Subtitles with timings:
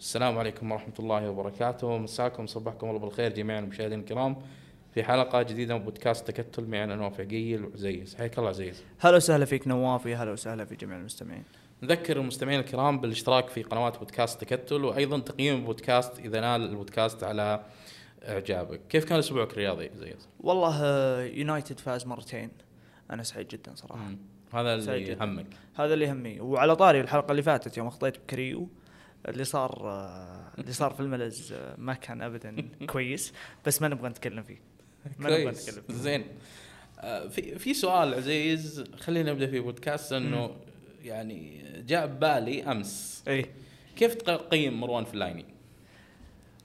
[0.00, 1.98] السلام عليكم ورحمة الله وبركاته.
[1.98, 4.36] مساكم صبحكم الله بالخير جميع المشاهدين الكرام
[4.94, 8.14] في حلقة جديدة من بودكاست تكتل معي أنا نواف عقيل وعزيز.
[8.14, 8.82] حياك الله عزيز.
[9.00, 11.42] هلا وسهلا فيك نوافي هلا وسهلا في جميع المستمعين.
[11.82, 17.64] نذكر المستمعين الكرام بالاشتراك في قنوات بودكاست تكتل وأيضا تقييم البودكاست إذا نال البودكاست على
[18.28, 18.80] إعجابك.
[18.88, 22.50] كيف كان أسبوعك الرياضي عزيز؟ والله آه، يونايتد فاز مرتين.
[23.10, 24.04] أنا سعيد جدا صراحة.
[24.04, 24.18] مم.
[24.52, 25.16] هذا اللي.
[25.20, 26.40] همك هذا اللي يهمني.
[26.40, 28.68] وعلى طاري الحلقة اللي فاتت يوم أخطيت بكريو
[29.28, 33.32] اللي صار آه، اللي صار في الملز آه، ما كان ابدا كويس.
[33.66, 34.60] بس ما نبغى نتكلم فيه.
[35.18, 35.94] ما نبغى نتكلم فيه.
[35.94, 36.24] زين.
[36.98, 38.84] آه، في في سؤال عزيز.
[38.98, 40.56] خلينا نبدأ في بودكاست إنه
[41.02, 43.24] يعني جاء ببالي أمس.
[43.28, 43.50] إيه.
[43.96, 45.44] كيف تقيم مروان فلايني؟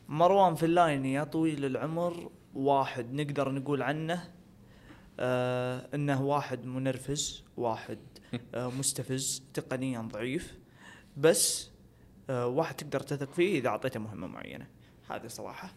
[0.09, 4.29] مروان فلايني يا طويل العمر واحد نقدر نقول عنه
[5.19, 7.97] آه إنه واحد منرفز واحد
[8.55, 10.53] آه مستفز تقنيا ضعيف.
[11.17, 11.69] بس
[12.29, 14.67] واحد تقدر تثق فيه إذا أعطيته مهمة معينة.
[15.09, 15.73] هذه صراحة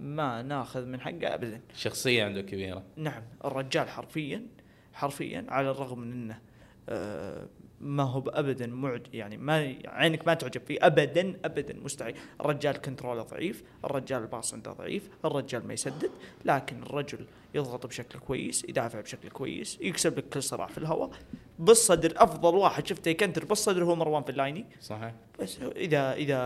[0.00, 1.60] ما ناخذ من حقه ابدا.
[1.74, 2.82] شخصية عنده كبيرة.
[2.96, 4.46] نعم الرجال حرفيا
[4.92, 6.40] حرفيا على الرغم من إنه
[6.88, 7.48] آه،
[7.80, 10.78] ما هو ابدا معج يعني ما عينك ما تعجب فيه.
[10.82, 12.16] ابدا ابدا مستحيل.
[12.40, 16.10] الرجال كنتروله ضعيف الرجال الباص عنده ضعيف الرجال ما يسدد
[16.44, 21.10] لكن الرجل يضغط بشكل كويس يدافع بشكل كويس يكسب لك كل صراع في الهواء.
[21.58, 26.38] بالصدر أفضل واحد شفته يكنتر بالصدر هو مروان فلايني صحيح؟ بس إذا إذا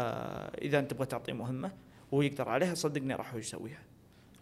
[0.62, 1.72] إذا أنت تبغى تعطيه مهمة
[2.12, 3.82] ويقدر عليها صدقني راح هو يسويها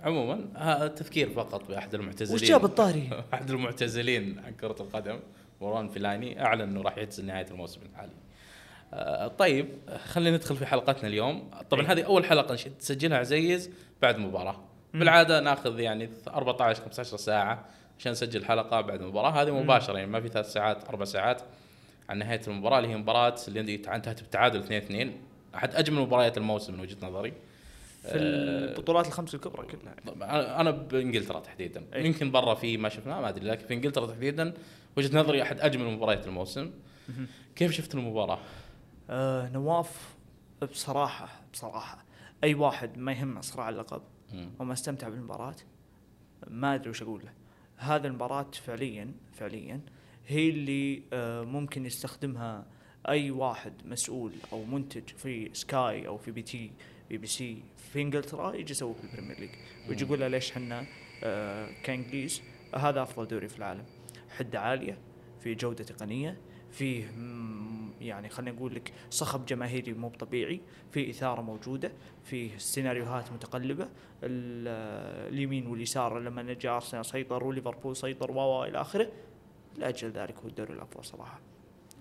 [0.00, 5.20] عموما تفكير فقط بأحد المعتزلين وش جاب الطاري؟ أحد المعتزلين عن كرة القدم
[5.60, 8.12] مروان فلايني أعلن إنه راح يعتزل نهاية الموسم الحالي.
[8.92, 9.68] آه، طيب
[10.04, 11.92] خلينا ندخل في حلقتنا اليوم، طبعا إيه.
[11.92, 13.70] هذه أول حلقة تسجلها عزيز
[14.02, 14.64] بعد مباراة.
[14.94, 19.50] بالعادة ناخذ يعني 14 15 ساعة عشان نسجل حلقة بعد المباراة، هذه.
[19.62, 21.42] مباشرة يعني ما في ثلاث ساعات أربع ساعات
[22.08, 25.12] عن نهاية المباراة اللي هي مباراة اللي انتهت بتعادل 2 2
[25.54, 27.32] أحد أجمل مباريات الموسم من وجهة نظري.
[28.02, 32.06] في آه، البطولات الخمس الكبرى كلها أنا بإنجلترا تحديدا أي.
[32.06, 34.54] يمكن برا في ما شفناه ما أدري لكن في إنجلترا تحديدا
[34.96, 36.70] وجهة نظري أحد أجمل مباريات الموسم
[37.56, 38.38] كيف شفت المباراة؟
[39.10, 40.14] آه نواف
[40.62, 42.04] بصراحة بصراحة
[42.44, 44.02] أي واحد ما يهمه صراع اللقب.
[44.58, 45.56] وما استمتع بالمباراة
[46.46, 47.32] ما أدري وش أقول له
[47.76, 49.80] هذا المباراة فعليا فعليا
[50.26, 52.66] هي اللي آه ممكن يستخدمها
[53.08, 56.70] أي واحد مسؤول أو منتج في سكاي أو في BT بي تي
[57.10, 57.62] بي بي سي
[57.92, 59.50] في إنجلترا يجي يسوي في البريمير ليج
[59.88, 60.86] ويجي يقول له ليش إحنا
[61.24, 62.42] آه كإنجليز
[62.74, 63.84] هذا أفضل دوري في العالم.
[64.38, 64.98] حدة عالية
[65.40, 66.40] في جودة تقنيه
[66.72, 67.10] فيه
[68.04, 70.60] يعني خلينا نقول لك صخب جماهيري مو طبيعي
[70.90, 71.92] في إثارة موجودة
[72.24, 73.84] فيه سيناريوهات متقلبة
[74.22, 79.08] ال- اليمين واليسار لما نجي أرسنال سيطر وليفربول سيطر و إلى آخره
[79.76, 81.40] لاجل ذلك هو الدوري الأفضل صراحة.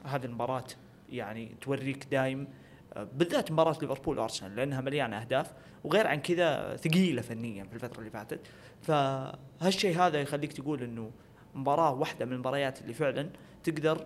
[0.06, 0.64] هذه المباراة
[1.10, 2.48] يعني توريك دايم
[3.14, 5.54] بالذات مباراة ليفربول وأرسنال لأنها مليانة أهداف
[5.84, 8.40] وغير عن كذا ثقيلة فنيا في الفترة اللي فاتت.
[8.82, 11.12] فهالشيء هذا يخليك تقول إنه
[11.56, 13.30] مباراة واحدة من المباريات اللي فعلا
[13.64, 14.06] تقدر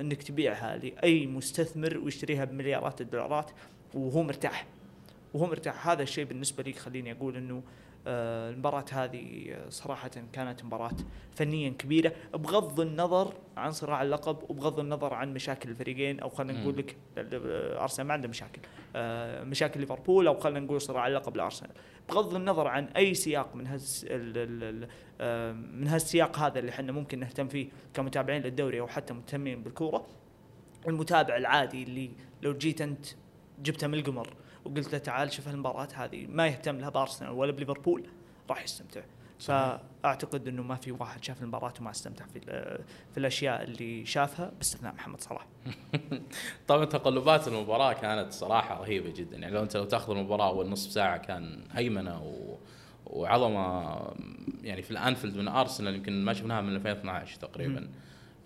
[0.00, 3.50] إنك تبيعها لأي مستثمر ويشتريها بمليارات الدولارات
[3.94, 4.66] وهو مرتاح.
[5.34, 5.88] وهو مرتاح.
[5.88, 7.62] هذا الشيء بالنسبة لي يخليني أقول إنه آه
[8.06, 10.90] المباراة هذه آه، صراحة كانت مباراة
[11.32, 16.60] فنيا كبيرة بغض النظر عن صراع اللقب وبغض النظر عن مشاكل الفريقين أو خلينا.
[16.62, 18.60] نقول لك آه، ارسنال ما عنده مشاكل
[18.96, 21.70] آه، مشاكل ليفربول أو خلينا نقول صراع اللقب لأرسنال
[22.08, 23.66] بغض النظر عن أي سياق من
[24.04, 24.88] ال-
[25.20, 30.06] آه، من هالسياق هذا اللي إحنا ممكن نهتم فيه كمتابعين للدوري أو حتى مهتمين بالكورة
[30.88, 32.10] المتابع العادي اللي
[32.42, 33.06] لو جيت أنت
[33.62, 34.28] جبته من القمر
[34.64, 36.26] وقلت له تعال شوف هالمباراة هذه.
[36.26, 38.06] ما يهتم لها بأرسنال ولا بليفربول
[38.50, 39.00] راح يستمتع.
[39.38, 39.78] صحيح.
[40.02, 42.40] فأعتقد إنه ما في واحد شاف المباراة وما استمتع في
[43.12, 45.46] في الأشياء اللي شافها باستثناء محمد صلاح.
[46.68, 49.36] طبعا تقلبات المباراة كانت صراحة رهيبة جدا.
[49.36, 52.56] يعني لو أنت لو تأخذ المباراة اول نصف ساعة كان هيمنة و...
[53.06, 53.96] وعظمة
[54.62, 57.88] يعني في الأنفيلد من أرسنال يمكن ما شفناها من 2012 تقريبا.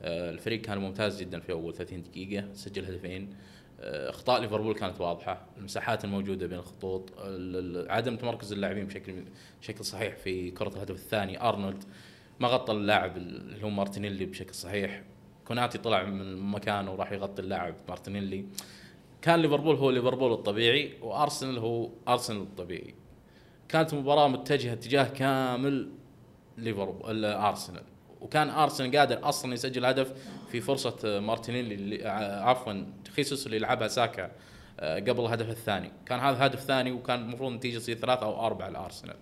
[0.03, 3.37] آه، الفريق كان ممتاز جدا في أول 30 دقيقة سجل هدفين.
[3.85, 5.47] أخطاء ليفربول كانت واضحة.
[5.59, 9.15] المساحات الموجودة بين الخطوط ال- ال- عدم تمركز اللاعبين بشكل
[9.61, 11.43] بشكل صحيح في كرة الهدف الثاني.
[11.43, 11.85] أرنولد
[12.41, 15.03] ما غطى اللاعب اللي هو مارتينيلي بشكل صحيح.
[15.47, 18.45] كوناتي طلع من مكانه وراح يغطي اللاعب مارتينيلي.
[19.23, 22.95] كان ليفربول هو ليفربول الطبيعي وأرسنال هو أرسنال الطبيعي.
[23.69, 25.89] كانت مباراه متجهة اتجاه كامل
[26.59, 27.83] ليفربول أرسنال.
[28.21, 30.13] وكان أرسنال قادر أصلا يسجل هدف
[30.51, 32.73] في فرصة مارتينيلي ع- عفوا
[33.17, 34.31] خيسوس اللي لعبها ساكا
[34.81, 35.93] آه، قبل الهدف الثاني.
[36.07, 39.17] كان هذا هدف ثاني وكان المفروض النتيجه تصير ثلاثة أو أربعة لأرسنال.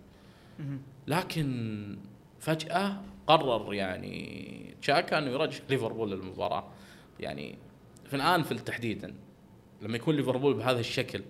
[1.06, 1.98] لكن
[2.40, 6.64] فجأة قرر يعني شاكا إنه يرجع ليفربول للمباراه
[7.20, 7.58] يعني
[8.04, 9.14] في الانفيلد تحديدا
[9.82, 11.22] لما يكون ليفربول بهذا الشكل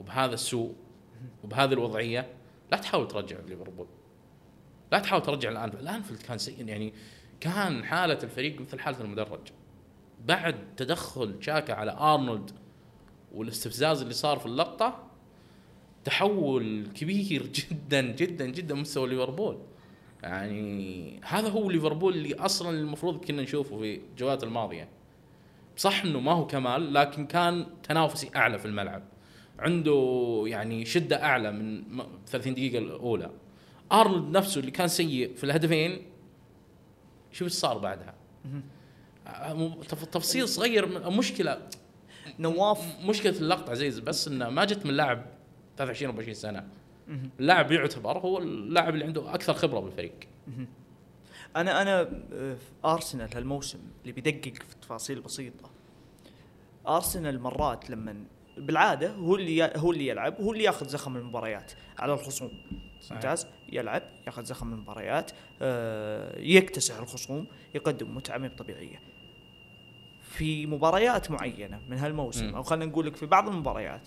[0.00, 0.74] وبهذا السوء
[1.44, 2.26] وبهذه الوضعية
[2.72, 3.86] لا تحاول ترجع ليفربول.
[4.92, 5.68] لا تحاول ترجع الآن.
[5.68, 6.92] الانفيلد كان سيء يعني
[7.40, 9.48] كان حالة الفريق مثل حالة المدرج.
[10.24, 12.50] بعد تدخل شاكا على أرنولد
[13.34, 15.06] والاستفزاز اللي صار في اللقطة
[16.04, 19.58] تحول كبير جدا جدا جدا مستوى ليفربول.
[20.22, 24.88] يعني هذا هو ليفربول اللي أصلا المفروض كنا نشوفه في الجولات الماضية.
[25.76, 29.02] صح إنه ما هو كمال لكن كان تنافسي أعلى في الملعب.
[29.58, 31.82] عنده يعني شدة أعلى من
[32.26, 33.30] 30 دقيقة الأولى.
[33.92, 36.02] أرنولد نفسه اللي كان سيء في الهدفين
[37.32, 38.14] شوف إيش صار بعدها؟
[40.12, 41.68] تفصيل صغير مشكلة.
[42.38, 42.96] نواف.
[43.04, 45.26] مشكلة اللقطة عزيز بس إنه ما جت من لاعب
[45.76, 46.68] 23 24 سنة.
[47.40, 50.14] اللاعب يعتبر هو اللاعب اللي عنده أكثر خبرة بالفريق.
[51.56, 55.70] أنا أنا في أرسنال هالموسم اللي بيدقق في تفاصيل بسيطة.
[56.88, 58.24] أرسنال مرات لما
[58.56, 62.50] بالعادة هو اللي هو اللي يلعب هو اللي ياخذ زخم المباريات على الخصوم.
[63.10, 65.30] ممتاز؟ يلعب ياخذ زخم المباريات
[65.62, 69.00] آه، يكتسح الخصوم يقدم متعة طبيعية.
[70.36, 72.54] في مباريات معينة من هالموسم.
[72.54, 74.00] أو خلينا نقول لك في بعض المباريات.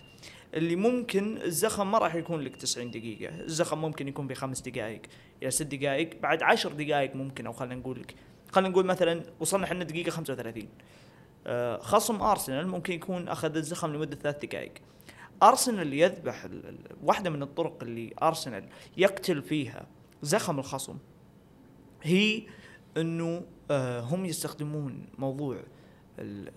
[0.54, 5.02] اللي ممكن الزخم ما راح يكون لك 90 دقيقة، الزخم ممكن يكون في خمس دقائق
[5.42, 8.16] إلى ست دقائق، بعد عشر دقائق ممكن أو خلينا نقول لك.
[8.52, 10.70] خلينا نقول مثلا وصلنا إحنا دقيقة 35
[11.48, 14.74] آه، خصم أرسنال ممكن يكون أخذ الزخم لمدة ثلاث دقائق.
[15.44, 16.48] أرسنال يذبح
[17.04, 19.88] واحدة من الطرق اللي أرسنال يقتل فيها
[20.22, 20.98] زخم الخصم.
[22.04, 22.44] هي
[22.98, 23.42] إنه
[23.72, 25.58] آه، هم يستخدمون موضوع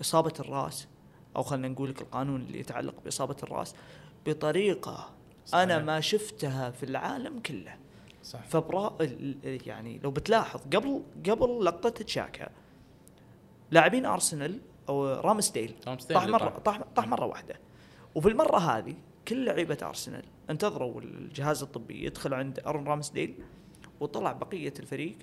[0.01, 0.89] إصابة الرأس
[1.37, 3.75] أو خلينا نقول لك القانون اللي يتعلق بإصابة الرأس
[4.27, 5.11] بطريقة
[5.47, 5.63] صحيح.
[5.63, 7.77] أنا ما شفتها في العالم كله.
[8.25, 8.99] صح فبرا
[9.43, 12.49] يعني لو بتلاحظ قبل قبل لقطة تشاكا
[13.71, 15.75] لاعبين أرسنال أو رامسديل
[16.15, 16.81] طاح مرة طاح.
[16.97, 17.61] طاح مرة واحدة.
[18.15, 18.95] وفي المرة هذه
[19.29, 23.35] كل لعيبة أرسنال انتظروا الجهاز الطبي يدخل عند آرون رامسديل
[24.01, 25.17] وطلع بقية الفريق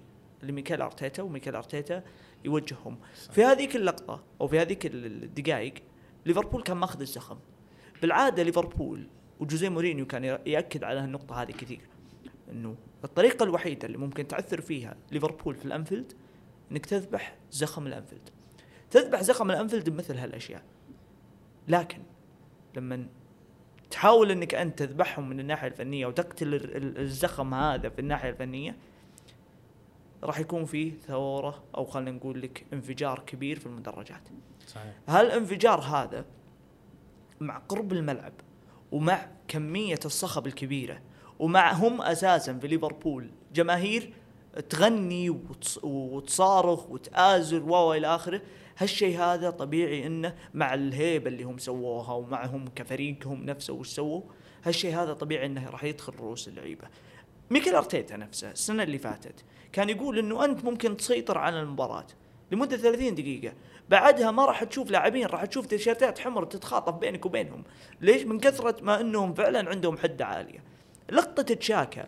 [0.44, 2.04] لميكيل أرتيتا وميكيل أرتيتا
[2.46, 2.98] يوجههم.
[3.16, 3.32] صح.
[3.32, 5.74] في هذيك اللقطة أو في هذيك الدقائق
[6.26, 7.38] ليفربول كان ماخذ الزخم.
[8.02, 9.08] بالعادة ليفربول
[9.40, 11.82] وجوزيه مورينيو كان يأكد على النقطه هذه كثير
[12.52, 16.14] إنه الطريقة الوحيدة اللي ممكن تعثر فيها ليفربول في الأنفيلد
[16.72, 18.30] إنك تذبح زخم الأنفيلد.
[18.92, 20.64] تذبح زخم الأنفيلد بمثل هالأشياء.
[21.68, 22.00] لكن
[22.78, 23.08] لما
[23.92, 26.62] تحاول إنك أنت تذبحهم من الناحية الفنية وتقتل
[26.98, 28.76] الزخم هذا في الناحية الفنية
[30.24, 34.30] راح يكون فيه ثورة أو خلينا نقول لك انفجار كبير في المدرجات.
[34.68, 34.94] صحيح.
[35.08, 36.26] هالانفجار هذا
[37.40, 38.34] مع قرب الملعب
[38.92, 41.02] ومع كمية الصخب الكبيرة
[41.40, 44.14] ومع هم أساسا في ليفربول جماهير
[44.70, 45.30] تغني
[45.84, 48.42] وتصارخ وتآزر و إلى آخره
[48.78, 54.22] هالشيء هذا طبيعي إنه مع الهيبة اللي هم سووها ومعهم كفريقهم نفسه وش سووا
[54.64, 56.88] هالشيء هذا طبيعي إنه راح يدخل رؤوس اللعيبة.
[57.52, 62.06] ميكل أرتيتا نفسه السنة اللي فاتت كان يقول إنه أنت ممكن تسيطر على المباراة
[62.52, 63.54] لمدة 30 دقيقة.
[63.90, 67.64] بعدها ما راح تشوف لاعبين راح تشوف تيشيرتات حمر تتخاطف بينك وبينهم.
[68.02, 70.64] ليش؟ من كثرة ما إنهم فعلا عندهم حدة عالية.
[71.12, 72.08] لقطة تشاكا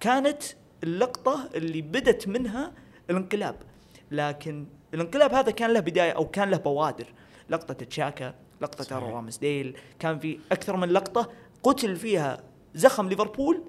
[0.00, 0.42] كانت
[0.82, 2.72] اللقطة اللي بدت منها
[3.10, 3.56] الانقلاب.
[4.10, 7.06] لكن الانقلاب هذا كان له بداية أو كان له بوادر.
[7.50, 11.30] لقطة تشاكا لقطة رامز ديل كان في أكثر من لقطة
[11.62, 12.42] قتل فيها
[12.74, 13.62] زخم ليفربول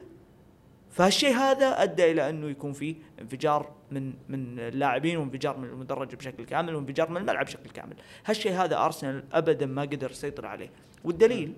[0.95, 6.45] فهالشيء هذا أدى إلى أنه يكون في انفجار من من اللاعبين وانفجار من المدرج بشكل
[6.45, 7.95] كامل وانفجار من الملعب بشكل كامل.
[8.25, 10.71] هالشيء هذا أرسنال ابدا ما قدر يسيطر عليه.
[11.03, 11.53] والدليل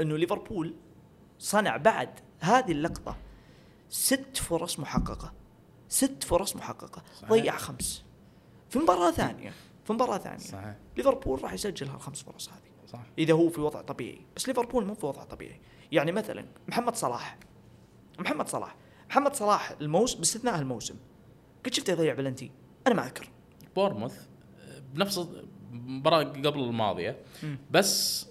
[0.00, 0.74] أنه ليفربول
[1.38, 2.08] صنع بعد
[2.40, 3.16] هذه اللقطة
[3.88, 5.32] ست فرص محققة.
[5.88, 7.02] ست فرص محققة.
[7.14, 7.30] صحيح.
[7.30, 8.04] ضيع خمس.
[8.70, 9.52] في مباراة ثانية.
[9.84, 10.38] في مباراة ثانية.
[10.38, 10.76] صحيح.
[10.96, 12.88] ليفربول راح يسجل هالخمس فرص هذه.
[12.92, 13.00] صح.
[13.18, 14.20] إذا هو في وضع طبيعي.
[14.36, 15.60] بس ليفربول مو في وضع طبيعي.
[15.92, 17.38] يعني مثلا محمد صلاح.
[18.18, 18.76] محمد صلاح.
[19.10, 20.94] محمد صلاح الموسم باستثناء الموسم
[21.64, 22.50] قد شفته يضيع بلنتي.
[22.86, 23.28] أنا ما أذكر.
[23.76, 24.26] بورموث
[24.94, 25.28] بنفس
[25.72, 27.16] المباراه قبل الماضية.
[27.70, 28.26] بس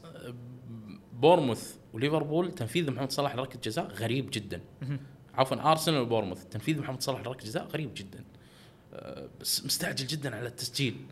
[1.13, 4.62] بورموث وليفربول تنفيذ محمد صلاح لركلة جزاء غريب جدا.
[5.34, 8.24] عفوا أرسنال وبورموث تنفيذ محمد صلاح لركلة جزاء غريب جدا.
[8.94, 11.06] أه، بس مستعجل جدا على التسجيل.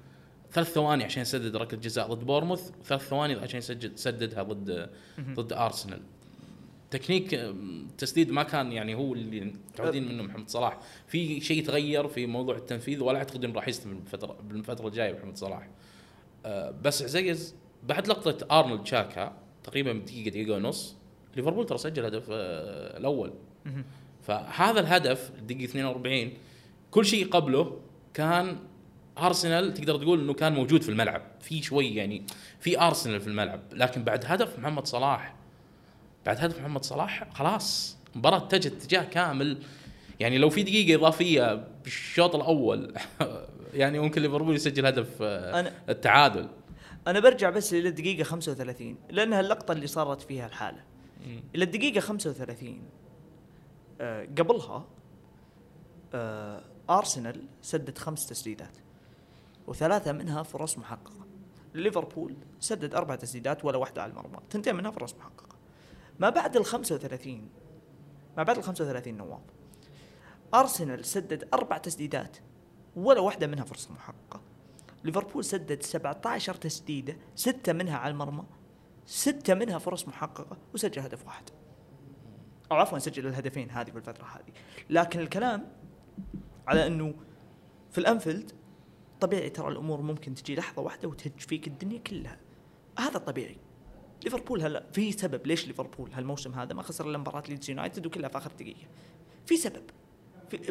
[0.51, 5.54] ثلاث ثواني عشان يسدد ركلة جزاء ضد بورموث وثلاث ثواني عشان يسجل يسددها ضد ضد
[5.54, 6.01] أرسنال.
[6.92, 10.80] تكنيك التسديد ما كان يعني هو اللي متعودين منه محمد صلاح.
[11.08, 15.38] في شيء تغير في موضوع التنفيذ ولا أعتقد إنه راح يستمر بالفترة بالفترة الجاية محمد
[15.38, 15.68] صلاح.
[16.46, 20.96] أه بس عزيز بعد لقطة أرنولد شاكا تقريبا دقيقة دقيقة ونص
[21.36, 23.34] ليفربول ترى سجل هدف أه الأول.
[24.22, 26.34] فهذا الهدف الدقيقه 42
[26.92, 27.80] كل شيء قبله
[28.14, 28.58] كان
[29.18, 31.22] أرسنال تقدر تقول إنه كان موجود في الملعب.
[31.40, 32.24] في شوي يعني
[32.60, 33.62] في أرسنال في الملعب.
[33.74, 35.41] لكن بعد هدف محمد صلاح
[36.25, 37.98] بعد هدف محمد صلاح خلاص.
[38.13, 39.63] المباراه اتجهت اتجاه كامل.
[40.20, 42.94] يعني لو في دقيقة إضافية بالشوط الأول
[43.74, 46.48] يعني ممكن ليفربول يسجل هدف آه، أنا- التعادل.
[47.08, 50.84] أنا برجع بس إلى الدقيقة 35 لأنها اللقطة اللي صارت فيها الحالة.
[51.56, 52.82] إلى الدقيقة 35
[54.01, 54.86] آه قبلها
[56.13, 58.78] آه أرسنال سدد خمس تسديدات
[59.68, 61.25] وثلاثة منها فرص محققة.
[61.75, 64.38] ليفربول سدد أربع تسديدات ولا واحدة على المرمى.
[64.50, 65.50] تنتين منها فرص محققة.
[66.22, 67.50] ما بعد ال 35
[68.38, 69.42] ما بعد ال 35 نواف
[70.54, 72.38] أرسنال سدد أربع تسديدات
[72.96, 74.42] ولا واحدة منها فرصة محققة.
[75.04, 78.44] ليفربول سدد 17 تسديدة ستة منها على المرمى
[79.06, 81.50] ستة منها فرص محققة وسجل هدف واحد.
[82.72, 84.54] أو عفوا سجل الهدفين هذه في الفترة هذه.
[84.90, 85.72] لكن الكلام
[86.68, 87.13] على إنه
[87.92, 88.51] في الأنفيلد
[89.22, 92.40] طبيعي ترى الأمور ممكن تجي لحظة واحدة وتهج فيك الدنيا كلها.
[93.00, 93.71] هذا طبيعي.
[94.24, 98.30] ليفربول هلا في سبب ليش ليفربول هالموسم هذا ما خسر إلا مباراه ليدز يونايتد وكلها
[98.30, 98.88] في آخر دقيقة.
[99.46, 99.84] في سبب.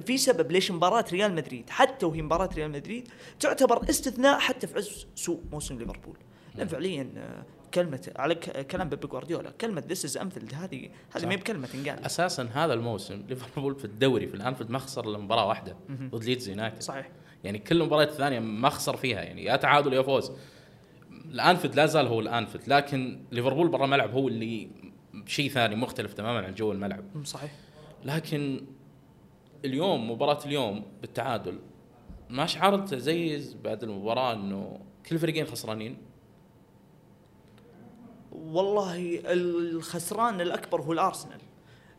[0.06, 3.08] في, سبب ليش مباراة ريال مدريد حتى وهي مباراة ريال مدريد
[3.40, 6.16] تعتبر استثناء حتى في عز سوء موسم ليفربول.
[6.54, 8.34] لأن فعليا آه، كلمة على
[8.70, 11.26] كلام بيب جوارديولا كلمة This is Anfield هذه هذه.
[11.26, 15.18] ما هي بكلمة تنقال أساسا هذا الموسم ليفربول في الدوري في الانفيلد ما خسر إلا
[15.18, 16.82] مباراة واحدة ضد ليدز يونايتد.
[16.82, 17.10] صحيح.
[17.44, 20.32] يعني كل المباريات الثانية ما خسر فيها يعني يا تعادل يا فوز.
[21.24, 24.68] الأنفيلد لا زال هو الأنفيلد لكن ليفربول برا الملعب هو اللي
[25.26, 27.04] شيء ثاني مختلف تماما عن جو الملعب.
[27.24, 27.52] صحيح.
[28.04, 28.66] لكن
[29.64, 31.58] اليوم مباراة اليوم بالتعادل
[32.30, 35.96] ما شعرت زي بعد المباراة إنه كل الفريقين خسرانين؟
[38.32, 41.40] والله الخسران الأكبر هو الأرسنال.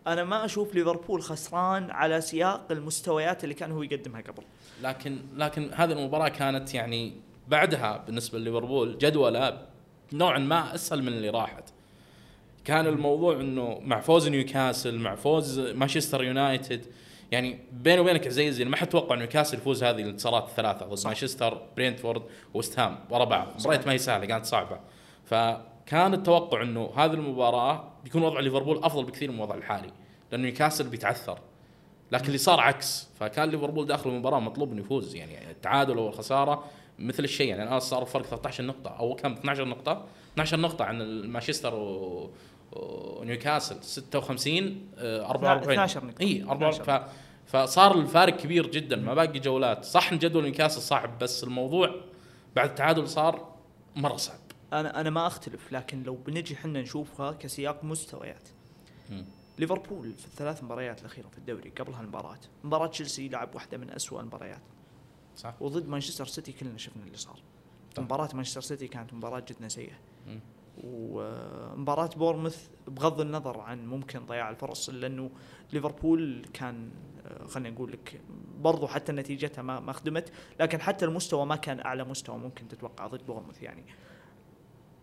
[0.08, 4.44] أنا ما أشوف ليفربول خسران على سياق المستويات اللي كان هو يقدمها قبل.
[4.82, 7.13] لكن لكن هذه المباراة كانت يعني
[7.51, 9.67] بعدها بالنسبة لليفربول جدولة
[10.13, 11.63] نوعا ما أسهل من اللي راحت.
[12.65, 16.86] كان الموضوع إنه مع فوز نيوكاسل مع فوز مانشستر يونايتد
[17.31, 21.05] يعني بيني وبينك عزيز يعني ما حد توقع انه نيوكاسل يفوز هذه الانتصارات الثلاثة ضد
[21.05, 22.22] مانشستر برينتفورد
[22.53, 23.48] وست هام ورا بعض.
[23.60, 24.79] مباريات ما هي سهلة كانت صعبة.
[25.25, 29.91] فكان التوقع إنه هذه المباراة بيكون وضع ليفربول أفضل بكثير من الوضع الحالي
[30.31, 31.39] لأنه نيوكاسل بيتعثر.
[32.12, 36.63] لكن اللي صار عكس فكان ليفربول داخل المباراة مطلوب إنه يفوز يعني التعادل أو الخساره
[37.01, 41.22] مثل الشيء يعني الان صار فرق 13 نقطة أو كم 12 نقطة 12 نقطة عن
[41.27, 42.29] مانشستر و...
[42.72, 46.22] ونيوكاسل 56 آه، 44 12 نقطة.
[46.22, 47.08] إي 44 12.
[47.08, 47.12] ف...
[47.46, 49.86] فصار الفارق كبير جدا ما باقي جولات.
[49.86, 51.96] صح إن جدول نيوكاسل صعب بس الموضوع
[52.55, 53.55] بعد التعادل صار
[53.96, 54.39] مرة صعب.
[54.74, 58.50] أنا أنا ما أختلف لكن لو بنجي حنا نشوفها كسياق مستويات.
[59.60, 64.22] ليفربول في الثلاث مباريات الأخيرة في الدوري قبل هالمباراه مباراة تشيلسي لعب واحدة من أسوأ
[64.22, 64.62] المباريات.
[65.41, 67.39] صح؟ وضد مانشستر سيتي كلنا شفنا اللي صار.
[67.95, 68.05] طبعا.
[68.05, 70.00] مباراة مانشستر سيتي كانت مباراة جدا سيئة.
[70.83, 75.29] ومباراة بورموث بغض النظر عن ممكن ضياع الفرص الا انه
[75.74, 76.91] ليفربول كان
[77.25, 78.21] آه، خلينا نقول لك
[78.60, 83.07] برضو حتى نتيجتها ما ما خدمت لكن حتى المستوى ما كان أعلى مستوى ممكن تتوقع
[83.07, 83.86] ضد بورموث يعني.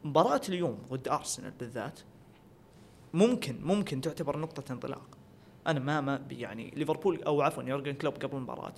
[0.05, 2.01] مباراة اليوم ضد أرسنال بالذات
[3.15, 5.09] ممكن ممكن تعتبر نقطة انطلاق.
[5.67, 8.75] أنا ما ما يعني ليفربول أو عفوا يورجن كلوب قبل المباراة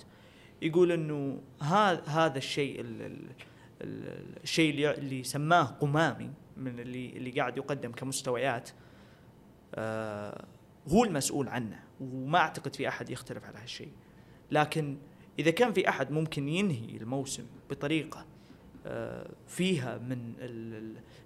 [0.61, 3.29] يقول إنه هذا هذا الشيء ال- ال-
[3.81, 8.69] ال- الشيء اللي سماه قمامي من اللي اللي قاعد يقدم كمستويات
[9.75, 10.45] آه
[10.87, 13.91] هو المسؤول عنه وما أعتقد في أحد يختلف على هالشيء.
[14.51, 14.97] لكن
[15.39, 18.25] إذا كان في أحد ممكن ينهي الموسم بطريقة
[18.85, 20.33] آه فيها من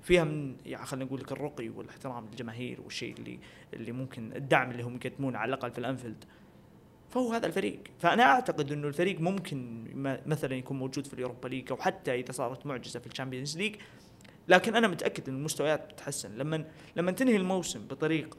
[0.02, 3.40] فيها من يعني خلينا نقول لك الرقي والاحترام للجماهير والشيء اللي
[3.74, 6.26] اللي ممكن الدعم اللي هم يقدمونه على الأقل في الأنفيلد.
[7.16, 7.80] فهو هذا الفريق.
[8.00, 9.88] فأنا أعتقد إنه الفريق ممكن
[10.26, 13.76] مثلا يكون موجود في اليوروبا ليج أو حتى إذا صارت معجزة في الشامبيونز ليج.
[14.48, 18.38] لكن أنا متأكد إن المستويات بتتحسن لما لما تنهي الموسم بطريقة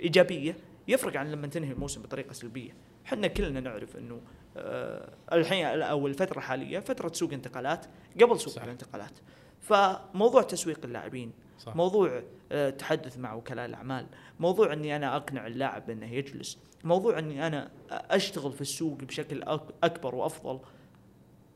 [0.00, 0.56] إيجابية
[0.88, 2.76] يفرق عن لما تنهي الموسم بطريقة سلبية.
[3.06, 4.20] إحنا كلنا نعرف إنه
[4.56, 7.86] آه الحين أو الفترة الحالية فترة سوق انتقالات
[8.20, 8.62] قبل سوق صح.
[8.62, 9.18] الانتقالات.
[9.60, 11.76] فموضوع تسويق اللاعبين صح.
[11.76, 12.22] موضوع
[12.52, 14.06] آه، تحدث مع وكلاء الاعمال
[14.40, 19.42] موضوع إني أنا أقنع اللاعب إنه يجلس موضوع إني أنا أشتغل في السوق بشكل
[19.82, 20.60] أكبر وأفضل.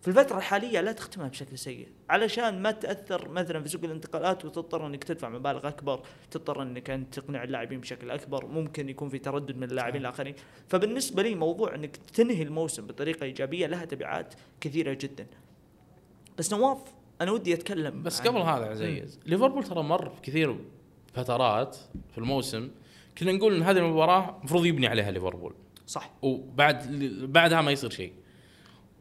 [0.02, 4.87] في الفترة الحالية لا تختمها بشكل سيء علشان ما تأثر مثلا في سوق الانتقالات وتضطر
[4.87, 9.56] إنك تدفع مبالغ أكبر تضطر إنك أنت تقنع اللاعبين بشكل أكبر ممكن يكون في تردد
[9.56, 10.00] من اللاعبين.
[10.00, 10.35] الآخرين.
[10.68, 15.26] فبالنسبة لي موضوع إنك تنهي الموسم بطريقة إيجابية لها تبعات كثيرة جدا.
[16.38, 16.78] بس نواف
[17.21, 20.57] أنا ودي أتكلم بس قبل هذا عزيز ليفربول ترى مر كثير
[21.14, 21.76] فترات
[22.12, 22.71] في الموسم
[23.19, 25.54] كنا نقول إن هذه المباراة المفروض يبني عليها ليفربول.
[25.87, 26.11] صح.
[26.23, 26.92] وبعد
[27.33, 28.12] بعدها ما يصير شيء.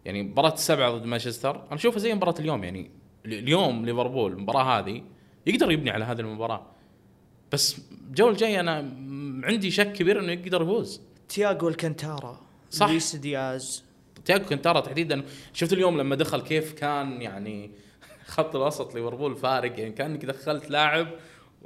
[0.06, 2.91] يعني مباراة السبعة ضد مانشستر أنا أشوفها زي مباراة اليوم يعني
[3.25, 5.03] ال- اليوم ليفربول المباراة هذه
[5.46, 6.65] يقدر يبني على هذه المباراة.
[7.51, 8.75] بس الجوله الجايه أنا
[9.44, 11.01] عندي شك كبير إنه يقدر يفوز.
[11.30, 12.88] تياغو الكانتارا صح.
[12.89, 13.84] لويس دياز.
[14.25, 15.24] تياجو الكانتارا تحديدا.
[15.53, 17.72] شفت اليوم لما دخل كيف كان يعني
[18.31, 19.79] خط الوسط ليفربول فارق.
[19.79, 21.07] يعني كانك دخلت لاعب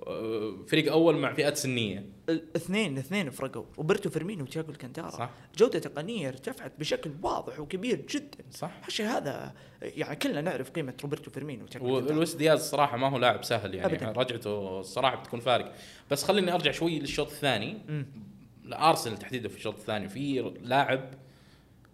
[0.07, 2.05] آه، فريق أول مع فئات سنية.
[2.29, 3.63] الاثنين الاثنين فرقوا.
[3.77, 5.09] روبرتو فيرمينو وتياغو الكانتارا.
[5.09, 5.29] صح.
[5.57, 8.37] جودة تقنية ارتفعت بشكل واضح وكبير جدا.
[8.51, 8.71] صح.
[8.87, 11.93] الشيء هذا يعني كلنا نعرف قيمة روبرتو فيرمينو الكانتارا.
[11.93, 14.21] ولويس دياز الصراحة ما هو لاعب سهل يعني أبداً.
[14.21, 15.73] رجعته الصراحة بتكون فارق.
[16.11, 17.77] بس خليني أرجع شوي للشوط الثاني.
[17.89, 18.05] مم.
[18.63, 21.13] لأرسنال تحديدا في الشوط الثاني في لاعب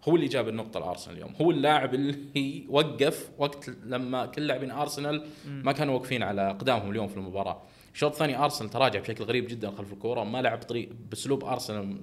[0.04, 5.26] هو اللي جاب النقطة لأرسنال اليوم، هو اللاعب اللي وقف وقت لما كل لاعبين أرسنال
[5.46, 7.62] ما كانوا واقفين على أقدامهم اليوم في المباراة.
[7.94, 11.96] الشوط الثاني أرسنال تراجع بشكل غريب جدا خلف الكورة، ما لعب بطريق بأسلوب أرسنال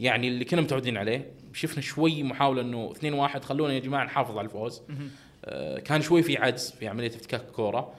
[0.00, 4.44] يعني اللي كنا متعودين عليه، شفنا شوي محاولة إنه 2-1 خلونا يا جماعة نحافظ على
[4.44, 4.82] الفوز.
[5.44, 7.94] آه، كان شوي في عجز في عملية افتكاك الكورة.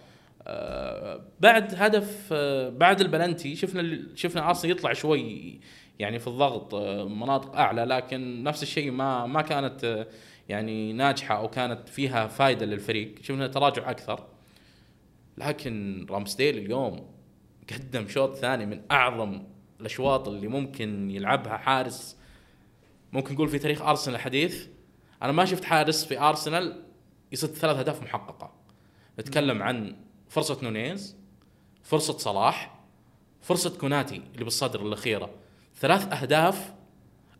[0.48, 5.60] آه، بعد هدف آه، بعد البلنتي شفنا شفنا أرسنال يطلع شوي
[6.00, 10.08] يعني في الضغط آه، مناطق أعلى لكن نفس الشيء ما ما كانت آه،
[10.50, 13.16] يعني ناجحة أو كانت فيها فائده للفريق.
[13.22, 14.28] شفنا تراجع أكثر
[15.38, 17.16] لكن رامسديل اليوم
[17.74, 19.44] قدم شوط ثاني من أعظم
[19.80, 22.18] الأشواط اللي ممكن يلعبها حارس.
[23.14, 24.68] ممكن نقول في تاريخ أرسنال الحديث.
[25.22, 26.84] أنا ما شفت حارس في أرسنال
[27.32, 28.54] يصد ثلاث أهداف محققة.
[29.20, 29.96] نتكلم عن
[30.30, 31.18] فرصة نونيز
[31.84, 32.80] فرصة صلاح
[33.42, 35.45] فرصة كوناتي اللي بالصدر الأخيرة.
[35.77, 36.74] ثلاث أهداف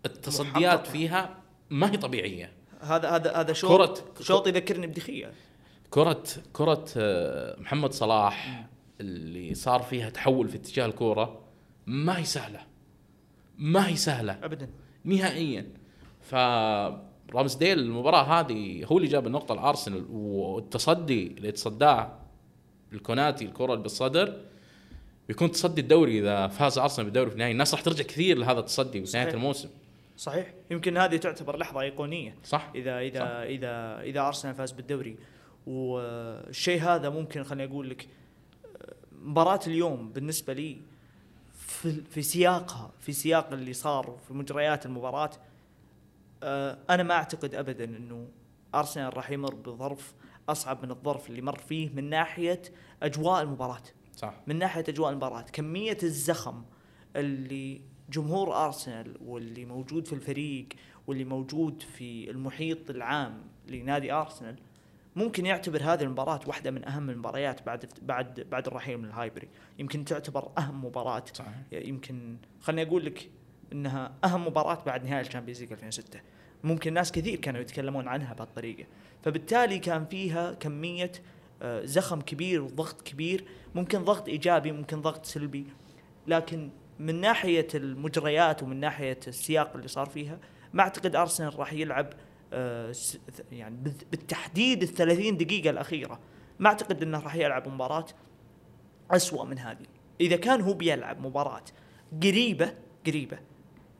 [0.06, 0.92] التصديات محققة.
[0.92, 1.36] فيها
[1.70, 2.52] ما هي طبيعية.
[2.82, 5.32] هذا هذا هذا شوط كرة- شوط يذكرني بدخيه
[5.90, 6.24] كرة
[6.54, 8.66] كرة آه، محمد صلاح
[9.02, 11.42] اللي صار فيها تحول في اتجاه الكورة
[11.86, 12.60] ما هي سهلة.
[13.58, 14.40] ما هي سهلة.
[14.44, 14.70] ابدا.
[15.04, 15.68] نهائيا.
[16.22, 16.36] ف
[17.36, 22.20] رامسديل المباراة هذه هو اللي جاب النقطة لأرسنال والتصدي اللي تصداه
[22.94, 24.42] الكوناتي الكرة اللي بالصدر
[25.28, 29.00] بيكون تصدي الدوري إذا فاز أرسنال بالدوري في النهاية الناس راح ترجع كثير لهذا التصدي
[29.00, 29.34] في صحيح.
[29.34, 29.70] الموسم.
[30.18, 30.54] صحيح.
[30.72, 32.36] يمكن هذه تعتبر لحظة أيقونية.
[32.44, 32.72] صح.
[32.76, 33.26] إذا إذا صح.
[33.26, 35.18] إذا إذا أرسنال فاز بالدوري.
[35.68, 38.08] والشيء هذا ممكن خليني أقول لك
[39.12, 40.78] مباراة اليوم بالنسبة لي
[41.54, 45.32] في في سياقها في سياق اللي صار في مجريات المباراة
[46.44, 48.28] آه، أنا ما أعتقد ابدا إنه
[48.76, 50.14] أرسنال راح يمر بظرف
[50.50, 52.62] أصعب من الظرف اللي مر فيه من ناحية
[53.04, 53.84] أجواء المباراة.
[54.16, 54.34] صح.
[54.48, 56.64] من ناحية أجواء المباراة كمية الزخم
[57.16, 60.68] اللي جمهور أرسنال واللي موجود في الفريق
[61.08, 64.56] واللي موجود في المحيط العام لنادي أرسنال
[65.16, 69.48] ممكن يعتبر هذه المباراة واحدة من أهم المباريات بعد بعد بعد الرحيل من الهايبري.
[69.80, 71.24] يمكن تعتبر أهم مباراة.
[71.34, 71.54] صحيح.
[71.72, 73.30] يمكن خليني أقول لك
[73.74, 76.20] إنها أهم مباراة بعد نهائي الشامبيونز ليج 2006
[76.64, 78.86] ممكن ناس كثير كانوا يتكلمون عنها بهالطريقة.
[79.24, 81.22] فبالتالي كان فيها كمية آه،
[81.84, 85.66] زخم كبير وضغط كبير ممكن ضغط إيجابي ممكن ضغط سلبي.
[86.28, 90.40] لكن من ناحية المجريات ومن ناحية السياق اللي صار فيها
[90.74, 92.14] ما أعتقد أرسنال راح يلعب
[92.54, 92.94] آه،
[93.52, 93.76] يعني
[94.12, 96.20] بالتحديد ال 30 دقيقة الأخيرة.
[96.60, 98.06] ما أعتقد إنه راح يلعب مباراة
[99.12, 99.86] أسوأ من هذه.
[100.22, 101.64] إذا كان هو بيلعب مباراة
[102.24, 102.74] قريبة
[103.08, 103.38] قريبة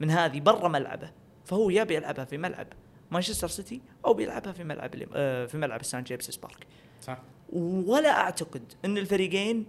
[0.00, 1.10] من هذه برا ملعبه
[1.44, 2.66] فهو يا بيلعبها في ملعب
[3.10, 6.66] مانشستر سيتي أو بيلعبها في ملعب آه، في ملعب سان جيمس بارك.
[7.00, 7.18] صح.
[7.52, 9.64] ولا أعتقد أن الفريقين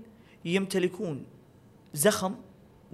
[0.45, 1.25] يمتلكون
[1.93, 2.35] زخم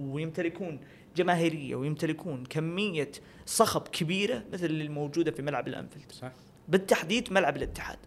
[0.00, 0.80] ويمتلكون
[1.16, 3.10] جماهيرية ويمتلكون كمية
[3.46, 6.12] صخب كبيرة مثل اللي الموجودة في ملعب الأنفيلد.
[6.12, 6.32] صح.
[6.68, 7.98] بالتحديد ملعب الاتحاد.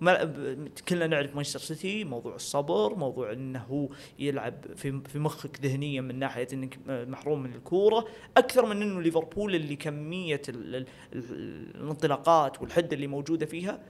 [0.00, 0.58] ملعب
[0.88, 6.18] كلنا نعرف مانشستر سيتي موضوع الصبر موضوع إنه هو يلعب في في مخك ذهنيا من
[6.18, 8.06] ناحية إنك محروم من الكورة.
[8.36, 13.80] أكثر من إنه ليفربول اللي كمية ال- ال- ال- الانطلاقات والحده اللي موجودة فيها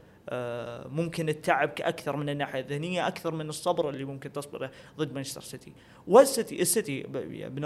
[0.89, 5.73] ممكن التعب أكثر من الناحية الذهنية أكثر من الصبر اللي ممكن تصبره ضد مانشستر سيتي
[6.07, 7.03] والسيتي السيتي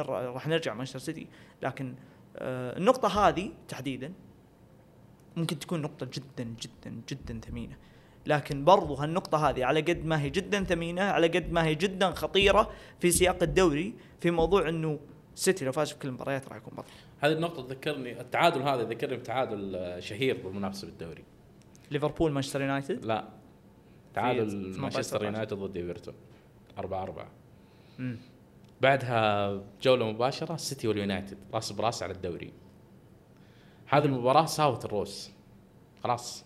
[0.08, 1.26] راح نرجع مانشستر سيتي
[1.62, 1.94] لكن
[2.36, 4.12] آه، النقطة هذه تحديدا
[5.36, 7.76] ممكن تكون نقطة جدا جدا جدا ثمينة.
[8.26, 12.10] لكن برضو هالنقطة هذه على قد ما هي جدا ثمينة على قد ما هي جدا
[12.10, 14.98] خطيرة في سياق الدوري في موضوع إنه
[15.34, 16.92] سيتي لو فاز في كل المباريات راح يكون بطل.
[17.20, 21.24] هذه النقطة تذكرني التعادل هذا يذكرني بتعادل آه، شهير بالمنافسة بالدوري.
[21.90, 23.28] ليفربول مانشستر يونايتد؟ لا.
[24.14, 26.14] تعادل 18 مانشستر يونايتد ضد إيفرتون.
[26.78, 27.28] 4 4
[27.98, 28.16] مم.
[28.80, 31.38] بعدها جولة مباشرة السيتي واليونايتد.
[31.54, 32.52] راس براس على الدوري.
[33.86, 35.30] هذه المباراة ساوت الروس.
[36.04, 36.44] خلاص.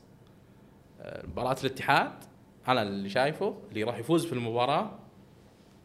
[1.00, 2.12] آه، مباراة الاتحاد
[2.68, 4.98] أنا اللي شايفه اللي راح يفوز في المباراة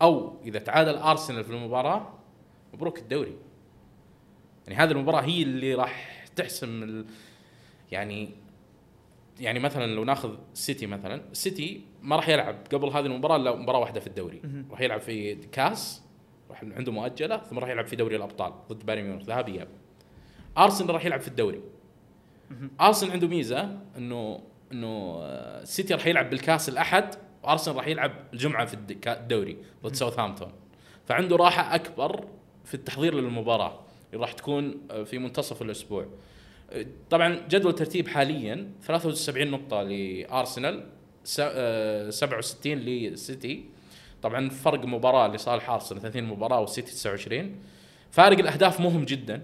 [0.01, 2.13] أو إذا تعادل أرسنال في المباراة
[2.73, 3.35] مبروك الدوري.
[4.67, 7.05] يعني هذه المباراة هي اللي راح تحسم.
[7.91, 8.29] يعني
[9.39, 13.79] يعني مثلا لو ناخذ السيتي مثلا السيتي ما راح يلعب قبل هذه المباراة إلا مباراة
[13.79, 14.41] واحدة في الدوري.
[14.71, 16.03] راح يلعب في كاس
[16.49, 19.67] راح عنده مؤجلة ثم راح يلعب في دوري الأبطال ضد بايرن ميونخ ذهاب إياب.
[20.57, 21.61] أرسنال راح يلعب في الدوري.
[22.81, 25.19] أرسنال عنده ميزة إنه إنه
[25.61, 28.73] السيتي راح يلعب بالكاس الأحد وأرسنال راح يلعب الجمعة في
[29.07, 30.51] الدوري ضد ساوثهامبتون.
[31.05, 32.25] فعنده راحة أكبر
[32.65, 33.79] في التحضير للمباراة
[34.13, 36.07] اللي راح تكون في منتصف الأسبوع.
[37.09, 40.83] طبعا جدول الترتيب حاليا 73 نقطة لأرسنال
[41.23, 43.65] س- آه، 67 للسيتي
[44.21, 47.55] طبعا فرق مباراة لصالح أرسنال 30 مباراة والسيتي 29
[48.11, 49.41] فارق الأهداف مهم جدا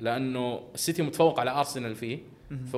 [0.00, 2.18] لأنه السيتي متفوق على أرسنال فيه.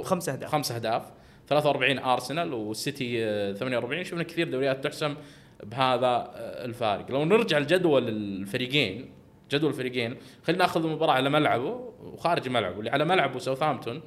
[0.02, 0.50] خمس أهداف.
[0.50, 1.02] خمس أهداف.
[1.48, 5.14] 43 أرسنال والسيتي آه، 48 شفنا كثير دوريات تحسم
[5.62, 7.10] بهذا آه، الفارق.
[7.10, 9.10] لو نرجع لجدول الفريقين
[9.52, 14.02] جدول الفريقين خلينا ناخذ المباراة على ملعبه وخارج ملعبه اللي على ملعبه ساوثهامبتون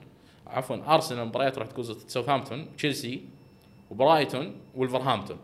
[0.48, 3.26] عفوا أرسنال مباريات راح تكون ضد ساوثهامبتون تشيلسي
[3.90, 5.38] وبرايتون وولفرهامبتون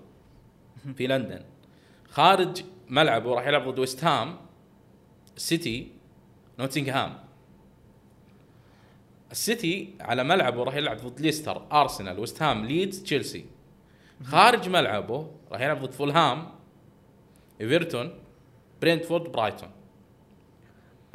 [0.95, 1.41] في لندن.
[2.09, 4.37] خارج ملعبه راح يلعب ضد ويست هام
[5.35, 5.91] سيتي
[6.59, 7.19] نوتنغهام
[9.31, 13.45] السيتي على ملعبه راح يلعب ضد ليستر أرسنال ويست هام ليدز تشيلسي.
[14.23, 16.51] خارج ملعبه راح يلعب ضد فولهام
[17.61, 18.13] إيفرتون
[18.81, 19.69] برينتفورد برايتون.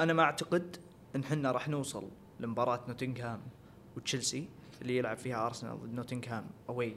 [0.00, 0.76] أنا ما أعتقد
[1.16, 2.08] إن إحنا راح نوصل
[2.40, 3.42] لمباراة نوتنغهام
[3.96, 4.48] وتشيلسي
[4.82, 6.96] اللي يلعب فيها أرسنال ضد نوتنغهام away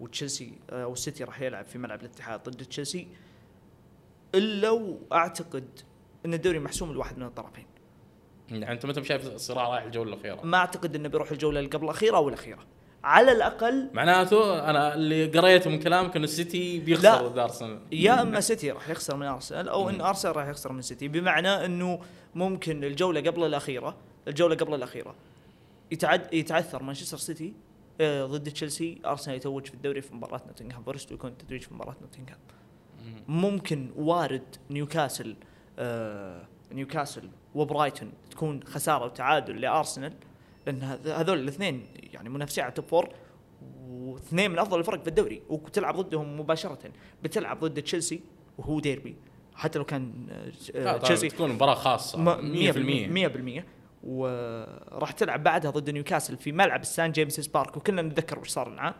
[0.00, 3.08] وتشيلسي آه، والسيتي راح يلعب في ملعب الاتحاد ضد تشيلسي.
[4.34, 5.80] إلا وأعتقد
[6.26, 7.66] إن الدوري محسوم لواحد من الطرفين.
[8.48, 11.84] يعني أنت متى شايف الصراع رايح الجولة الأخيرة؟ ما أعتقد إنه بيروح الجولة اللي قبل
[11.84, 12.66] الأخيرة أو الأخيرة.
[13.04, 16.78] على الأقل معناته أنا اللي قريته من كلامك إنه السيتي.
[16.78, 20.72] بيخسر ضد ارسنال يا إما سيتي راح يخسر من ارسنال أو إن ارسنال راح يخسر
[20.72, 22.00] من سيتي بمعنى إنه
[22.34, 23.96] ممكن الجولة قبل الأخيرة
[24.28, 25.14] الجولة قبل الأخيرة
[25.90, 27.52] يتعد يتعثر مانشستر سيتي
[28.00, 31.96] آه، ضد تشيلسي ارسنال يتوج في الدوري في مباراة نوتنغهام فورست ويكون التتويج في مباراة
[32.00, 32.38] نوتنغهام
[33.28, 35.36] ممكن وارد نيوكاسل
[35.78, 40.12] آه نيوكاسل وبرايتون تكون خسارة وتعادل لارسنال
[40.66, 43.08] لأن هذ- هذول الاثنين يعني منافسين على top four
[43.88, 46.78] واثنين من أفضل الفرق في الدوري وتلعب ضدهم مباشرة.
[47.22, 48.20] بتلعب ضد تشيلسي
[48.58, 49.16] وهو ديربي.
[49.54, 50.12] حتى لو كان
[50.74, 53.64] آه، تشيلسي تكون مباراة خاصة 100% 100%
[54.04, 58.94] وراح تلعب بعدها ضد نيوكاسل في ملعب السان جيمسز بارك وكلنا نتذكر وش صار معاه.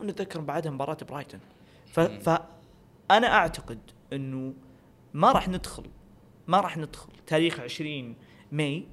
[0.00, 1.40] ونتذكر بعدها مباراة برايتون.
[1.92, 3.78] فانا أعتقد
[4.12, 4.54] إنه
[5.14, 5.84] ما راح ندخل
[6.46, 8.14] ما راح ندخل تاريخ 20
[8.52, 8.86] ماي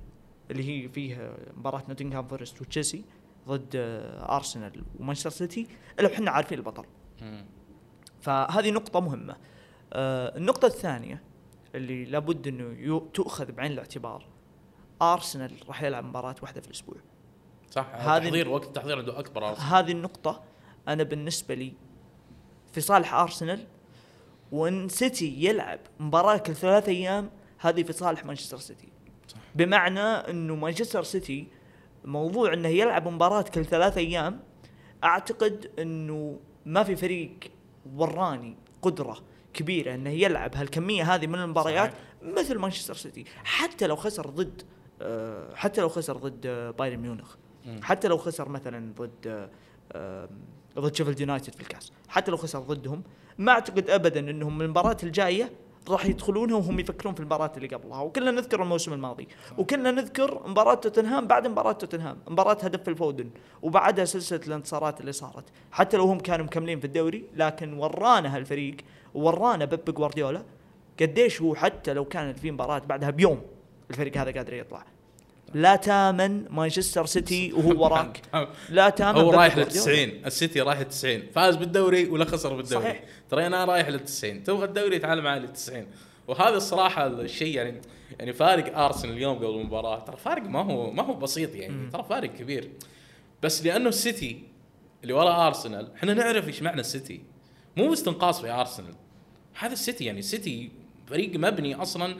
[0.52, 3.04] اللي هي فيها مباراة نوتنغهام فورست وتشيلسي
[3.48, 3.70] ضد
[4.30, 5.68] أرسنال ومانشستر سيتي
[6.00, 6.86] إلا وحنا عارفين البطل.
[8.22, 9.36] فهذه نقطة مهمة.
[9.94, 11.24] آه النقطة الثانية
[11.76, 14.26] اللي لابد إنه تؤخذ بعين الاعتبار
[15.02, 16.96] أرسنال راح يلعب مباراة واحدة في الأسبوع.
[17.72, 20.44] صح هذه- التحضير وقت التحضير عنده أكبر أرسنال هذه النقطة
[20.88, 21.74] أنا بالنسبة لي
[22.74, 23.68] في صالح أرسنال
[24.52, 27.30] وإن سيتي يلعب مباراة كل ثلاث أيام
[27.60, 28.88] هذه في صالح مانشستر سيتي.
[29.28, 29.38] صح.
[29.56, 31.48] بمعنى إنه مانشستر سيتي
[32.06, 34.40] موضوع إنه يلعب مباراة كل ثلاث أيام
[35.04, 37.40] أعتقد إنه ما في فريق
[37.96, 39.18] وراني قدرة
[39.54, 42.34] كبيرة إنه يلعب هالكمية هذه من المباريات صحيح.
[42.36, 44.62] مثل مانشستر سيتي حتى لو خسر ضد
[45.02, 47.36] آه، حتى لو خسر ضد آه، بايرن ميونخ.
[47.82, 49.50] حتى لو خسر مثلا ضد
[49.92, 50.30] آه،
[50.80, 53.04] ضد شيفيلد يونايتد في الكاس حتى لو خسر ضدهم
[53.38, 55.52] ما أعتقد ابدا إنهم من المباراه الجاية
[55.90, 58.02] راح يدخلونها وهم يفكرون في المباراة اللي قبلها.
[58.02, 59.28] وكلنا نذكر الموسم الماضي.
[59.58, 62.18] وكلنا نذكر مباراة توتنهام بعد مباراة توتنهام.
[62.28, 63.30] مباراة هدف فيل فودن.
[63.62, 65.44] وبعدها سلسلة الانتصارات اللي صارت.
[65.72, 68.76] حتى لو هم كانوا مكملين في الدوري لكن ورانا هالفريق
[69.14, 70.44] ورانا بيب جوارديولا
[71.02, 73.42] قديش هو حتى لو كان في مباراة بعدها بيوم
[73.90, 74.95] الفريق هذا قادر يطلع.
[75.56, 78.22] لا تامن مانشستر سيتي وهو وراك.
[78.70, 80.06] لا تامن هو رايح لل جوارديولا.
[80.06, 82.84] 90 السيتي رايح لل 90 فاز بالدوري ولا خسر بالدوري.
[82.84, 83.04] صحيح.
[83.30, 85.88] ترى أنا رايح لل 90 تبغى الدوري تعال معي لل 90
[86.28, 87.82] وهذا الصراحة الشيء يعني
[88.20, 90.00] يعني فارق أرسنال اليوم قبل المباراة.
[90.00, 91.90] ترى فارق ما هو ما هو بسيط يعني.
[91.92, 92.72] ترى فارق كبير.
[93.44, 94.44] بس لأنه السيتي
[95.04, 97.22] اللي ورا أرسنال إحنا نعرف إيش معنى السيتي.
[97.78, 98.96] مو استنقاص في أرسنال.
[99.60, 100.72] هذا السيتي يعني السيتي
[101.08, 102.16] فريق مبني أصلا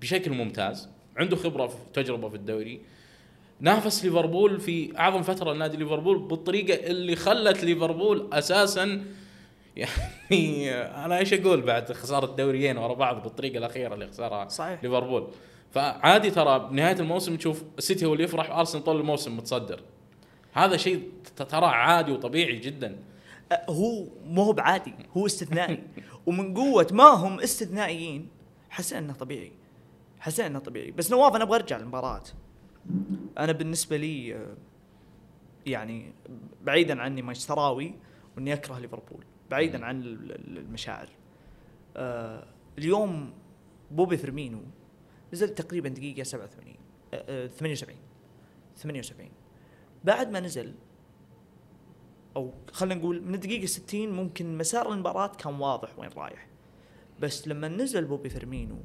[0.00, 0.88] بشكل ممتاز.
[1.18, 2.80] عنده خبرة في تجربة في الدوري.
[3.60, 9.04] نافس ليفربول في أعظم فترة لنادي ليفربول بالطريقة اللي خلت ليفربول أساسا
[9.76, 10.70] يعني
[11.04, 14.84] أنا إيش أقول بعد خسارة دوريين ورا بعض بالطريقة الأخيرة اللي خسرها صحيح.
[14.84, 15.28] ليفربول؟
[15.70, 19.80] فعادي ترى بنهايه الموسم تشوف السيتي هو اللي يفرح وأرسنال طول الموسم متصدر.
[20.52, 21.02] هذا شيء
[21.36, 22.98] ترى عادي وطبيعي جدا.
[23.52, 25.78] أه، هو مو هو بعادي هو استثنائي.
[26.26, 28.28] ومن قوة ما هم استثنائيين
[28.70, 29.52] حسينا إنه طبيعي.
[30.20, 30.90] حسينا إنه طبيعي.
[30.90, 32.22] بس نواف أنا أبغى أرجع للمباراة.
[33.38, 34.56] أنا بالنسبة لي آه،
[35.66, 36.12] يعني
[36.64, 37.94] بعيدا عن إني مانشستراوي
[38.36, 39.24] وإني أكره ليفربول.
[39.50, 41.08] بعيدا عن ال- ال- المشاعر.
[41.96, 42.46] آه
[42.78, 43.32] اليوم
[43.90, 44.60] بوبي فيرمينو
[45.32, 46.74] نزل تقريبا دقيقة 87
[47.14, 47.96] آه آه 78
[48.76, 49.30] 78
[50.04, 50.74] بعد ما نزل
[52.36, 56.46] أو خلينا نقول من الدقيقة 60 ممكن مسار المباراة كان واضح وين رايح.
[57.20, 58.78] بس لما نزل بوبي فيرمينو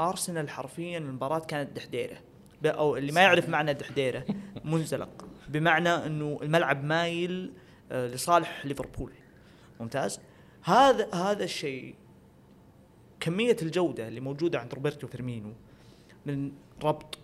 [0.00, 2.16] ارسنال حرفيا المباراة كانت دحديرة.
[2.64, 4.24] أو اللي ما يعرف معنى دحديرة
[4.64, 5.26] منزلق.
[5.48, 7.52] بمعنى إنه الملعب مايل
[7.92, 9.12] آه، لصالح ليفربول.
[9.80, 10.20] ممتاز؟
[10.62, 11.94] هذا هذا الشيء
[13.20, 15.52] كمية الجودة اللي موجودة عند روبرتو فيرمينو
[16.26, 16.52] من
[16.84, 17.18] ربط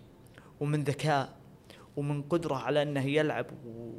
[0.59, 1.37] ومن ذكاء
[1.97, 3.45] ومن قدرة على إنه يلعب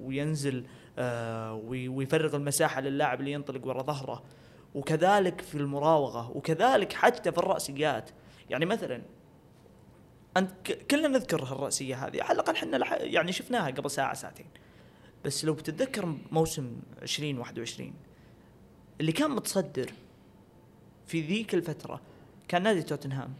[0.02, 0.66] وينزل
[0.98, 4.22] آه، وي- ويفرغ المساحة للاعب اللي ينطلق ورا ظهره.
[4.74, 8.10] وكذلك في المراوغة وكذلك حتى في الرأسيات.
[8.52, 9.02] يعني مثلا
[10.36, 14.46] أنت كلنا نذكر هالرأسية هذه على الأقل إحنا يعني شفناها قبل ساعة ساعتين.
[15.24, 17.92] بس لو بتتذكر موسم 2021
[19.00, 19.92] اللي كان متصدر
[21.06, 22.00] في ذيك الفترة
[22.48, 23.34] كان نادي توتنهام.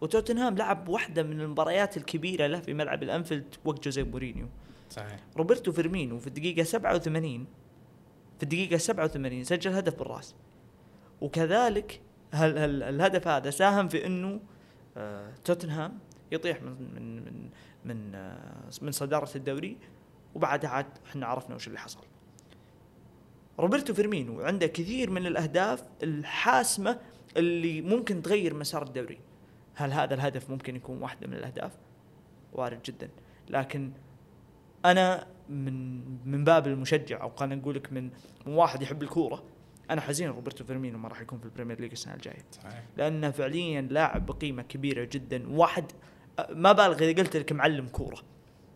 [0.00, 4.46] وتوتنهام لعب واحدة من المباريات الكبيرة له في ملعب الأنفيلد وقت جوزيه مورينيو.
[4.90, 5.20] صحيح.
[5.36, 7.46] روبرتو فيرمينو في الدقيقة 87
[8.36, 10.34] في الدقيقة 87 سجل هدف بالرأس.
[11.20, 12.00] وكذلك
[12.32, 14.40] هل هل الهدف هذا ساهم في إنه
[14.96, 15.98] آه توتنهام
[16.32, 17.50] يطيح من من من
[17.84, 19.76] من, آه من صدارة الدوري
[20.34, 22.00] وبعدها عاد إحنا عرفنا وش اللي حصل.
[23.58, 26.98] روبرتو فيرمينو عنده كثير من الأهداف الحاسمة
[27.36, 29.18] اللي ممكن تغير مسار الدوري.
[29.74, 31.72] هل هذا الهدف ممكن يكون واحدة من الأهداف؟
[32.52, 33.08] وارد جدا
[33.50, 33.90] لكن
[34.84, 38.10] أنا من من باب المشجع أو خلينا نقول لك من
[38.46, 39.42] من واحد يحب الكورة
[39.90, 42.44] أنا حزين روبرتو فيرمينو ما راح يكون في البريمير ليج السنة الجاية.
[42.52, 42.84] صحيح.
[42.96, 45.84] لأنه فعليا لاعب بقيمة كبيرة جدا واحد
[46.50, 48.22] ما بالغ إذا قلت لك معلم كورة.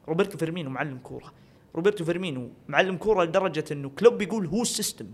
[0.09, 1.33] روبرتو فيرمينو معلم كورة.
[1.75, 5.07] روبرتو فيرمينو معلم كورة لدرجة إنه كلوب يقول هو ال system.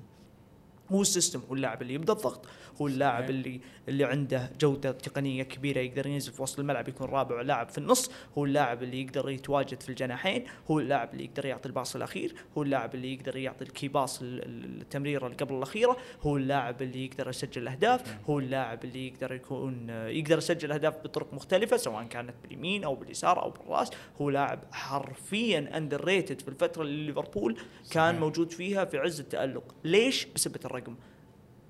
[0.93, 2.47] هو ال system هو اللاعب اللي يبدأ الضغط.
[2.81, 3.31] هو اللاعب.
[3.31, 7.79] اللي اللي عنده جودة تقنية كبيرة يقدر ينزل في وسط الملعب يكون رابع لاعب في
[7.79, 8.11] النص.
[8.39, 10.45] هو اللاعب اللي يقدر يتواجد في الجناحين.
[10.71, 12.35] هو اللاعب اللي يقدر يعطي ال pass الأخير.
[12.59, 15.97] هو اللاعب اللي يقدر يعطي ال key pass ال- ال- التمريرة اللي قبل الأخيرة.
[16.23, 21.35] هو اللاعب اللي يقدر يسجل الاهداف هو اللاعب اللي يقدر يكون يقدر يسجل أهداف بطرق
[21.35, 23.91] مختلفة سواء كانت باليمين أو باليسار أو بالراس.
[24.21, 27.59] هو لاعب حرفيا underrated في الفترة اللي ليفربول
[27.91, 28.19] كان.
[28.21, 29.75] موجود فيها في عز التألق.
[29.85, 30.97] ليش؟ بسبه الرقم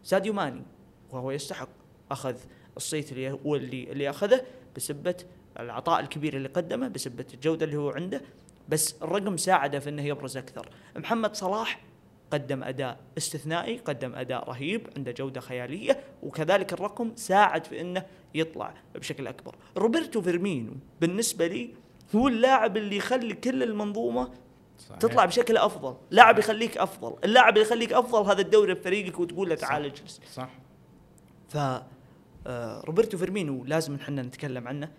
[0.03, 0.63] ساديو ماني
[1.11, 1.69] وهو يستحق
[2.11, 2.37] أخذ
[2.77, 4.45] الصيت اللي هو اللي اللي أخذه
[4.77, 5.17] بسبة
[5.59, 8.23] العطاء الكبير اللي قدمه بسبة الجودة اللي هو عنده.
[8.69, 10.69] بس الرقم ساعده في إنه يبرز أكثر.
[10.97, 11.81] محمد صلاح
[12.31, 18.75] قدم أداء استثنائي قدم أداء رهيب عنده جودة خيالية وكذلك الرقم ساعد في إنه يطلع
[18.95, 19.55] بشكل أكبر.
[19.77, 21.75] روبرتو فيرمينو بالنسبة لي
[22.15, 24.31] هو اللاعب اللي يخلي كل المنظومة
[24.79, 24.99] صحيح.
[24.99, 25.97] تطلع بشكل أفضل.
[26.11, 27.17] لاعب يخليك أفضل.
[27.25, 30.21] اللاعب اللي يخليك أفضل هذا الدوري بفريقك وتقول له تعال اجلس.
[30.33, 30.51] صح.
[31.49, 31.57] ف
[32.47, 34.93] آه، روبرتو فيرمينو لازم إحنا نتكلم عنه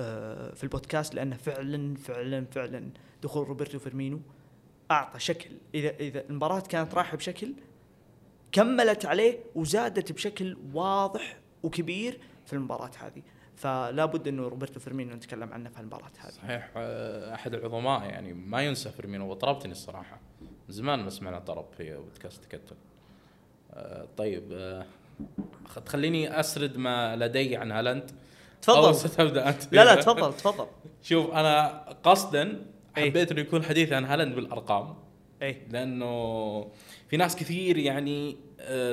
[0.00, 2.90] آه، في البودكاست لأنه فعلا فعلا فعلا
[3.22, 4.20] دخول روبرتو فيرمينو
[4.90, 5.50] أعطى شكل.
[5.74, 7.54] إذا إذا المباراة كانت رايحة بشكل
[8.52, 13.22] كملت عليه وزادت بشكل واضح وكبير في المباراة هذه.
[13.60, 16.30] فلا بد إنه روبرتو فيرمينو نتكلم عنه في المباراه هذه.
[16.30, 20.20] صحيح آه، أحد العظماء يعني ما ينسى فيرمينو وطربتني الصراحة.
[20.68, 22.76] زمان ما سمعنا طرب في بودكاست تكتل.
[23.72, 24.84] آه، طيب آه،
[25.86, 28.10] تخليني أسرد ما لدي عن هالاند.
[28.62, 28.86] تفضل.
[28.86, 29.72] أو ستبدا أنت.
[29.72, 30.66] لا لا تفضل تفضل.
[31.02, 33.10] شوف أنا قصدا إيه.
[33.10, 34.94] حبيت إنه يكون حديث عن هالاند بالأرقام.
[35.42, 36.60] اي لأنه
[37.08, 38.36] في ناس كثير يعني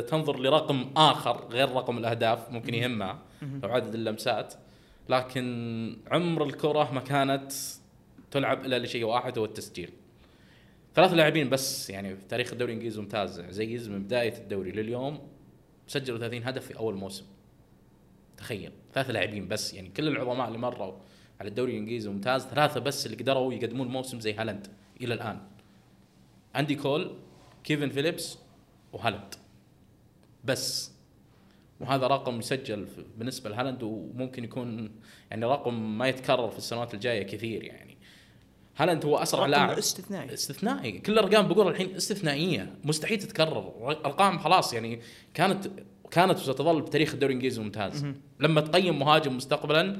[0.07, 3.19] تنظر لرقم آخر غير رقم الأهداف ممكن يهمها.
[3.63, 4.53] أو عدد اللمسات.
[5.09, 7.51] لكن عمر الكرة ما كانت
[8.31, 9.91] تلعب إلا لشيء واحد هو التسجيل.
[10.95, 15.19] ثلاث لاعبين بس يعني في تاريخ الدوري الإنجليزي ممتاز عزيز من بداية الدوري لليوم
[15.87, 17.25] سجلوا 30 هدف في أول موسم.
[18.37, 20.93] تخيل ثلاث لاعبين بس يعني كل العظماء اللي مروا
[21.39, 24.67] على الدوري الإنجليزي ممتاز ثلاثة بس اللي قدروا يقدمون موسم زي هالاند
[25.01, 25.39] إلى الآن.
[26.55, 27.15] أندي كول
[27.63, 28.37] كيفن فيليبس
[28.93, 29.35] وهالاند.
[30.43, 30.96] بس.
[31.79, 34.91] وهذا رقم يسجل في- بالنسبة لهالاند وممكن يكون
[35.31, 37.97] يعني رقم ما يتكرر في السنوات الجاية كثير يعني.
[38.77, 39.77] هالاند هو أسرع لاعب.
[39.77, 40.33] استثنائي.
[40.33, 40.91] استثنائي.
[40.91, 42.73] كل الأرقام بقول الحين استثنائية.
[42.83, 43.73] مستحيل تتكرر.
[44.05, 45.01] أرقام خلاص يعني
[45.33, 45.67] كانت
[46.11, 48.05] كانت وستظل بتاريخ الدوري الإنجليزي ممتاز.
[48.39, 49.97] لما تقيم مهاجم مستقبلا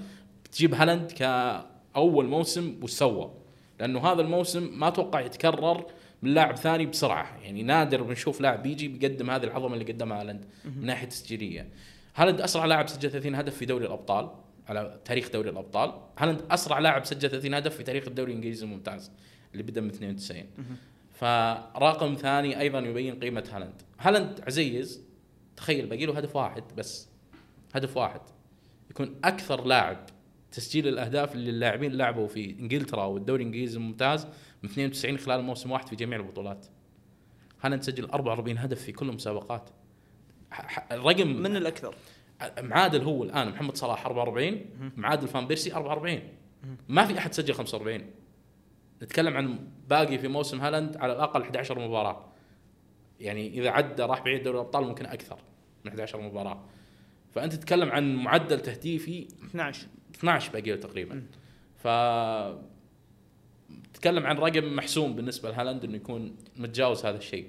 [0.52, 3.32] تجيب هالاند كأول موسم وش سوى
[3.80, 5.86] لأنه هذا الموسم ما أتوقع يتكرر
[6.22, 7.38] من لاعب ثاني بسرعة.
[7.44, 11.70] يعني نادر بنشوف لاعب يجي بيقدم هذه العظمة اللي قدمها هالاند من ناحية تسجيلية.
[12.16, 14.30] هالاند أسرع لاعب سجل 30 هدف في دوري الأبطال
[14.68, 15.94] على تاريخ دوري الأبطال.
[16.18, 19.12] هالاند أسرع لاعب سجل 30 هدف في تاريخ الدوري الإنجليزي الممتاز
[19.52, 20.44] اللي بدأ من 92
[21.14, 23.82] فرقم ثاني أيضا يبين قيمة هالاند.
[24.00, 25.02] هالاند عزيز
[25.58, 27.10] تخيل باقي له هدف واحد بس.
[27.74, 28.22] هدف واحد.
[28.92, 29.98] يكون أكثر لاعب
[30.52, 34.28] تسجيل الأهداف اللي اللاعبين لعبوا في إنجلترا والدوري الإنجليزي الممتاز
[34.68, 36.66] من 92 خلال موسم واحد في جميع البطولات.
[37.62, 39.70] هالاند سجل 44 هدف في كل المسابقات
[40.92, 41.96] الرقم من الأكثر؟
[42.60, 44.66] معادل هو الآن محمد صلاح 44
[44.98, 46.20] معادل فان بيرسي 44
[46.88, 48.02] ما في أحد سجل 45
[49.04, 52.26] نتكلم عن باقي في موسم هالاند على الأقل 11 مباراة.
[53.20, 55.40] يعني إذا عدى راح بعيد دوري الأبطال ممكن أكثر
[55.86, 56.64] من 11 مباراة.
[57.32, 61.24] فأنت تتكلم عن معدل تهديفي 12 12 باقي تقريبا.
[61.76, 61.88] ف
[63.98, 67.48] تتكلم عن رقم محسوم بالنسبة لهالاند إنه يكون متجاوز هذا الشيء.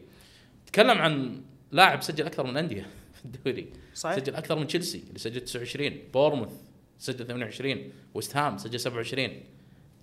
[0.67, 3.73] تتكلم عن لاعب سجل أكثر من أندية في الدوري.
[3.95, 4.19] صحيح.
[4.19, 6.53] سجل أكثر من تشيلسي اللي سجل 29 بورموث
[6.99, 9.29] سجل 28 ويست هام سجل 27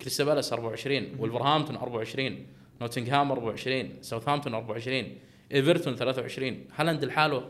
[0.00, 2.46] كريستال بالاس 24 ولفرهامبتون 24
[2.80, 5.18] نوتنغهام 24 ساوثهامبتون 24
[5.52, 7.48] إيفرتون 23 هالاند لحاله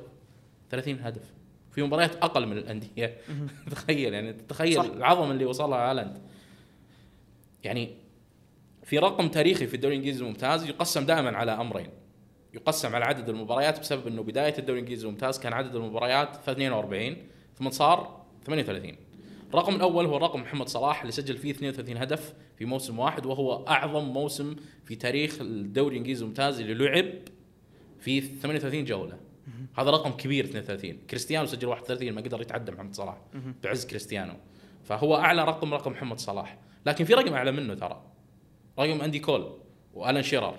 [0.70, 1.32] 30 هدف.
[1.70, 3.16] في مباريات أقل من الأندية.
[3.72, 4.80] تخيل يعني تخيل.
[4.80, 6.22] العظمه اللي وصلها هالاند.
[7.64, 8.05] يعني
[8.86, 11.88] في رقم تاريخي في الدوري الإنجليزي الممتاز يقسم دائما على أمرين.
[12.54, 17.16] يقسم على عدد المباريات بسبب إنه بداية الدوري الإنجليزي الممتاز كان عدد المباريات 42
[17.54, 18.96] ثم صار 38
[19.50, 23.66] الرقم الأول هو رقم محمد صلاح اللي سجل فيه 32 هدف في موسم واحد وهو
[23.68, 27.06] أعظم موسم في تاريخ الدوري الإنجليزي الممتاز اللي لعب
[28.00, 29.18] في 38 جولة.
[29.78, 33.18] هذا رقم كبير 32 كريستيانو سجل 31 ما قدر يتعدى محمد صلاح
[33.64, 34.34] بعز كريستيانو.
[34.84, 36.58] فهو أعلى رقم رقم محمد صلاح.
[36.86, 38.15] لكن في رقم أعلى منه ترى.
[38.78, 39.52] رقم أندي كول
[39.94, 40.54] وآلان شيرر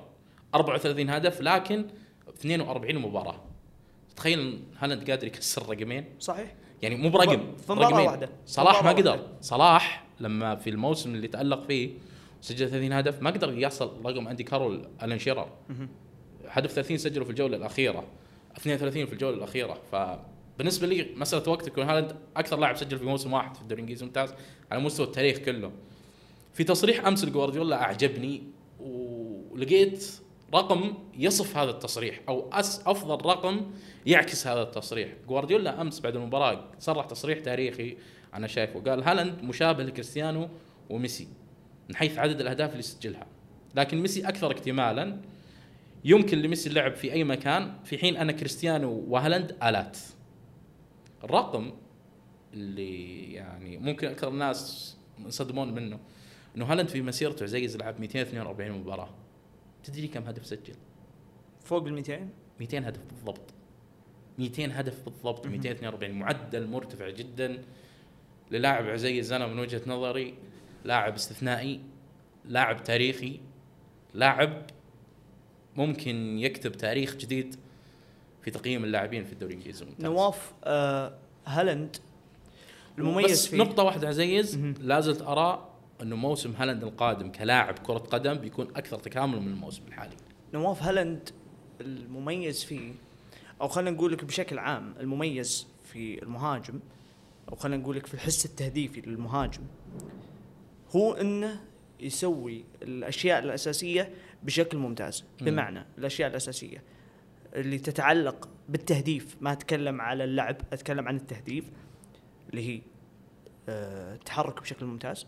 [0.56, 1.86] 34 هدف لكن
[2.30, 3.43] 42 مباراة.
[4.15, 6.56] تخيل هالاند قادر يكسر رقمين؟ صحيح.
[6.82, 8.08] يعني مو برقم في مباراة رقمين.
[8.08, 8.30] واحدة.
[8.45, 9.27] صلاح ما قدر.
[9.41, 11.89] صلاح لما في الموسم اللي تألق فيه
[12.41, 15.49] سجل 30 هدف ما قدر يصل رقم أندي كارول آلان شيرر
[16.47, 18.03] هدف 30 سجله في الجولة الأخيرة.
[18.58, 19.82] 32 في الجولة الأخيرة.
[19.91, 24.06] فبالنسبة لي مسألة وقت يكون هالاند أكثر لاعب سجل في موسم واحد في الدوري الإنجليزي.
[24.06, 24.34] ممتاز.
[24.71, 25.71] على مستوى التاريخ كله.
[26.58, 28.43] في تصريح أمس لجوارديولا أعجبني
[28.80, 30.06] ولقيت
[30.54, 33.72] رقم يصف هذا التصريح أو أس أفضل رقم
[34.06, 35.10] يعكس هذا التصريح.
[35.28, 37.98] جوارديولا أمس بعد المباراة صرح تصريح تاريخي
[38.34, 40.50] أنا شايفه قال هالاند مشابه لكريستيانو
[40.89, 41.28] وميسي
[41.89, 43.28] من حيث عدد الأهداف اللي سجلها
[43.76, 45.22] لكن ميسي أكثر اكتمالا
[46.06, 49.98] يمكن لميسي اللعب في أي مكان في حين أن كريستيانو وهالاند آلات.
[51.24, 51.74] الرقم
[52.54, 56.00] اللي يعني ممكن أكثر الناس ينصدمون منه.
[56.58, 59.10] إنه هالاند في مسيرته عزيز لعب 242 مباراة.
[59.84, 60.76] تدري كم هدف سجل؟
[61.63, 63.54] فوق ال 200 200 هدف بالضبط.
[64.38, 67.63] 200 هدف بالضبط 242 معدل مرتفع جدا.
[68.52, 70.34] للاعب عزيز أنا من وجهة نظري
[70.84, 71.80] لاعب استثنائي
[72.46, 73.39] لاعب تاريخي
[74.13, 74.65] لاعب
[75.76, 77.56] ممكن يكتب تاريخ جديد
[78.41, 79.86] في تقييم اللاعبين في الدوري الإنجليزي.
[80.00, 81.98] نواف آه هالاند.
[82.98, 83.58] المميز بس فيه.
[83.58, 84.58] نقطة واحدة عزيز.
[84.80, 85.70] لا زلت أرى
[86.02, 90.16] أنه موسم هالاند القادم كلاعب كرة قدم بيكون أكثر تكامل من الموسم الحالي.
[90.54, 91.30] نواف هالاند
[91.82, 92.94] المميز فيه
[93.62, 96.80] أو خلينا نقول لك بشكل عام المميز في المهاجم
[97.50, 99.62] أو خلينا نقول لك في الحس التهديفي للمهاجم
[100.96, 101.62] هو إنه
[102.00, 104.12] يسوي الأشياء الأساسية
[104.44, 105.24] بشكل ممتاز.
[105.42, 105.48] مم.
[105.48, 106.84] بمعنى الأشياء الأساسية
[107.56, 111.72] اللي تتعلق بالتهديف ما أتكلم على اللعب أتكلم عن التهديف
[112.50, 112.82] اللي هي
[113.70, 115.26] آه، التحرك بشكل ممتاز.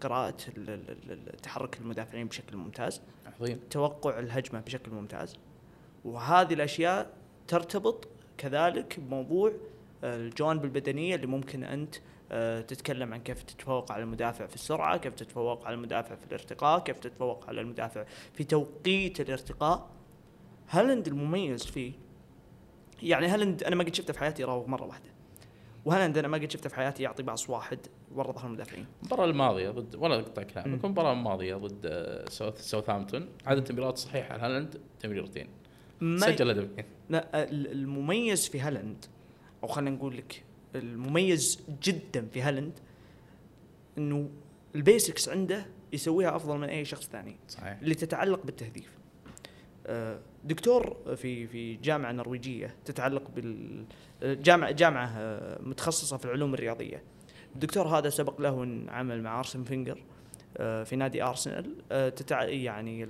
[0.00, 0.34] قراءة
[1.42, 3.00] تحرك المدافعين بشكل ممتاز
[3.40, 5.36] عظيم توقع الهجمة بشكل ممتاز
[6.04, 7.10] وهذه الأشياء
[7.48, 8.08] ترتبط
[8.38, 9.52] كذلك بموضوع
[10.04, 11.94] آه، الجوانب البدنية اللي ممكن أنت
[12.32, 16.78] آه، تتكلم عن كيف تتفوق على المدافع في السرعة، كيف تتفوق على المدافع في الارتقاء،
[16.78, 19.90] كيف تتفوق على المدافع في توقيت الارتقاء.
[20.70, 21.92] هالاند المميز فيه
[23.02, 25.10] يعني هالاند أنا ما قد شفته في حياتي يراوغ مرة واحدة.
[25.84, 27.78] وهالاند أنا ما قد شفته في حياتي يعطي pass واحد
[28.14, 28.86] ورا ظهر المدافعين.
[29.02, 30.80] المباراة الماضية ضد ولا أقطع كلامك مم.
[30.84, 34.36] المباراة الماضية ضد آه، ساوث ساوثهامبتون عدد تمريرات صحيحة.
[34.46, 35.46] هالاند تمريرتين.
[36.16, 39.04] سجل هدفين لا ال- المميز في هالاند
[39.62, 40.42] أو خلينا نقول لك
[40.74, 42.72] المميز جدا في هالاند
[43.98, 44.28] إنه
[44.74, 47.78] ال basics عنده يسويها أفضل من أي شخص ثاني صحيح.
[47.82, 48.90] اللي تتعلق بالتهديف.
[49.86, 53.84] آه، دكتور في في جامعة نرويجية تتعلق بال
[54.22, 57.02] جامعه جامعة آه، متخصصة في العلوم الرياضية.
[57.58, 59.98] الدكتور هذا سبق له ان عمل مع أرسن فينجر
[60.56, 62.42] آه، في نادي أرسنال آه، تتع...
[62.42, 63.08] يعني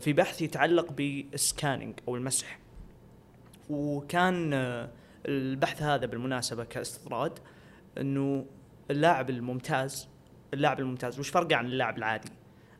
[0.00, 2.58] في بحث يتعلق بال scanning أو المسح.
[3.70, 4.90] وكان آه،
[5.26, 7.38] البحث هذا بالمناسبة كاستطراد
[7.98, 8.46] إنه
[8.90, 10.08] اللاعب الممتاز
[10.54, 12.30] اللاعب الممتاز وش فرقه عن اللاعب العادي؟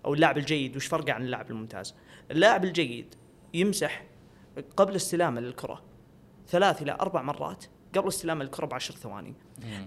[0.04, 1.94] أو اللاعب الجيد وش فرقه عن اللاعب الممتاز؟
[2.30, 3.14] اللاعب الجيد
[3.54, 4.04] يمسح
[4.76, 5.82] قبل استلامه للكرة
[6.48, 7.64] ثلاث إلى أربع مرات
[7.96, 9.34] قبل استلامه للكره بعشر ثواني.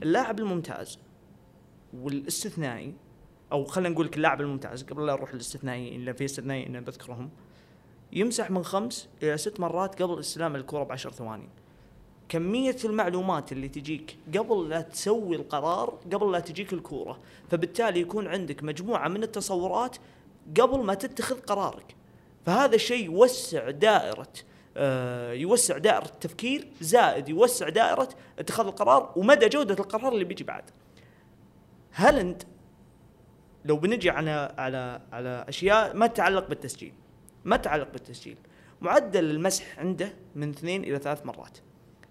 [0.03, 0.99] اللاعب الممتاز
[1.93, 2.93] والاستثنائي
[3.51, 7.29] أو خلينا نقول لك اللاعب الممتاز قبل لا نروح للاستثنائيين لأن في استثنائيين أنا بذكرهم
[8.13, 11.49] يمسح من خمس إلى ست مرات قبل استلام الكرة بعشر ثواني.
[12.29, 17.19] كمية المعلومات اللي تجيك قبل لا تسوي القرار قبل لا تجيك الكورة.
[17.49, 19.97] فبالتالي يكون عندك مجموعة من التصورات
[20.59, 21.95] قبل ما تتخذ قرارك.
[22.45, 24.33] فهذا الشيء يوسع دائرة
[25.33, 28.09] يوسع دائرة التفكير زائد يوسع دائرة
[28.39, 30.63] اتخاذ القرار ومدى جودة القرار اللي بيجي بعد.
[31.93, 32.43] هالند
[33.65, 36.93] لو بنجي على على على أشياء ما تتعلق بالتسجيل
[37.45, 38.37] ما تتعلق بالتسجيل.
[38.81, 41.57] معدل المسح عنده من اثنين إلى ثلاث مرات.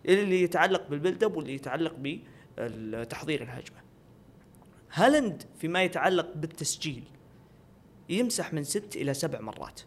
[0.07, 1.95] اللي يتعلق بالبيلد اب واللي يتعلق
[2.59, 3.77] بتحضير الهجمة.
[4.93, 7.05] هالند فيما يتعلق بالتسجيل
[8.09, 9.81] يمسح من ست إلى سبع مرات.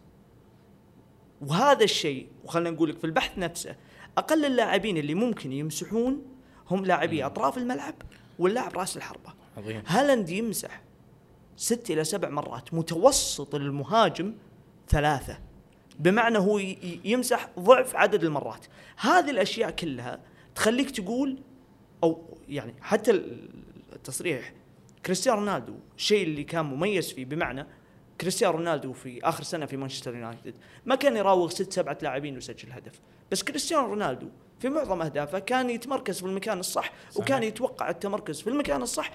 [1.40, 3.76] وهذا الشيء وخلنا نقول لك في البحث نفسه
[4.18, 6.22] أقل اللاعبين اللي ممكن يمسحون
[6.70, 7.94] هم لاعبي أطراف الملعب
[8.38, 9.32] واللاعب رأس الحربة.
[9.56, 9.82] عظيم.
[9.86, 10.80] هالاند يمسح
[11.56, 14.34] ست إلى سبع مرات متوسط المهاجم
[14.88, 15.38] ثلاثة
[15.98, 16.58] بمعنى هو
[17.04, 18.66] يمسح ضعف عدد المرات.
[18.96, 20.20] هذه الأشياء كلها
[20.54, 21.38] تخليك تقول
[22.04, 23.48] أو يعني حتى ال-
[23.92, 24.52] التصريح
[25.06, 27.66] كريستيانو رونالدو الشيء اللي كان مميز فيه بمعنى
[28.20, 30.54] كريستيانو رونالدو في آخر سنة في مانشستر يونايتد.
[30.86, 33.00] ما كان يراوغ ست سبعة لاعبين ويسجل هدف.
[33.30, 37.48] بس كريستيانو رونالدو في معظم أهدافه كان يتمركز في المكان الصح وكان صحيح.
[37.48, 39.10] يتوقع التمركز في المكان الصح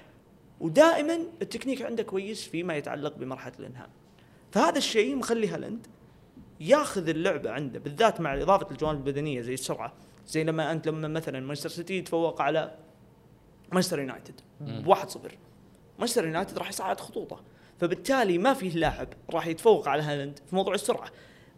[0.59, 3.89] ودائما التكنيك عنده كويس فيما يتعلق بمرحلة الإنهاء.
[4.51, 5.87] فهذا الشيء مخلي هالاند
[6.59, 9.93] ياخذ اللعبة عنده بالذات مع إضافة الجوانب البدنية زي السرعة.
[10.27, 12.75] زي لما أنت لما مثلا مانشستر سيتي يتفوق على
[13.71, 15.17] مانشستر يونايتد ب 1-0
[15.99, 17.41] مانشستر يونايتد راح يصعد خطوطه.
[17.79, 21.09] فبالتالي ما فيه لاعب راح يتفوق على هالاند في موضوع السرعة.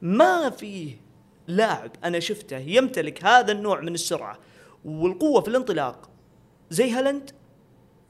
[0.02, 0.96] ما فيه
[1.48, 4.40] لاعب أنا شفته يمتلك هذا النوع من السرعة
[4.86, 6.10] والقوة في الانطلاق
[6.70, 7.32] زي هالاند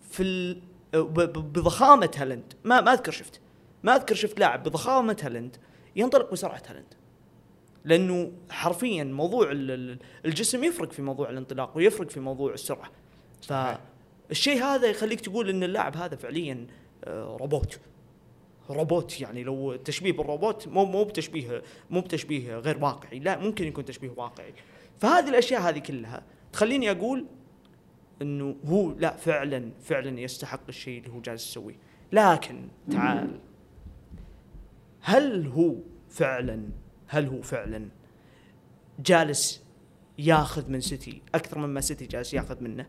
[0.10, 0.62] في ال...
[0.94, 2.54] ب- ب- بضخامة هالاند.
[2.64, 3.40] ما ما أذكر شفت.
[3.84, 5.58] ما أذكر شفت لاعب بضخامة هالاند
[5.96, 6.94] ينطلق بسرعة هالاند.
[7.86, 12.92] لأنه حرفيا موضوع ال- ال- الجسم يفرق في موضوع الانطلاق ويفرق في موضوع السرعة.
[13.48, 16.68] فالشيء هذا يخليك تقول إن اللاعب هذا فعليا
[17.04, 17.80] آه، روبوت.
[18.70, 23.86] روبوت يعني لو تشبيه بالروبوت مو مو بتشبيه مو بتشبيه غير واقعي لا ممكن يكون
[23.86, 24.54] تشبيه واقعي.
[25.00, 27.26] فهذه الأشياء هذه كلها تخليني أقول
[28.22, 31.76] إنه هو لا فعلا فعلا يستحق الشيء اللي هو جالس يسويه.
[32.12, 33.40] لكن تعال
[35.02, 35.76] هل هو
[36.10, 36.70] فعلا
[37.08, 37.90] هل هو فعلا
[39.00, 39.64] جالس
[40.18, 42.88] ياخذ من سيتي أكثر مما سيتي جالس ياخذ منه؟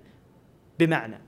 [0.78, 1.27] بمعنى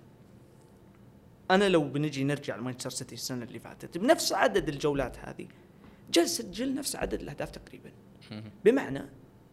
[1.50, 5.48] أنا لو بنجي نرجع لمانشستر سيتي السنة اللي فاتت بنفس عدد الجولات هذه
[6.10, 7.90] جالس يسجل نفس عدد الأهداف تقريبا.
[8.64, 9.02] بمعنى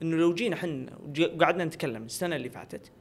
[0.01, 2.91] إنه لو جينا إحنا وقعدنا نتكلم السنة اللي فاتت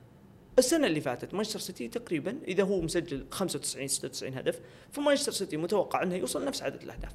[0.59, 4.61] السنة اللي فاتت مانشستر سيتي تقريبا إذا هو مسجل 95 96 هدف
[4.92, 7.12] فمانشستر سيتي متوقع إنه يوصل نفس عدد الأهداف.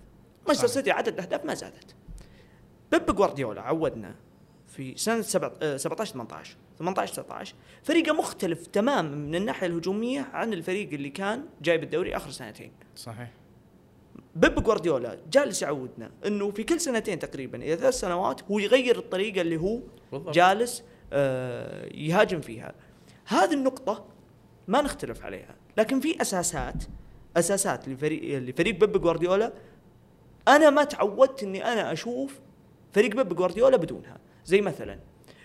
[0.48, 0.68] مانشستر.
[0.68, 1.96] سيتي عدد الأهداف ما زادت.
[2.92, 4.16] بيب جوارديولا عودنا
[4.68, 10.54] في سنة سبع- آه، 17 18 18 19 فريقه مختلف تماما من الناحية الهجومية عن
[10.54, 12.72] الفريق اللي كان جايب الدوري آخر سنتين.
[12.96, 13.32] صحيح.
[14.36, 19.42] بيب جوارديولا جالس يعودنا إنه في كل سنتين تقريبا إلى ثلاث سنوات هو يغير الطريقة
[19.42, 19.80] اللي هو
[20.12, 20.36] بالضبط.
[20.36, 22.74] جالس آه، يهاجم فيها.
[23.26, 24.06] هذه النقطة
[24.68, 26.84] ما نختلف عليها لكن في أساسات
[27.38, 29.54] أساسات لفريق لفريق بيب جوارديولا
[30.48, 32.40] أنا ما تعودت إني أنا أشوف
[32.94, 34.18] فريق بيب جوارديولا بدونها.
[34.46, 35.00] زي مثلا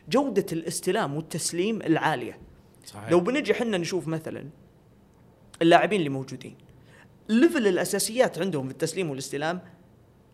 [0.09, 2.39] جودة الاستلام والتسليم العالية.
[2.85, 3.11] صحيح.
[3.11, 4.49] لو بنجي حنا نشوف مثلا
[5.63, 6.57] اللاعبين اللي موجودين
[7.29, 9.61] ليفل الأساسيات عندهم في التسليم والاستلام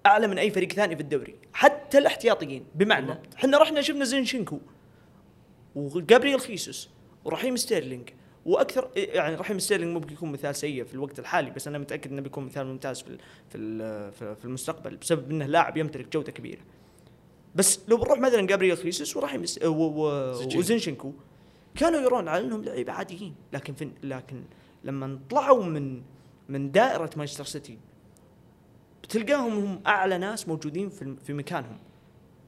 [0.06, 2.64] أعلى من أي فريق ثاني في الدوري حتى الاحتياطيين.
[2.74, 3.18] بمعنى.
[3.36, 4.58] إحنا رحنا شفنا زينشينكو
[5.74, 6.90] وجابرييل خيسوس
[7.24, 8.08] ورحيم ستيرلينج
[8.44, 12.22] وأكثر يعني رحيم ستيرلينج ممكن يكون مثال سيء في الوقت الحالي بس أنا متأكد إنه
[12.22, 13.18] بيكون مثال ممتاز في
[13.50, 16.60] في في المستقبل بسبب إنه لاعب يمتلك جودة كبيرة.
[17.54, 20.58] بس لو بنروح مثلا جابرييل خيسوس ورحيم س- و- و- زينشينكو.
[20.58, 21.12] وزينشينكو
[21.74, 24.42] كانوا يرون على إنهم لعيبة عاديين لكن في لكن
[24.84, 26.02] لما طلعوا من
[26.48, 27.78] من دائرة مانشستر سيتي
[29.02, 31.78] بتلقاهم هم أعلى ناس موجودين في في مكانهم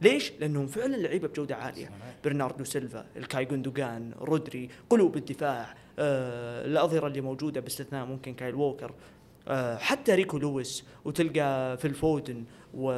[0.03, 1.91] ليش؟ لأنهم فعلا لعيبة بجودة عالية.
[2.25, 8.95] برناردو سيلفا إلكاي جوندوجان رودري قلوب الدفاع آه الأظهرة اللي موجودة باستثناء ممكن كايل ووكر
[9.49, 12.45] آه حتى ريكو لويس وتلقى في الفودن
[12.75, 12.93] و...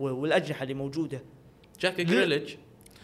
[0.00, 1.22] والأجنحة اللي موجودة.
[1.80, 2.56] جاك جريليتش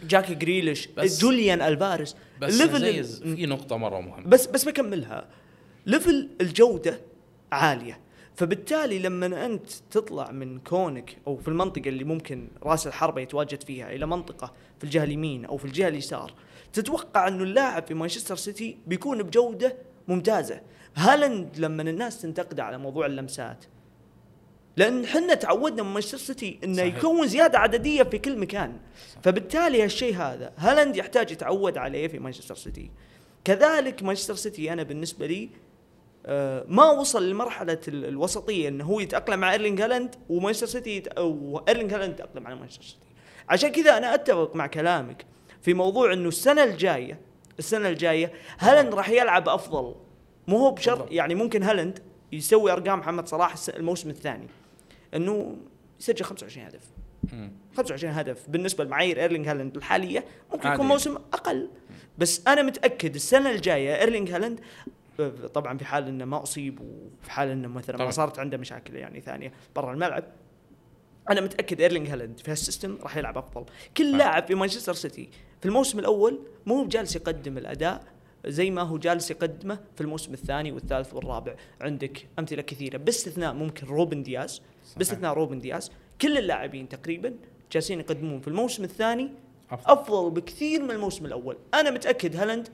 [0.03, 4.27] جاكي جريليش بس- جوليان ألفاريز بس ال- في نقطة مرة مهمة.
[4.27, 5.27] بس بس بكملها.
[5.85, 6.99] level الجودة
[7.51, 7.99] عالية.
[8.35, 13.91] فبالتالي لما أنت تطلع من كونك أو في المنطقة اللي ممكن رأس الحربة يتواجد فيها
[13.91, 16.33] إلى منطقة في الجهة اليمين أو في الجهة اليسار
[16.73, 19.75] تتوقع انه اللاعب في مانشستر سيتي بيكون بجودة
[20.07, 20.61] ممتازة.
[20.95, 23.65] هالاند لما الناس تنتقده على موضوع اللمسات
[24.77, 26.97] لأن إحنا تعودنا من مانشستر سيتي إنه صحيح.
[26.97, 28.73] يكون زيادة عددية في كل مكان.
[29.23, 32.91] فبالتالي هالشيء هذا هالاند يحتاج يتعود عليه في مانشستر سيتي
[33.43, 35.49] كذلك مانشستر سيتي أنا بالنسبة لي
[36.25, 41.07] آه، ما وصل لمرحلة ال- الوسطية إنه هو يتأقلم مع إيرلينج هالاند ومانشستر سيتي يت...
[41.07, 43.05] أو إيرلينج هالاند يتأقلم على مانشستر سيتي
[43.49, 45.25] عشان كذا أنا أتفق مع كلامك
[45.61, 47.19] في موضوع إنه السنة الجاية
[47.59, 49.95] السنة الجاية هالاند راح يلعب أفضل.
[50.47, 51.11] مو هو بشرط.
[51.11, 51.99] يعني ممكن هالاند
[52.31, 54.47] يسوي أرقام محمد صلاح الموسم الثاني.
[55.15, 55.57] إنه
[55.99, 56.81] يسجل 25 هدف
[57.33, 57.51] مم.
[57.77, 60.85] 25 هدف بالنسبة لمعايير ايرلينج هالاند الحالية ممكن يكون.
[60.85, 61.69] موسم أقل
[62.17, 64.59] بس أنا متأكد السنة الجاية ايرلينج هالاند
[65.19, 68.11] آه، طبعا في حال إنه ما أصيب وفي حال إنه مثلا ما.
[68.11, 70.23] صارت عنده مشاكل يعني ثانية برا الملعب
[71.29, 73.65] أنا متأكد ايرلينج هالاند في هال system راح يلعب أفضل
[73.97, 74.17] كل.
[74.17, 75.29] لاعب في مانشستر سيتي
[75.59, 78.03] في الموسم الأول مو هو جالس يقدم الأداء
[78.45, 83.87] زي ما هو جالس يقدمه في الموسم الثاني والثالث والرابع عندك أمثلة كثيرة باستثناء ممكن
[83.87, 84.61] روبن دياز.
[84.97, 87.33] باستثناء روبن دياز كل اللاعبين تقريبا
[87.71, 89.31] جالسين يقدمون في الموسم الثاني
[89.71, 89.93] أفضل.
[89.93, 91.57] أفضل بكثير من الموسم الأول.
[91.73, 92.69] أنا متأكد هالاند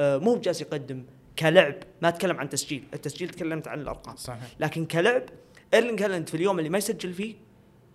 [0.00, 1.04] آه، مو جالس يقدم
[1.38, 4.16] كلعب ما أتكلم عن تسجيل التسجيل تكلمت عن الأرقام.
[4.16, 4.56] صحيح.
[4.60, 5.22] لكن كلعب
[5.74, 7.34] إيرلينج هالاند في اليوم اللي ما يسجل فيه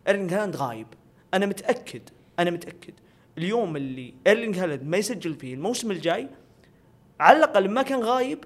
[0.07, 0.87] إيرلينج هالاند غايب.
[1.33, 2.01] أنا متأكد
[2.39, 2.93] أنا متأكد
[3.37, 6.27] اليوم اللي إيرلينج هالاند ما يسجل فيه الموسم الجاي
[7.19, 8.43] على الأقل ما كان غايب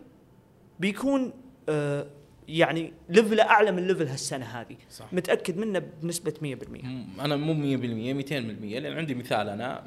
[0.79, 1.33] بيكون
[1.69, 2.07] آه
[2.47, 4.75] يعني level أعلى من level هالسنة هذه.
[4.89, 5.13] صح.
[5.13, 9.83] متأكد منه بنسبة 100% م- أنا مو 100% 200% لأن عندي مثال أنا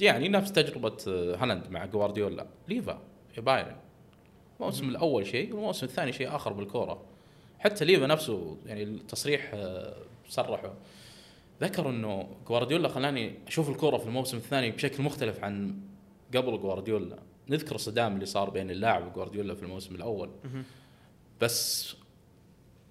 [0.00, 2.46] يعني نفس تجربة آه، هالاند مع جوارديولا.
[2.68, 2.98] ليفا
[3.34, 3.76] في بايرن.
[4.60, 7.02] الموسم الأول شيء والموسم الثاني شيء آخر بالكورة.
[7.58, 9.94] حتى ليفا نفسه يعني التصريح آه،
[10.28, 10.70] صرحوا.
[11.62, 15.74] ذكر إنه جوارديولا خلاني أشوف الكورة في الموسم الثاني بشكل مختلف عن
[16.36, 17.18] قبل جوارديولا.
[17.48, 20.30] نذكر الصدام اللي صار بين اللاعب وجوارديولا في الموسم الأول.
[21.40, 21.94] بس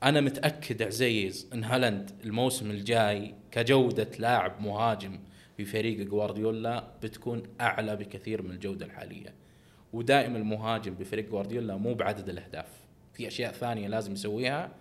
[0.04, 5.20] أنا متأكد عزيز إن هالاند الموسم الجاي كجودة لاعب مهاجم
[5.58, 9.34] في فريق جوارديولا بتكون أعلى بكثير من الجودة الحالية.
[9.94, 12.68] ودائما المهاجم بفريق جوارديولا مو بعدد الأهداف.
[13.14, 14.72] في أشياء ثانية لازم يسويها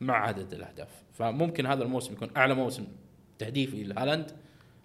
[0.00, 0.88] مع عدد الأهداف.
[1.14, 2.86] فممكن هذا الموسم يكون أعلى موسم
[3.38, 4.30] تهديفي لهالاند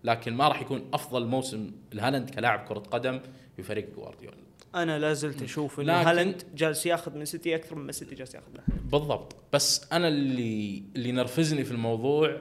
[0.04, 3.20] لكن ما راح يكون أفضل موسم لهالاند كلاعب كرة قدم
[3.56, 4.41] في فريق جوارديولا
[4.76, 8.48] أنا لا زلت أشوف لكن- هالاند جالس ياخذ من سيتي أكثر مما سيتي جالس ياخذ.
[8.52, 9.36] منه بالضبط.
[9.54, 12.38] بس أنا اللي اللي نرفزني في الموضوع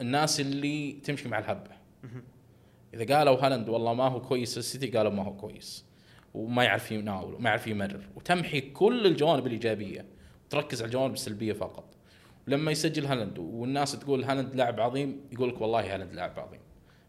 [0.00, 1.70] الناس اللي تمشي مع الهبة.
[2.94, 5.84] إذا قالوا هالاند والله ما هو كويس السيتي قالوا ما هو كويس.
[6.34, 8.00] وما يعرف يناول وما يعرف يمرر.
[8.16, 10.04] وتمحي كل الجوانب الإيجابية.
[10.46, 11.84] وتركز على الجوانب السلبية فقط.
[12.48, 16.60] ولما يسجل هالاند والناس تقول هالاند لاعب عظيم يقول لك والله هالاند لاعب عظيم.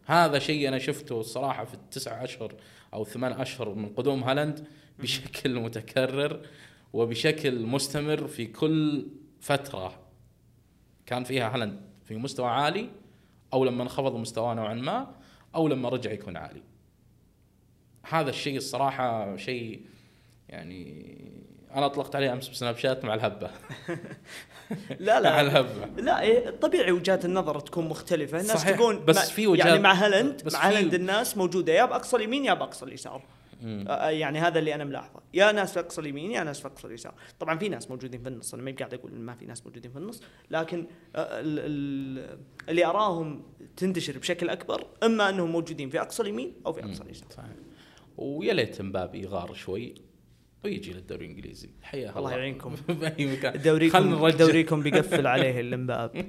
[0.06, 2.54] هذا شيء أنا شفته الصراحة في التسع أشهر
[2.96, 4.68] أو ثمان أشهر من قدوم هالاند
[5.00, 6.48] بشكل متكرر
[6.94, 9.08] وبشكل مستمر في كل
[9.42, 10.00] فترة
[11.06, 12.90] كان فيها هالاند في مستوى عالي
[13.54, 15.16] أو لما انخفض مستواه نوعا ما
[15.56, 16.62] أو لما رجع يكون عالي.
[18.04, 19.86] هذا الشيء الصراحة شيء
[20.50, 21.18] يعني
[21.72, 23.52] أنا أطلقت عليه أمس بسناب شات مع الهبة.
[25.00, 25.42] لا لا.
[25.42, 28.40] الهبه لا إيه، طبيعي وجهات النظر تكون مختلفة.
[28.42, 31.86] الناس صحيح، تقول بس في وجهات- يعني مع هالاند بس مع هالاند الناس موجودة يا
[31.86, 33.22] بأقصى اليمين يا بأقصى اليسار.
[34.10, 35.20] يعني هذا اللي أنا ملاحظة.
[35.34, 37.14] يا ناس في اقصى اليمين يا ناس في اقصى اليسار.
[37.40, 39.98] طبعا في ناس موجودين في النص أنا ما قاعد أقول ما في ناس موجودين في
[39.98, 40.80] النص لكن
[41.16, 42.38] ال- ال-
[42.70, 43.44] اللي أراهم
[43.78, 47.28] تنتشر بشكل أكبر إما أنهم موجودين في أقصى اليمين أو في أقصى اليسار.
[47.32, 47.50] صحيح.
[48.18, 49.96] ويا ليت مبابي يغار شوي.
[50.66, 51.70] ويجي للدوري الإنجليزي.
[51.84, 52.76] حياه الله يعينكم.
[52.90, 56.12] باي مكان خلنا دوريكم دوريكم بيقفل عليه الامباب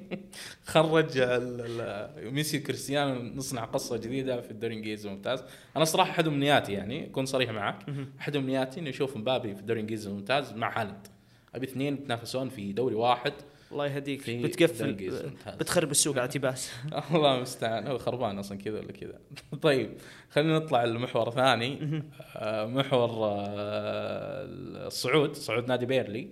[1.17, 5.45] ال- ميسي وكريستيانو نصنع قصة جديدة في الدوري الإنجليزي الممتاز.
[5.77, 7.87] أنا صراحة أحد أمنياتي يعني اكون صريح معك.
[8.21, 11.07] أحد أمنياتي إني أشوف مبابي في الدوري الإنجليزي الممتاز مع هالاند.
[11.55, 13.33] أبي اثنين يتنافسون في دوري واحد.
[13.73, 14.31] الله يهديك.
[14.31, 15.23] بتقفل ممتاز.
[15.61, 16.73] بتخرب السوق على اعتباس
[17.15, 19.19] الله المستعان هو خربان أصلا كذا ولا كذا.
[19.63, 19.91] طيب
[20.31, 22.03] خلينا نطلع لمحور ثاني.
[22.37, 24.45] آه، محور آه،
[24.87, 26.29] الصعود صعود نادي بيرنلي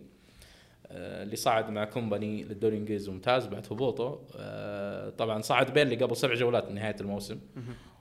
[0.87, 4.20] آه، اللي صعد مع كومباني للدوري الإنجليزي الممتاز بعد هبوطه.
[5.18, 7.39] طبعا صعد بيرنلي قبل سبع جولات من نهاية الموسم.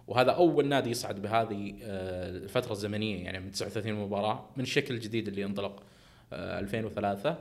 [0.08, 5.46] وهذا أول نادي يصعد بهذه الفترة الزمنية يعني من 39 مباراة من الشكل الجديد اللي
[5.46, 5.84] انطلق
[6.34, 7.38] آه، 2003 آه،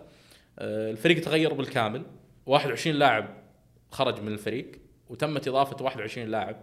[0.58, 2.02] الفريق تغير بالكامل.
[2.46, 3.42] 21 لاعب
[3.90, 4.72] خرج من الفريق
[5.08, 6.56] وتمت إضافة 21 لاعب.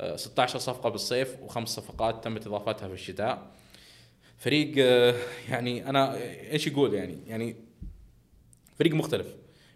[0.00, 3.50] آه، 16 صفقة بالصيف وخمس صفقات تمت إضافتها في الشتاء.
[4.38, 5.14] فريق آه،
[5.48, 6.16] يعني أنا
[6.52, 7.56] إيش يقول يعني؟ يعني
[8.78, 9.26] فريق مختلف.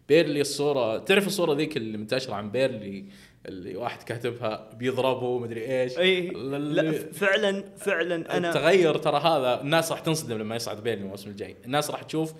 [0.09, 3.05] بيرنلي الصورة تعرف الصورة ذيك اللي منتشرة عن بيرنلي
[3.47, 9.93] اللي واحد كاتبها بيضربه مدري إيش؟ إي لا فعلا فعلا أنا التغير ترى هذا الناس
[9.93, 11.57] راح تنصدم لما يصعد بيرنلي الموسم الجاي.
[11.65, 12.35] الناس راح تشوف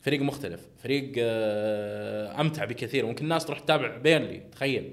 [0.00, 3.06] فريق مختلف فريق آه، أمتع بكثير.
[3.06, 4.92] ممكن الناس تروح تتابع بيرنلي تخيل.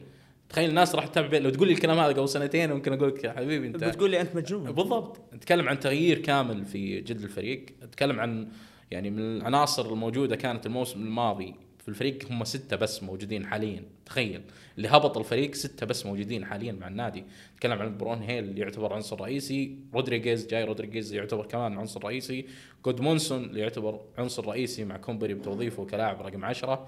[0.49, 1.47] تخيل الناس راح تتابع بيرنلي.
[1.47, 4.21] لو تقول لي الكلام هذا قبل سنتين ممكن أقول لك يا حبيبي أنت بتقول لي
[4.21, 4.71] أنت مجنون.
[4.71, 5.21] بالضبط.
[5.33, 7.65] نتكلم عن تغيير كامل في جلد الفريق.
[7.83, 8.47] نتكلم عن
[8.91, 11.55] يعني من العناصر الموجودة كانت الموسم الماضي
[11.87, 13.83] في الفريق هم ستة بس موجودين حاليا.
[14.05, 14.41] تخيل.
[14.77, 17.23] اللي هبط الفريق ستة بس موجودين حاليا مع النادي.
[17.55, 19.75] نتكلم عن براونهيل اللي يعتبر عنصر رئيسي.
[19.93, 22.45] رودريغيز جاي رودريغيز يعتبر كمان عنصر رئيسي.
[22.85, 26.87] جودمونسون اللي يعتبر عنصر رئيسي مع كومباني بتوظيفه كلاعب رقم عشرة.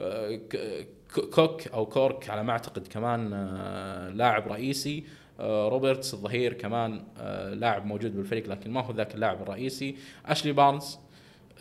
[0.00, 0.40] آه،
[1.14, 5.04] كوك أو كورك على ما أعتقد كمان آه، لاعب رئيسي.
[5.40, 7.04] آه، روبرتس الظهير كمان
[7.52, 9.96] لاعب موجود بالفريق لكن ما هو ذاك اللاعب الرئيسي.
[10.26, 10.98] أشلي بارنز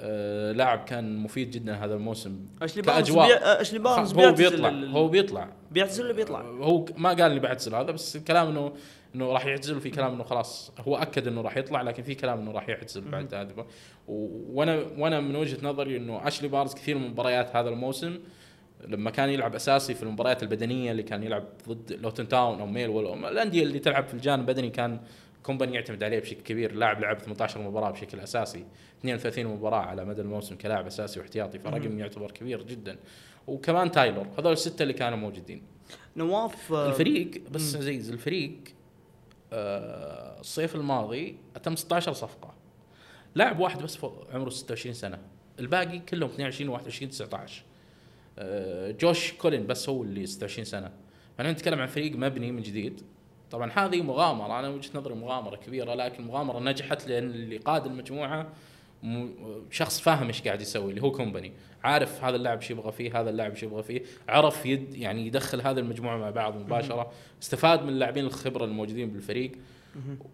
[0.01, 3.09] آه، لاعب كان مفيد جدا هذا الموسم اشلي بارنز.
[3.27, 3.33] بي...
[3.35, 7.31] اشلي بارنز هو بيعتزل بيطلع ال- هو بيطلع بيعتزل ولا بيطلع؟ هو ك- ما قال
[7.31, 8.73] لي بعتزل هذا بس الكلام انه
[9.15, 12.39] إنه راح يعتزل وفي كلام إنه خلاص هو أكد إنه راح يطلع لكن في كلام
[12.39, 13.65] إنه راح يعتزل بعد هذا
[14.07, 18.19] وأنا وأنا من وجهة نظري إنه أشلي بارنز كثير من مباريات هذا الموسم
[18.87, 22.89] لما كان يلعب أساسي في المباريات البدنية اللي كان يلعب ضد لوتن تاون أو ميل
[22.89, 24.99] ولا الأندية اللي تلعب في الجانب البدني كان
[25.43, 28.65] كومباني يعتمد عليه بشكل كبير لاعب لعب 18 مباراة بشكل أساسي
[28.99, 32.97] 32 مباراة على مدى الموسم كلاعب أساسي واحتياطي فرقم يعتبر كبير جدا.
[33.47, 35.63] وكمان تايلور هذول الستة اللي كانوا موجودين.
[36.17, 38.51] نواف آه، الفريق بس عزيز الفريق
[39.53, 42.53] آه، الصيف الماضي تم 16 صفقة.
[43.35, 43.97] لاعب واحد بس
[44.33, 45.19] عمره 26 سنة.
[45.59, 47.63] الباقي كلهم 22 21 19
[48.39, 50.91] آه، جوش كولين بس هو اللي 26 سنة.
[51.37, 53.01] فاحنا نتكلم عن فريق مبني من جديد.
[53.51, 58.47] طبعا هذه مغامرة أنا وجهة نظري مغامرة كبيرة لكن مغامرة نجحت لأن اللي قاد المجموعة
[59.71, 61.51] شخص فاهم إيش قاعد يسوي اللي هو كومباني.
[61.83, 65.61] عارف هذا اللاعب شو يبغى فيه هذا اللاعب شو يبغى فيه عرف يد يعني يدخل
[65.61, 69.51] هذه المجموعة مع بعض مباشرة استفاد من اللاعبين الخبرة الموجودين بالفريق.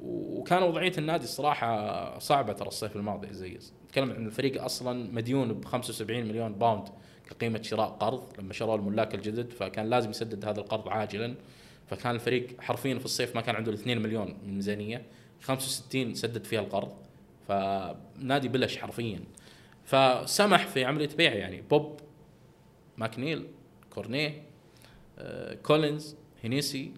[0.01, 5.65] وكان وضعية النادي الصراحة صعبة ترى الصيف الماضي عزيز نتكلم عن الفريق أصلا مديون ب
[5.65, 6.87] 75 مليون باوند
[7.29, 11.35] كقيمة شراء قرض لما شروا الملاك الجدد فكان لازم يسدد هذا القرض عاجلا.
[11.87, 15.05] فكان الفريق حرفيا في الصيف ما كان عنده 2 مليون من ميزانية
[15.41, 16.93] 65 سدد فيها القرض.
[17.47, 19.19] فنادي بلش حرفيا.
[19.85, 21.61] فسمح في عملية بيع يعني.
[21.61, 21.99] بوب
[22.97, 23.47] ماكنيل
[23.89, 24.41] كورنيه
[25.19, 26.91] آه، كولينز هينيسي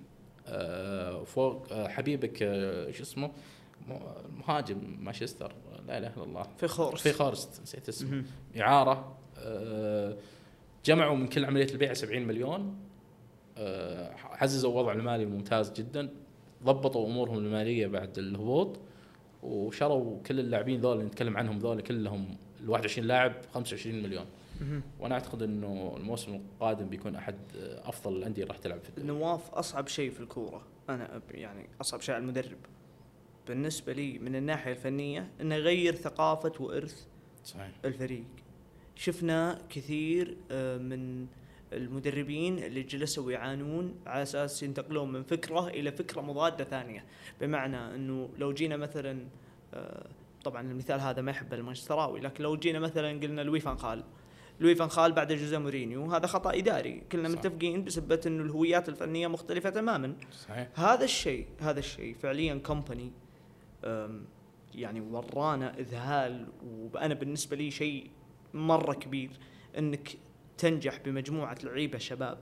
[0.48, 3.32] آه، فوق آه، حبيبك آه، شو اسمه؟
[4.48, 5.54] مهاجم مانشستر.
[5.88, 6.44] لا إله إلا الله.
[6.58, 8.24] في خورس في خورست نسيت اسمه.
[8.60, 10.18] إعارة آه،
[10.86, 12.76] جمعوا من كل عملية البيع 70 مليون.
[14.24, 16.10] عززوا الوضع المالي الممتاز جدا
[16.64, 18.80] ضبطوا أمورهم المالية بعد الهبوط
[19.44, 24.26] وشروا كل اللاعبين ذول اللي نتكلم عنهم ذول كلهم ال 21 لاعب 25 مليون.
[25.00, 27.36] وأنا أعتقد إنه الموسم القادم بيكون أحد
[27.84, 29.08] أفضل الأندية اللي راح تلعب في الدوري.
[29.08, 32.58] نواف أصعب شيء في الكورة أنا يعني أصعب شيء على المدرب.
[33.48, 37.06] بالنسبة لي من الناحية الفنية إنه يغير ثقافة وإرث
[37.46, 37.72] صحيح.
[37.86, 38.24] الفريق.
[38.96, 41.28] شفنا كثير آه، من
[41.74, 47.06] المدربين اللي جلسوا يعانون على أساس ينتقلون من فكرة إلى فكرة مضادة ثانية.
[47.42, 49.28] بمعنى إنه لو جينا مثلا
[49.74, 50.08] آه،
[50.44, 54.04] طبعا المثال هذا ما يحبه المانشستراوي لكن لو جينا مثلا قلنا لوي فان خال.
[54.60, 57.04] لوي فان خال بعد جوزيه مورينيو هذا خطأ إداري.
[57.12, 57.36] كلنا صح.
[57.36, 60.16] متفقين بسبب إنه الهويات الفنية مختلفة تماما.
[60.32, 60.80] صحيح.
[60.80, 63.12] هذا الشيء هذا الشيء فعليا كومباني
[64.76, 66.48] يعني ورانا إذهال
[66.94, 68.10] وأنا بالنسبة لي شيء
[68.54, 69.30] مرة كبير
[69.78, 70.18] إنك
[70.60, 72.38] تنجح بمجموعة لعيبة شباب.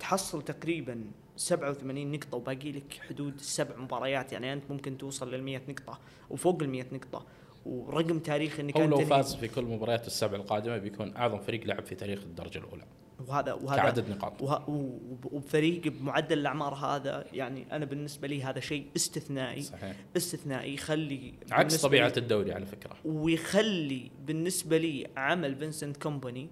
[0.00, 1.04] تحصل تقريبا
[1.36, 4.32] 87 نقطة وباقي لك حدود سبع مباريات.
[4.32, 5.98] يعني أنت ممكن توصل لل 100 نقطة
[6.30, 7.26] وفوق ال 100 نقطة.
[7.66, 11.84] ورقم تاريخي إنك أنت لو فاز في كل مباريات السبع القادمة بيكون أعظم فريق لعب
[11.84, 12.84] في تاريخ الدرجة الأولى.
[13.28, 14.42] وهذا وهذا كعدد نقاط.
[14.42, 14.98] وه- و-
[15.32, 19.62] وبفريق بمعدل الأعمار هذا يعني أنا بالنسبة لي هذا شيء استثنائي.
[19.62, 19.96] صحيح.
[20.16, 20.74] استثنائي.
[20.74, 22.96] يخلي عكس بالنسبة طبيعة لي- الدوري على فكرة.
[23.04, 26.48] ويخلي بالنسبة لي عمل فينسنت كومباني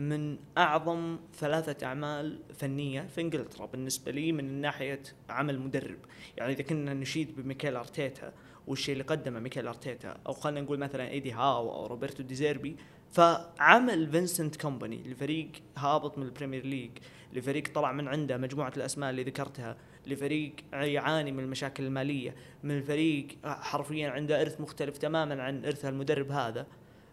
[0.00, 5.98] من أعظم ثلاثة أعمال فنية في إنجلترا بالنسبة لي من ناحية عمل مدرب.
[6.36, 8.32] يعني إذا كنا نشيد بميكيل أرتيتا
[8.66, 12.76] والشيء اللي قدمه ميكيل أرتيتا أو خلينا نقول مثلا إيدي هاو أو روبرتو ديزيربي
[13.12, 16.90] فعمل فينسنت كومباني لفريق هابط من ال Premier League
[17.32, 19.76] لفريق طلع من عنده مجموعة الأسماء اللي ذكرتها
[20.06, 26.30] لفريق يعاني من المشاكل المالية من الفريق حرفيا عنده إرث مختلف تماما عن إرث المدرب
[26.30, 26.66] هذا.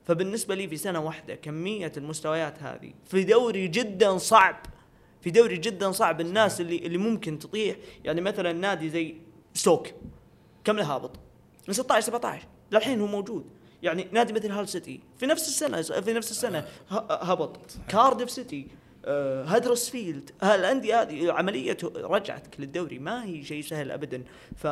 [0.07, 4.55] فبالنسبة لي في سنة واحدة كمية المستويات هذه في دوري جدا صعب
[5.21, 7.75] في دوري جدا صعب الناس اللي اللي ممكن تطيح.
[8.03, 9.15] يعني مثلا نادي زي
[9.53, 9.87] ستوك
[10.63, 11.19] كم له هابط؟
[11.67, 13.45] من 16 17 للحين هو موجود.
[13.83, 16.65] يعني نادي مثل هال سيتي في نفس السنة في نفس السنة
[17.09, 18.67] هبط كارديف سيتي
[19.05, 24.23] آه، هدرسفيلد هالأندية هذه عملية رجعتك للدوري ما هي شيء سهل ابدا.
[24.55, 24.67] ف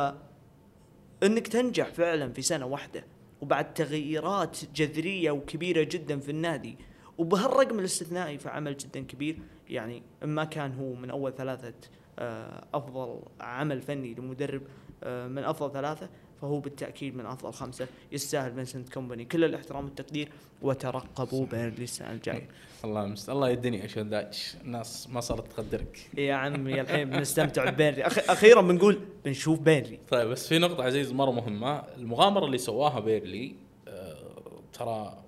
[1.22, 6.78] انك تنجح فعلا في سنة واحدة وبعد تغييرات جذرية وكبيرة جدا في النادي.
[7.18, 9.38] وبهالرقم الاستثنائي فعمل جدا كبير.
[9.68, 11.74] يعني ما كان هو من أول ثلاثة
[12.18, 14.62] آه، أفضل عمل فني لمدرب
[15.04, 16.08] آه، من أفضل ثلاثة.
[16.40, 17.86] فهو بالتأكيد من أفضل خمسة.
[18.12, 20.28] يستاهل فينسنت كومباني كل الاحترام والتقدير
[20.62, 22.48] وترقبوا بيرنلي السنة الجايه
[22.84, 26.10] الله مست الله يدني عشان داش الناس ما صارت تقدرك.
[26.18, 28.06] يا عمي الحين بنستمتع ببيرنلي.
[28.06, 28.18] أخ...
[28.30, 29.98] أخيرا بنقول بنشوف بيرنلي.
[30.08, 33.54] طيب بس في نقطة عزيز مرة مهمة، المغامرة اللي سواها بيرنلي
[33.88, 35.18] آه ترى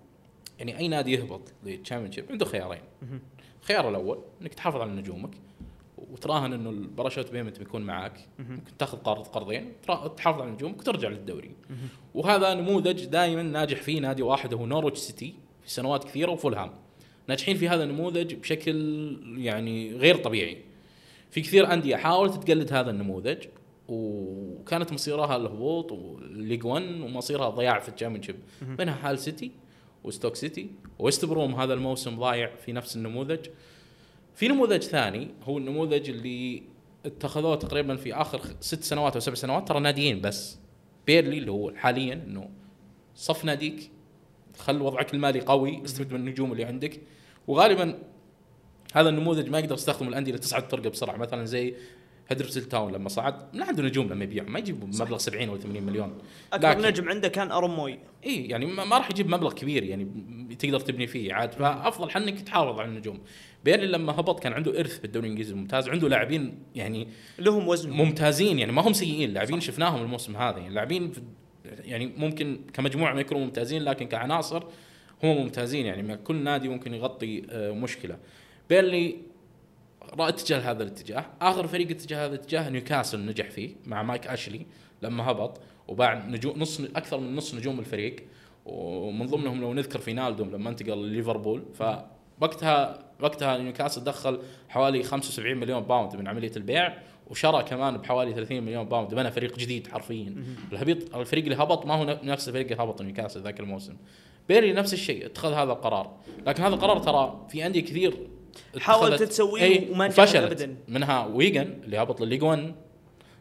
[0.59, 2.83] يعني أي نادي يهبط لل Championship عنده خيارين.
[3.63, 5.31] الخيار الأول إنك تحافظ على نجومك.
[6.11, 9.73] وتراهن إنه ال parachute payment بيكون معك، ممكن تاخذ قرض قرضين،
[10.17, 11.51] تحافظ على نجومك وترجع للدوري.
[12.15, 16.71] وهذا نموذج دائما ناجح فيه نادي واحد هو نورويتش سيتي في سنوات كثيرة وفولهام.
[17.29, 18.77] ناجحين في هذا النموذج بشكل
[19.39, 20.59] يعني غير طبيعي.
[21.31, 23.39] في كثير أندية حاولت تقلد هذا النموذج
[23.89, 28.37] وكانت مصيرها الهبوط وال League 1 ومصيرها ضياع في ال Championship
[28.79, 29.51] منها هال سيتي
[30.05, 30.71] وستوك سيتي.
[30.99, 33.47] ويست بروم هذا الموسم ضايع في نفس النموذج.
[34.39, 36.63] في نموذج ثاني هو النموذج اللي
[37.07, 40.59] اتخذوه تقريبا في آخر ست سنوات أو سبع سنوات ترى ناديين بس.
[41.07, 42.51] بيرنلي اللي هو حاليا إنه
[43.15, 43.91] صفي ناديك
[44.59, 47.01] خل وضعك المالي قوي استفد من النجوم اللي عندك.
[47.47, 47.99] وغالبا
[48.95, 51.17] هذا النموذج ما يقدر يستخدم الأندية اللي تصعد فرقة بسرعة.
[51.17, 51.75] مثلا زي
[52.29, 55.83] هدرسفيلد تاون لما صعد ما عنده نجوم لما يبيع ما يجيب مبلغ 70 ولا 80
[55.83, 56.19] مليون.
[56.53, 57.99] أكبر لكن- نجم عنده كان أرون موي.
[58.27, 60.09] إي يعني ما راح يجيب مبلغ كبير يعني
[60.59, 61.53] تقدر تبني فيه عاد.
[61.53, 63.21] فأفضل انك تحافظ على النجوم.
[63.65, 67.09] بيرنلي لما هبط كان عنده إرث بالدوري الإنجليزي الممتاز عنده لاعبين يعني
[67.39, 67.91] لهم وزن.
[67.91, 70.75] ممتازين يعني ما هم سيئين لاعبين شفناهم الموسم هذا يعني.
[70.75, 71.13] لاعبين
[71.85, 74.63] يعني ممكن كمجموعة ما يكونوا ممتازين لكن كعناصر
[75.23, 76.17] هم ممتازين يعني.
[76.17, 78.19] كل نادي ممكن يغطي آه، مشكلة.
[78.71, 79.17] بيرنلي
[80.15, 81.27] رأى اتجاه هذا الاتجاه.
[81.41, 84.67] آخر فريق اتجاه هذا الاتجاه نيوكاسل نجح فيه مع مايك أشلي
[85.03, 88.17] لما هبط وباع نجوم نص أكثر من نص نجوم الفريق.
[88.67, 91.63] ومن ضمنهم لو نذكر فينالدوم لما انتقل لليفربول.
[91.75, 96.99] فوقتها وقتها نيوكاسل دخل حوالي 75 مليون pound من عملية البيع
[97.31, 99.15] وشرى كمان بحوالي 30 مليون pound.
[99.15, 100.45] بنى فريق جديد حرفيا.
[100.73, 103.97] الهبيط الفريق اللي هبط ما هو نفس الفريق اللي هبط نيوكاسل ذاك الموسم.
[104.49, 106.17] بيرلي نفس الشيء اتخذ هذا القرار.
[106.47, 108.29] لكن هذا القرار ترى في أندية كثير
[108.79, 110.19] حاولت تسويه إي، وما نجحت.
[110.53, 110.77] أبداً.
[110.89, 112.75] منها ويجن اللي هبط للليج 1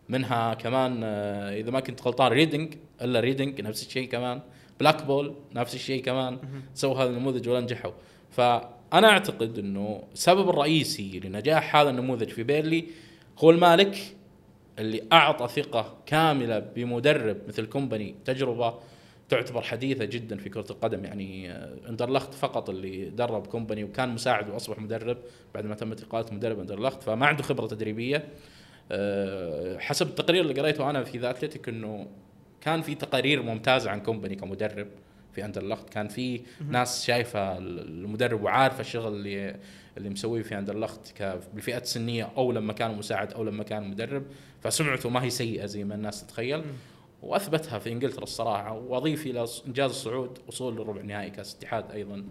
[0.10, 4.42] منها كمان آه، إذا ما كنت غلطان ريدنج إلا ريدنج نفس الشيء كمان
[4.80, 6.40] بلاك بول نفس الشيء كمان
[6.74, 7.92] سووا هذا النموذج ولا نجحوا
[8.32, 12.86] فأنا أعتقد إنه السبب الرئيسي لنجاح هذا النموذج في بيرلي
[13.40, 13.98] هو المالك
[14.80, 18.74] اللي أعطى ثقة كاملة بمدرب مثل كومباني تجربة
[19.30, 21.06] تعتبر حديثة جدا في كرة القدم.
[21.06, 25.18] يعني آه، إندرلخت فقط اللي درب كومباني وكان مساعد وأصبح مدرب
[25.54, 28.28] بعد ما تمت إقالة مدرب إندرلخت فما عنده خبرة تدريبية.
[28.92, 32.08] آه، حسب التقرير اللي قريته أنا في ذا أتلتيك إنه
[32.62, 34.88] كان في تقارير ممتازة عن كومباني كمدرب
[35.34, 35.90] في إندرلخت.
[35.90, 39.56] كان في ناس شايفة المدرب وعارفة الشغل اللي
[39.98, 41.24] اللي مسويه في إندرلخت
[41.54, 44.24] بالفئات السنيه أو لما كان مساعد أو لما كان مدرب
[44.62, 46.64] فسمعته ما هي سيئة زي ما الناس تتخيل.
[47.22, 52.26] وأثبتها في إنجلترا الصراحة وأضيف إلى إنجاز الصعود وصول لربع نهائي كأس الاتحاد أيضا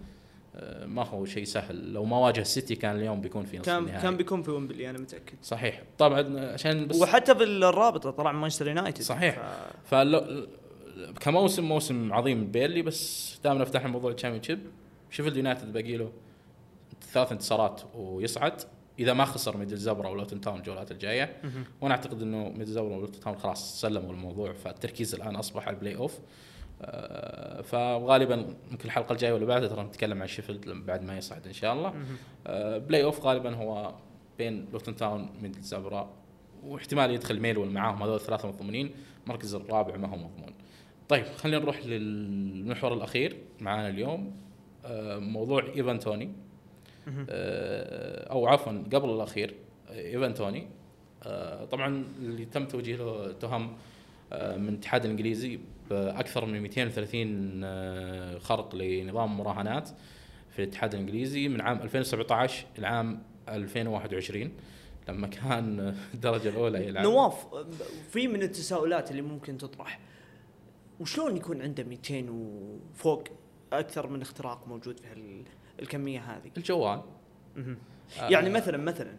[0.55, 1.93] آه، ما هو شيء سهل.
[1.93, 4.01] لو ما واجه السيتي كان اليوم بيكون في نصف كان النهائي.
[4.01, 5.37] كان بيكون في ويمبلي أنا متأكد.
[5.43, 5.83] صحيح.
[5.97, 9.01] طبعا عشان بس وحتى في الرابطة طلع من مانشستر يونايتد.
[9.01, 9.35] صحيح.
[9.83, 9.89] ف...
[9.89, 10.47] فلو
[11.19, 14.59] كموسم موسم عظيم بيرلي بس دائما فتحنا موضوع ال Championship
[15.11, 16.11] شيفيلد يونايتد باقي له
[17.13, 18.61] ثلاث انتصارات ويصعد.
[18.99, 21.41] إذا ما خسر ميدلزبرا ولوتن تاون الجولات الجاية
[21.81, 26.19] وأنا أعتقد إنه ميدلزبرا ولوتن تاون خلاص سلموا الموضوع فالتركيز الآن أصبح على ال playoff
[26.81, 28.35] آه، فغالبا
[28.71, 31.93] ممكن الحلقة الجاية ولا بعدها ترى نتكلم عن شيفيلد بعد ما يصعد إن شاء الله.
[32.47, 33.93] آه، playoff غالبا هو
[34.37, 36.13] بين لوتن تاون ميدلزبرا
[36.63, 38.91] واحتمال يدخل ميلوول معاهم هذول الثلاثة مضمونين
[39.23, 40.53] المركز الرابع ما هو مضمون.
[41.09, 44.35] طيب خلينا نروح للمحور الأخير معانا اليوم.
[44.85, 46.25] آه، موضوع إيفان توني.
[46.25, 46.46] آه،
[48.31, 49.55] أو عفوا قبل الأخير
[49.89, 50.67] آه، إيفان توني.
[51.23, 53.77] آه، طبعا اللي تم توجيه له تهم
[54.33, 59.89] آه، من الاتحاد الإنجليزي بأكثر من 230 آه، خرق لنظام مراهنات
[60.49, 64.51] في الاتحاد الإنجليزي من عام 2017 إلى عام 2021
[65.09, 67.45] لما كان الدرجة الأولى يلعب نواف
[68.09, 69.99] في من التساؤلات اللي ممكن تطرح
[70.99, 73.23] وشلون يكون عنده 200 وفوق
[73.73, 75.43] أكثر من اختراق موجود في هال-
[75.79, 76.51] الكمية هذه.
[76.57, 77.01] الجوال.
[77.57, 78.29] آه.
[78.29, 79.17] يعني مثلا مثلا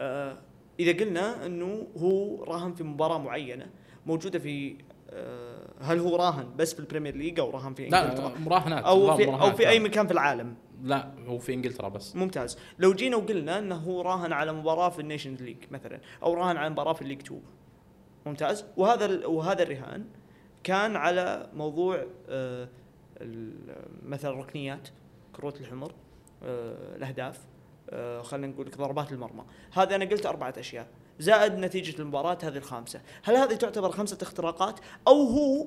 [0.00, 0.38] آه
[0.80, 3.66] إذا قلنا إنه هو راهن في مباراة معينة
[4.06, 4.76] موجودة في
[5.10, 8.84] آه، هل هو راهن بس في ال Premier League أو راهن في إنجلترا؟ لا مراهنات
[8.84, 9.80] أو في أو مراهنات في أي.
[9.80, 10.54] مكان في العالم.
[10.82, 12.16] لا هو في إنجلترا بس.
[12.16, 12.58] ممتاز.
[12.78, 16.56] لو جينا وقلنا إنه هو راهن على مباراة في ال Nations League مثلا أو راهن
[16.56, 17.40] على مباراة في ال League 2
[18.26, 18.64] ممتاز.
[18.76, 20.04] وهذا وهذا الرهان
[20.64, 22.68] كان على موضوع آه،
[24.02, 24.88] مثلا الركنيات.
[25.36, 25.92] كروت الحمر
[26.42, 27.38] آه، الأهداف
[27.90, 29.44] آه، خلينا نقول ضربات المرمى.
[29.72, 30.86] هذا أنا قلت أربعة أشياء.
[31.18, 33.00] زائد نتيجة المباراة هذه الخامسة.
[33.22, 35.66] هل هذه تعتبر خمسة اختراقات أو هو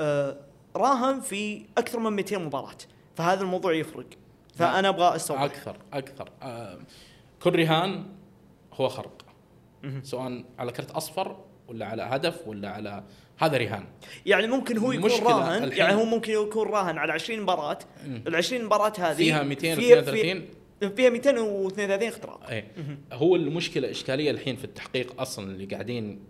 [0.00, 0.36] آه،
[0.76, 2.78] راهن في أكثر من 200 مباراة؟
[3.14, 4.06] فهذا الموضوع يفرق.
[4.54, 6.30] فأنا أبغى استوضح أكثر أكثر.
[6.42, 6.78] آه
[7.42, 8.06] كل رهان
[8.72, 9.22] هو خرق.
[10.02, 11.36] سواء على كرت أصفر
[11.68, 13.04] ولا على هدف ولا على
[13.38, 13.84] هذا رهان.
[14.26, 17.78] يعني ممكن هو يكون راهن الحين- يعني هو ممكن يكون راهن على 20 مباراة.
[18.06, 18.22] مم.
[18.26, 20.44] ال 20 مباراة هذه فيها فيها 232
[20.96, 22.64] فيها 232 اختراق إيه.
[23.12, 26.20] هو المشكلة إشكالية الحين في التحقيق أصلا اللي قاعدين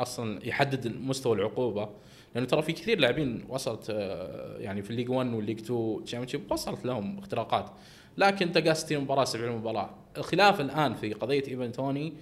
[0.00, 1.88] أصلا يحدد مستوى العقوبة.
[2.34, 6.04] لأنه ترى في كثير لاعبين وصلت آه، يعني في ال League 1 وال League 2
[6.04, 7.70] Championship وصلت لهم اختراقات.
[8.18, 9.90] لكن انت قاس 60 مباراة 70 مباراة.
[10.18, 12.12] الخلاف الآن في قضية ايفن توني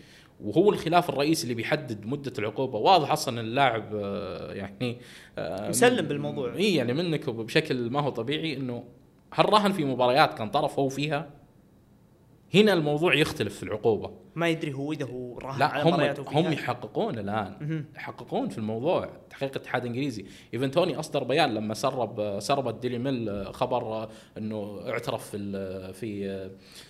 [0.40, 4.98] وهو الخلاف الرئيسي اللي بيحدد مدة العقوبة واضح أصلا اللاعب آه، يعني
[5.38, 6.54] آه، مسلم بالموضوع.
[6.54, 8.84] إي يعني منك بشكل ما هو طبيعي إنه
[9.32, 11.30] هل راهن في مباريات كان طرف هو فيها
[12.54, 15.94] هنا الموضوع يختلف في العقوبة ما يدري هو إذا هو راهن لا على هم.
[16.46, 17.84] هم يحققون الآن.
[17.96, 20.24] يحققون في الموضوع تحقيق الاتحاد الانجليزي
[20.54, 26.28] إيفن توني أصدر بيان لما سرب سربت ديلي ميل خبر إنه اعترف في في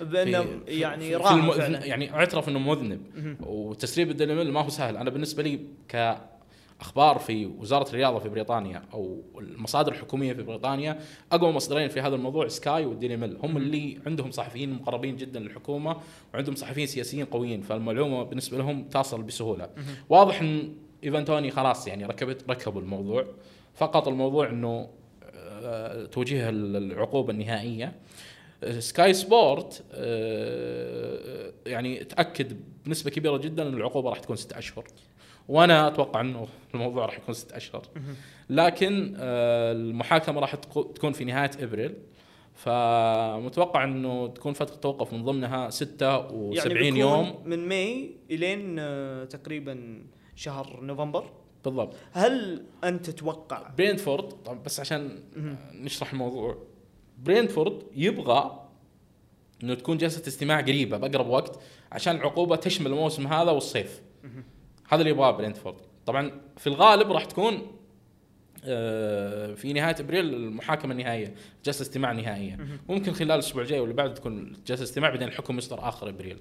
[0.01, 3.01] بأنه في- يعني في الم- فعلا يعني اعترف إنه مذنب.
[3.47, 5.61] وتسريب الديلي ميل ما هو سهل أنا بالنسبة لي
[6.85, 10.99] كاخبار في وزارة الرياضة في بريطانيا أو المصادر الحكومية في بريطانيا
[11.33, 13.37] أقوى مصدرين في هذا الموضوع سكاي والديلي ميل.
[13.43, 15.97] هم اللي عندهم صحفيين مقربين جدا للحكومة
[16.35, 19.71] وعندهم صحفيين سياسيين قويين فالمعلومة بالنسبة لهم تصل بسهولة.
[20.09, 20.75] واضح إن
[21.05, 23.27] ايفن توني خلاص يعني ركبت ركبوا الموضوع.
[23.75, 24.89] فقط الموضوع إنه
[25.63, 27.93] آه، توجيه العقوبة النهائية.
[28.79, 32.57] سكاي سبورت آه، يعني تأكد
[32.87, 34.85] بنسبة كبيرة جدا إن العقوبة راح تكون ستة أشهر.
[35.49, 37.83] وأنا أتوقع انه الموضوع راح يكون ستة أشهر.
[38.51, 41.95] لكن آه، المحاكمة راح تكو- تكون في نهاية إبريل.
[42.55, 47.43] فمتوقع انه تكون فترة توقف من ضمنها 76 يعني يوم.
[47.45, 50.03] من ماي إلى آه، تقريبا
[50.37, 51.31] شهر نوفمبر.
[51.65, 51.95] بالضبط.
[52.13, 55.19] هل أنت تتوقع؟ برينفورد طبعا بس عشان
[55.73, 56.59] نشرح الموضوع.
[57.19, 58.61] برينفورد يبغى
[59.63, 61.59] إنه تكون جلسة استماع قريبة بأقرب وقت
[61.93, 64.03] عشان العقوبة تشمل الموسم هذا والصيف.
[64.89, 65.77] هذا اللي يبغاه برينفورد
[66.07, 67.75] طبعا في الغالب راح تكون
[68.67, 72.59] آه، في نهاية أبريل المحاكمة النهائية جلسة استماع نهائية.
[72.89, 76.39] ممكن خلال الأسبوع الجاي واللي بعده تكون جلسة استماع بعدين الحكم يصدر آخر أبريل.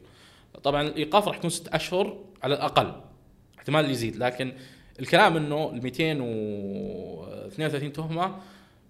[0.63, 3.01] طبعا الإيقاف راح يكون ست أشهر على الأقل.
[3.59, 4.53] احتمال يزيد لكن
[4.99, 8.35] الكلام إنه ال 232 تهمة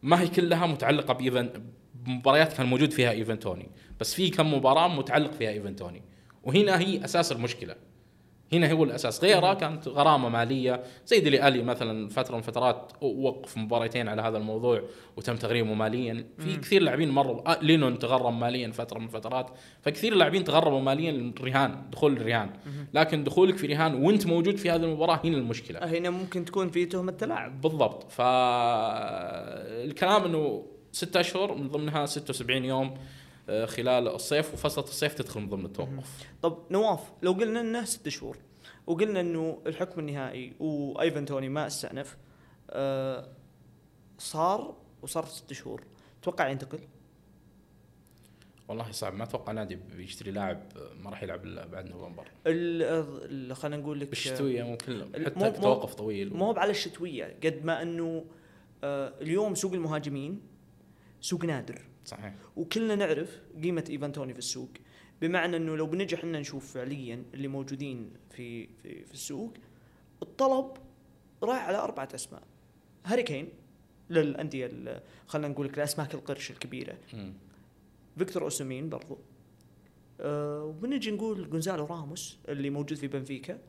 [0.04, 1.49] ما هي كلها متعلقة بايفن
[1.93, 3.70] بمباريات كان موجود فيها إيفن توني.
[3.99, 6.01] بس في كم مباراة متعلق فيها إيفن توني.
[6.43, 7.76] وهنا هي أساس المشكلة.
[8.54, 9.24] هنا هو الأساس.
[9.24, 14.38] غيره كانت غرامة مالية زي ديلي ألي مثلا فترة من فترات وقف مباراتين على هذا
[14.38, 14.82] الموضوع
[15.18, 16.26] وتم تغريمه ماليا.
[16.39, 17.51] في كثير لاعبين مروا.
[17.51, 19.49] آه، لينون تغرم ماليا فترة من الفترات
[19.82, 22.49] فكثير لاعبين تغرموا ماليا للرهان دخول الرهان
[22.93, 25.80] لكن دخولك في رهان وانت موجود في هذه المباراة هنا المشكلة.
[25.80, 28.12] هنا ممكن تكون في تهمة تلاعب بالضبط.
[29.14, 32.88] فالكلام إنه ستة أشهر من ضمنها 76 يوم.
[32.88, 32.97] آه،
[33.48, 36.28] خلال الصيف وفصلة الصيف تدخل من ضمن التوقف.
[36.41, 38.38] طب نواف لو قلنا إنه ست شهور
[38.88, 42.18] وقلنا إنه الحكم النهائي وأيفن توني ما استأنف
[42.70, 43.28] آه
[44.18, 45.84] صار وصار ست شهور
[46.22, 46.80] توقع ينتقل؟
[48.68, 52.28] والله صعب ما أتوقع نادي بيشتري لاعب آه، ما راح يلعب إلا بعد نوفمبر.
[53.54, 56.34] خلينا نقول لك بالشتوية ممكن ال- حتى توقف طويل.
[56.34, 58.26] مو على الشتوية قد ما إنه
[58.84, 60.41] آه اليوم سوق المهاجمين
[61.22, 61.82] سوق نادر.
[62.06, 62.34] صحيح.
[62.56, 64.70] وكلنا نعرف قيمة إيفان توني في السوق.
[65.22, 69.54] بمعنى إنه لو بنجي إحنا نشوف فعليا اللي موجودين في في, في السوق
[70.22, 70.72] الطلب
[71.43, 72.43] رايح على أربعة أسماء.
[73.06, 73.49] هاري كين
[74.10, 76.97] للأندية خلينا نقول لك الاسماك القرش الكبيرة.
[78.18, 79.18] فيكتور اوسومين برضو.
[80.20, 83.60] آه وبنجي نقول جونزالو راموس اللي موجود في بنفيكا.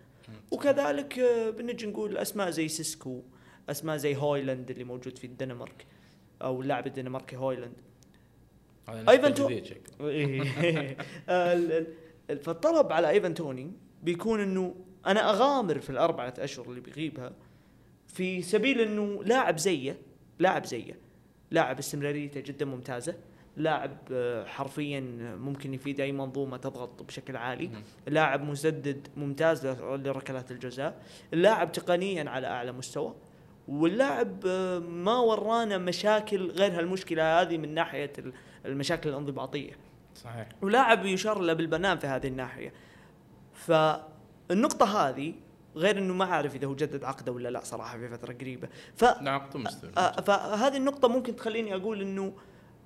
[0.50, 3.22] وكذلك آه بنجي نقول أسماء زي سيسكو
[3.68, 5.86] أسماء زي هويلاند اللي موجود في الدنمارك
[6.42, 7.76] أو اللاعب الدنماركي هويلاند.
[8.88, 10.08] هذا أيضاً نسبة تو- جديد شكله.
[10.08, 10.42] إيه.
[11.28, 11.86] ال- ال-
[12.30, 13.72] ال- فالطلب على ايفن توني
[14.02, 14.74] بيكون إنه
[15.06, 17.32] أنا أغامر في الأربعة أشهر اللي بيغيبها
[18.08, 19.96] في سبيل إنه لاعب زيه
[20.38, 20.98] لاعب زيه
[21.50, 23.14] لاعب استمراريته جدا ممتازة
[23.56, 25.00] لاعب آه، حرفيا
[25.40, 27.70] ممكن يفيد أي منظومة تضغط بشكل عالي.
[28.06, 33.14] لاعب مسدد ممتاز لركلات الجزاء اللاعب تقنيا على أعلى مستوى
[33.68, 38.12] واللاعب آه، ما ورانا مشاكل غير هالمشكلة هذه من ناحية
[38.64, 39.72] المشاكل الانضباطية.
[40.14, 40.48] صحيح.
[40.62, 42.72] ولاعب يشار له بالبنان في هذه الناحية.
[43.54, 45.34] فالنقطة هذه
[45.76, 48.68] غير إنه ما أعرف إذا هو جدد عقده ولا لا صراحة في فترة قريبة.
[48.96, 49.04] ف
[49.58, 52.32] مستمر آه، فهذه النقطة ممكن تخليني أقول إنه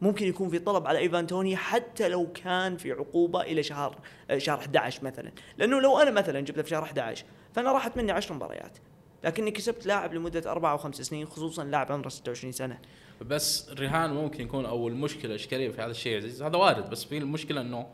[0.02, 3.98] ممكن يكون في طلب على ايفان توني حتى لو كان في عقوبة إلى شهر
[4.30, 8.12] آه، شهر 11 مثلا، لأنه لو أنا مثلا جبته في شهر 11 فأنا راحت مني
[8.12, 8.78] 10 مباريات،
[9.24, 12.78] لكني كسبت لاعب لمدة أربع أو خمس سنين خصوصا لاعب عمره 26 سنة.
[13.22, 17.18] بس الرهان ممكن يكون أو المشكلة اشكاليه في هذا الشيء عزيز؟ هذا وارد بس في
[17.18, 17.86] المشكلة إنه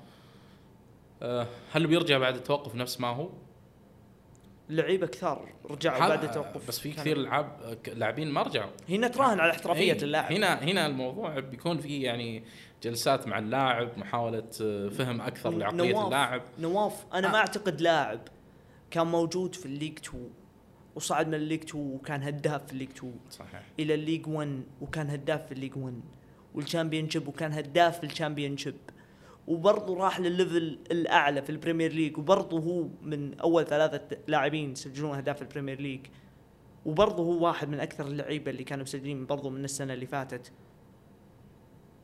[1.23, 3.29] آه، هل بيرجع بعد التوقف نفس ما هو؟
[4.69, 6.69] لعيبة كثار رجعوا بعد التوقف.
[6.69, 8.71] بس في كثير لعاب لاعبين ما رجعوا.
[8.89, 10.33] هنا تراهن على احترافية إيه، اللاعب.
[10.33, 12.45] هنا هنا الموضوع بيكون في يعني
[12.83, 16.43] جلسات مع اللاعب محاولة آه، فهم أكثر لعقلية اللاعب.
[16.59, 17.33] نواف أنا آه.
[17.33, 18.21] ما أعتقد لاعب
[18.91, 20.31] كان موجود في الليج 2
[20.97, 23.63] وصعد من الليج 2 وكان هداف في الليج 2 صحيح.
[23.79, 26.01] إلى الليج 1 وكان هداف في الليج 1
[26.55, 28.77] والشامبيونشيب وكان هداف في الشامبيونشيب
[29.47, 35.17] وبرضه راح لل level الأعلى في البريمير ليج وبرضه هو من أول ثلاثة لاعبين يسجلون
[35.17, 36.01] أهداف في البريمير ليج
[36.87, 40.53] وبرضه هو واحد من أكثر اللعيبة اللي كانوا مسجلين برضه من السنة اللي فاتت.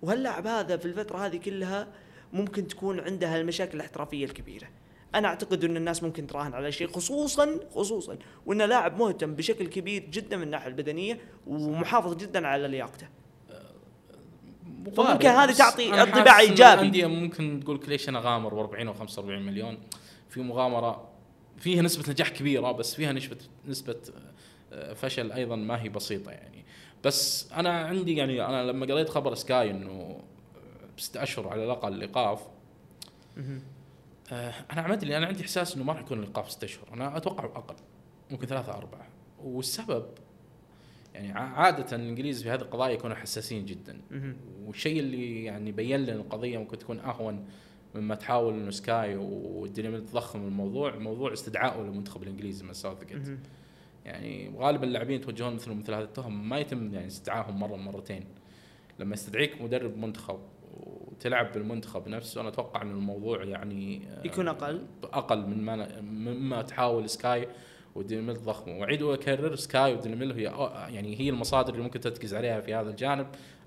[0.02, 1.88] وهاللاعب هذا في الفترة هذه كلها
[2.32, 4.68] ممكن تكون عنده المشاكل الاحترافية الكبيرة.
[5.14, 10.04] أنا أعتقد إن الناس ممكن تراهن على شيء خصوصا خصوصا وانه لاعب مهتم بشكل كبير
[10.10, 13.06] جدا من الناحية البدنية ومحافظ جدا على لياقته.
[14.96, 16.80] وارد، هذه تعطي انطباع إيجابي.
[16.80, 19.78] الأندية ممكن تقول ليش أنا غامر ب 40 أو 45 مليون.
[20.28, 21.08] في مغامرة
[21.58, 23.36] فيها نسبة نجاح كبيرة بس فيها نسبة
[23.66, 23.96] نسبة
[24.72, 26.64] آه، فشل أيضا ما هي بسيطة يعني.
[27.04, 30.20] بس أنا عندي يعني أنا لما قريت خبر سكاي إنه
[30.98, 32.40] بست أشهر على الأقل الايقاف
[33.38, 33.60] آه،
[34.32, 36.88] أنا عمد لي أنا عندي إحساس إنه ما راح يكون الايقاف ست أشهر.
[36.94, 37.76] أنا أتوقع أقل
[38.30, 39.06] ممكن ثلاثة أربعة.
[39.42, 40.06] والسبب
[41.14, 44.00] يعني عادة الإنجليز في هذه القضايا يكونوا حساسين جدا.
[44.66, 47.46] والشيء اللي يعني بين لنا القضية ممكن تكون أهون
[47.94, 53.38] مما تحاول إنه سكاي والديناميت تضخم الموضوع موضوع استدعائه للمنتخب الإنجليزي من ساوث مهم.
[54.04, 58.24] يعني غالبا اللاعبين يتوجهون مثل مثل هذه التهم ما يتم يعني استدعائهم مرة مرتين.
[58.98, 60.40] لما يستدعيك مدرب منتخب
[61.20, 62.40] وتلعب بالمنتخب نفسه.
[62.40, 67.48] أنا أتوقع إن الموضوع يعني آه، يكون أقل؟ أقل من ما مما تحاول سكاي
[67.94, 68.78] وديلي ميل تضخمه.
[68.78, 70.42] واعيد واكرر سكاي وديلي ميل هي
[70.94, 73.26] يعني هي المصادر اللي ممكن تركز عليها في هذا الجانب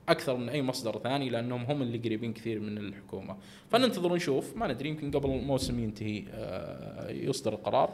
[0.09, 3.37] أكثر من أي مصدر ثاني لأنهم هم اللي قريبين كثير من الحكومة.
[3.69, 4.57] فننتظر ونشوف.
[4.57, 7.93] ما ندري يمكن قبل الموسم ينتهي آه، يصدر القرار.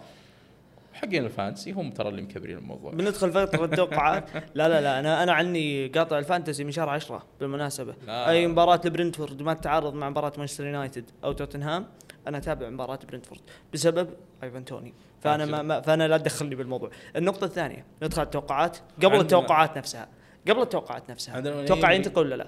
[1.01, 2.91] حقين ال Fantasy هم ترى اللي مكبرين الموضوع.
[2.91, 7.25] بندخل فترة توقعات لا لا لا أنا أنا عني قاطع ال Fantasy من شهر 10
[7.39, 7.95] بالمناسبة.
[8.07, 8.29] لا.
[8.29, 11.87] أي مباراة لبرنتفورد ما تتعارض مع مباراة مانشستر يونايتد أو توتنهام
[12.27, 13.41] أنا أتابع مباراة برنتفورد
[13.73, 14.09] بسبب
[14.43, 14.93] ايفان توني.
[15.21, 16.89] فأنا ما ما فأنا لا تدخلني بالموضوع.
[17.15, 18.77] النقطة الثانية ندخل التوقعات.
[19.03, 20.07] قبل التوقعات نفسها.
[20.47, 21.65] قبل التوقعات نفسها.
[21.65, 21.91] توقع.
[21.91, 22.47] ينتقل ولا لا؟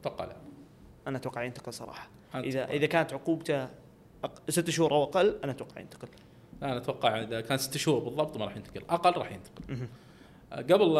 [0.00, 0.36] أتوقع لا.
[1.06, 2.08] أنا أتوقع ينتقل صراحة.
[2.34, 2.64] أنا إذا.
[2.64, 3.68] إذا كانت عقوبته
[4.48, 6.08] ست شهور أو أقل أنا أتوقع ينتقل.
[6.62, 8.82] لا أنا أتوقع إذا كان ست شهور بالضبط ما راح ينتقل.
[8.90, 9.86] أقل راح ينتقل.
[10.52, 10.94] قبل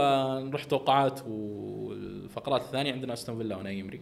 [0.49, 4.01] نروح توقعات والفقرات الثانية عندنا أستون فيلا وأوناي إمري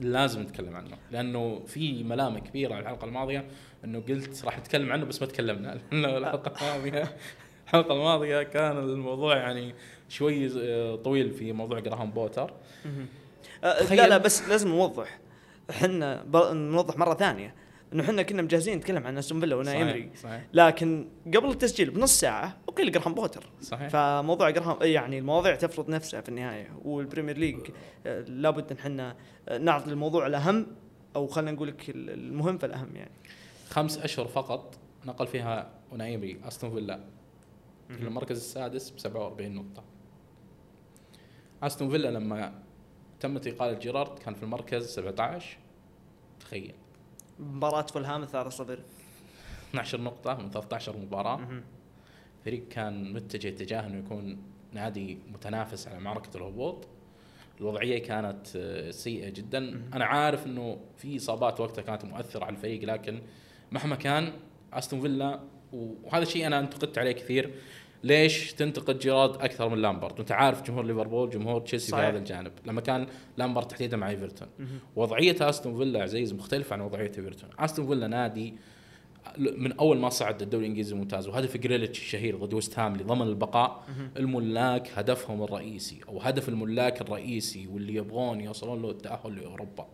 [0.00, 0.96] لازم نتكلم عنه.
[1.10, 3.44] لأنه في ملامه كبيرة على الحلقة الماضية
[3.84, 5.74] إنه قلت راح نتكلم عنه بس ما تكلمنا.
[5.92, 7.16] لأنه الحلقة الماضيه
[7.66, 9.74] الحلقة الماضية كان الموضوع يعني
[10.08, 10.48] شوي
[10.96, 12.52] طويل في موضوع جراهام بوتر.
[13.64, 15.18] أه لا لا بس لازم نوضح.
[15.70, 17.54] إحنا نوضح مرة ثانية.
[17.94, 20.44] إنه إحنا كنا مجهزين نتكلم عن أستون فيلا صحيح، وأوناي إمري صحيح.
[20.52, 23.46] لكن قبل التسجيل بنص ساعة أوكي جراهام بوتر.
[23.62, 23.88] صحيح.
[23.88, 26.70] فموضوع جراهام يعني المواضيع تفرض نفسها في النهاية.
[26.84, 27.58] والبريمير ليج
[28.06, 29.16] آه، لابد إن إحنا
[29.48, 30.66] آه، نعطي الموضوع الأهم
[31.16, 33.10] أو خلينا نقول لك ال- المهم فالاهم يعني.
[33.70, 37.00] خمس أشهر فقط نقل فيها ونايمري أستون فيلا.
[37.88, 39.84] في المركز السادس ب 47 نقطة.
[41.62, 42.62] أستون فيلا لما
[43.20, 45.58] تمت إقالة جيرارد كان في المركز 17
[46.40, 46.74] تخيل.
[47.38, 48.30] مباراة فولهام 3-0
[49.70, 51.40] 12 نقطة من 13 مباراة.
[52.44, 54.38] فريق كان متجه اتجاه إنه يكون
[54.72, 56.86] نادي متنافس على معركة الهبوط.
[57.60, 59.82] الوضعية كانت آه، سيئة جدا.
[59.94, 63.22] أنا عارف إنه في إصابات وقتها كانت مؤثرة على الفريق لكن
[63.72, 64.32] مهما كان
[64.72, 65.40] أستون فيلا
[65.72, 67.54] وهذا الشيء أنا انتقدت عليه كثير.
[68.04, 71.96] ليش تنتقد جيرارد أكثر من لامبرد وانت عارف جمهور ليفربول جمهور تشيلسي في.
[72.08, 72.52] هذا الجانب.
[72.66, 74.48] لما كان لامبرد تحديدا مع إيفرتون.
[74.96, 77.50] وضعية أستون فيلا عزيز مختلفة عن وضعية إيفرتون.
[77.58, 78.54] أستون فيلا نادي
[79.38, 83.22] من أول ما صعد الدوري الإنجليزي الممتاز وهدف جريليتش الشهير ضد ويست هام اللي ضمن
[83.22, 83.84] البقاء
[84.16, 89.86] الملاك هدفهم الرئيسي أو هدف الملاك الرئيسي واللي يبغون يوصلون له التأهل لأوروبا.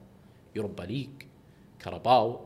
[0.57, 1.09] يوروبا ليج
[1.79, 2.41] كاراباو.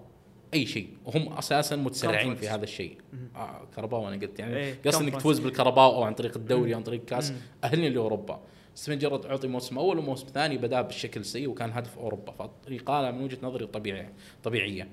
[0.55, 0.89] أي شيء.
[1.05, 2.49] وهم أساسا متسرعين في.
[2.49, 2.99] هذا الشيء.
[3.37, 5.15] آه كاراباو أنا قلت يعني إيه، قصدي إنك.
[5.15, 7.33] تفوز بالكاراباو أو عن طريق الدوري أو عن طريق كاس.
[7.65, 8.41] أهلني لأوروبا.
[8.75, 12.33] ستيفن جيرارد اعطي موسم أول وموسم ثاني بدأ بالشكل السيء وكان هدف أوروبا.
[12.33, 14.13] فالطريقة من وجهة نظري طبيعيه
[14.45, 14.89] طبيعية.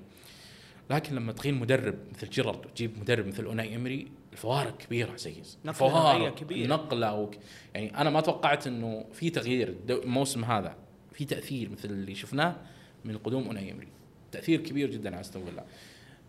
[0.90, 6.34] لكن لما تغير مدرب مثل جيرارد وتجيب مدرب مثل أوناي إمري الفوارق كبيره عزيز الفوارق
[6.34, 6.68] كبيرة.
[6.68, 7.34] نقلة وك
[7.74, 10.76] يعني أنا ما توقعت إنه في تغيير الموسم هذا
[11.12, 12.56] في تأثير مثل اللي شفناه
[13.04, 13.88] من قدوم أوناي إمري.
[14.32, 15.64] تأثير كبير جدا على استون فيلا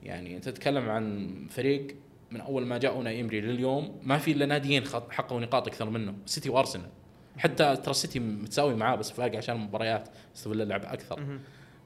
[0.04, 1.96] يعني أنت تتكلم عن فريق
[2.32, 6.50] من أول ما جاء إمري لليوم ما في إلا ناديين حققوا نقاط أكثر منه سيتي
[6.50, 6.90] وأرسنال
[7.38, 11.40] حتى ترى سيتي متساوي معاه بس فاق عشان المباريات استون فيلا لعب أكثر.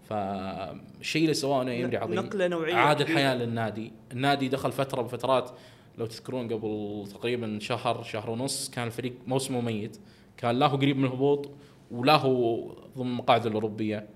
[0.10, 3.02] فالشيء اللي سواه أوناي إمري عظيم نقلة نوعية عاد.
[3.02, 5.52] الحياة للنادي، النادي دخل فترة بفترات
[5.98, 9.98] لو تذكرون قبل تقريبا شهر شهر ونص كان الفريق موسمه ميت،
[10.38, 11.52] كان لا هو قريب من الهبوط
[11.92, 14.08] ولا هو ضمن المقاعد الأوروبية.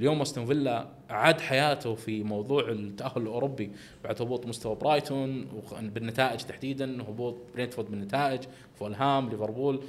[0.00, 3.70] اليوم أستون فيلا عاد حياته في موضوع التأهل الأوروبي
[4.04, 5.48] بعد هبوط مستوى برايتون
[5.82, 8.40] بالنتائج تحديدا هبوط برينتفورد بالنتائج
[8.78, 9.80] فولهام ليفربول.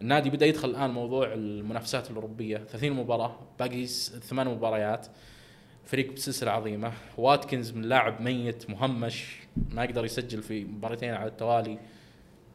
[0.00, 2.56] النادي بدأ يدخل الآن موضوع المنافسات الأوروبية.
[2.56, 5.06] 30 مباراة باقي ثمان مباريات.
[5.84, 6.92] فريق بسلسلة عظيمة.
[7.18, 9.36] واتكنز من لاعب ميت مهمش
[9.70, 11.78] ما يقدر يسجل في مباراتين على التوالي.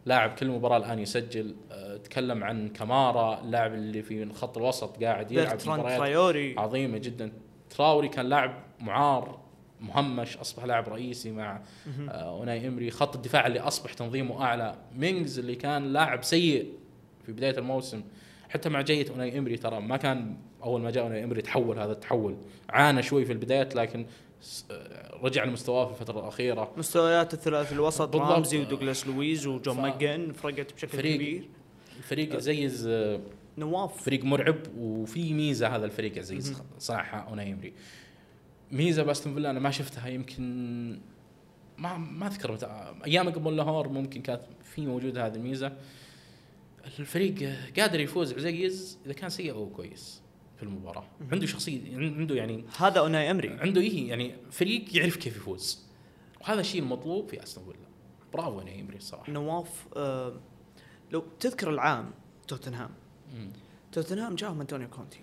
[0.07, 5.31] لاعب كل مباراة الآن يسجل أه، تكلم عن كمارا اللاعب اللي في خط الوسط قاعد
[5.31, 5.99] يلعب مباريات
[6.59, 7.31] عظيمة جدا.
[7.69, 9.39] تراوري كان لاعب معار
[9.81, 11.61] مهمش أصبح لاعب رئيسي مع.
[12.09, 12.91] آه، أوناي إمري.
[12.91, 14.75] خط الدفاع اللي أصبح تنظيمه أعلى.
[14.95, 16.73] مينجز اللي كان لاعب سيء
[17.25, 18.03] في بداية الموسم
[18.49, 21.91] حتى مع جية أوناي إمري ترى ما كان أول ما جاء أوناي إمري تحول هذا
[21.91, 22.37] التحول.
[22.69, 24.05] عانى شوي في البدايات لكن آه،
[25.23, 26.71] رجع لمستواه في الفترة الأخيرة.
[26.77, 28.15] مستويات الثلاث الوسط.
[28.15, 31.47] رامزي ودوغلاس لويز وجون ف- ماكجين فرقت بشكل فريق- كبير.
[31.97, 33.19] الفريق عزيز آه،
[33.57, 34.03] نواف.
[34.03, 36.61] فريق مرعب وفي ميزة هذا الفريق عزيز.
[36.79, 37.73] صراحة أوناي إمري.
[38.71, 40.43] ميزة بأستون فيلا أنا ما شفتها يمكن
[41.77, 42.93] ما ما أذكر متى.
[43.05, 45.71] أيام قبل لاهور ممكن كانت في موجوده هذه الميزة.
[46.99, 50.21] الفريق قادر يفوز عزيز إذا كان سيء أو كويس.
[50.57, 51.03] في المباراة.
[51.31, 53.49] عنده شخصية عنده يعني هذا أوناي أمري.
[53.49, 55.87] عنده إيه يعني فريق يعرف كيف يفوز.
[56.41, 57.77] وهذا الشيء المطلوب في أستون فيلا.
[58.33, 60.39] برافو أوناي أمري الصراحه نواف آه
[61.11, 62.11] لو تذكر العام
[62.47, 62.89] توتنهام.
[63.91, 65.19] توتنهام جاهم أنطونيو كونتي.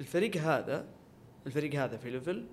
[0.00, 0.86] الفريق هذا
[1.46, 2.46] الفريق هذا في level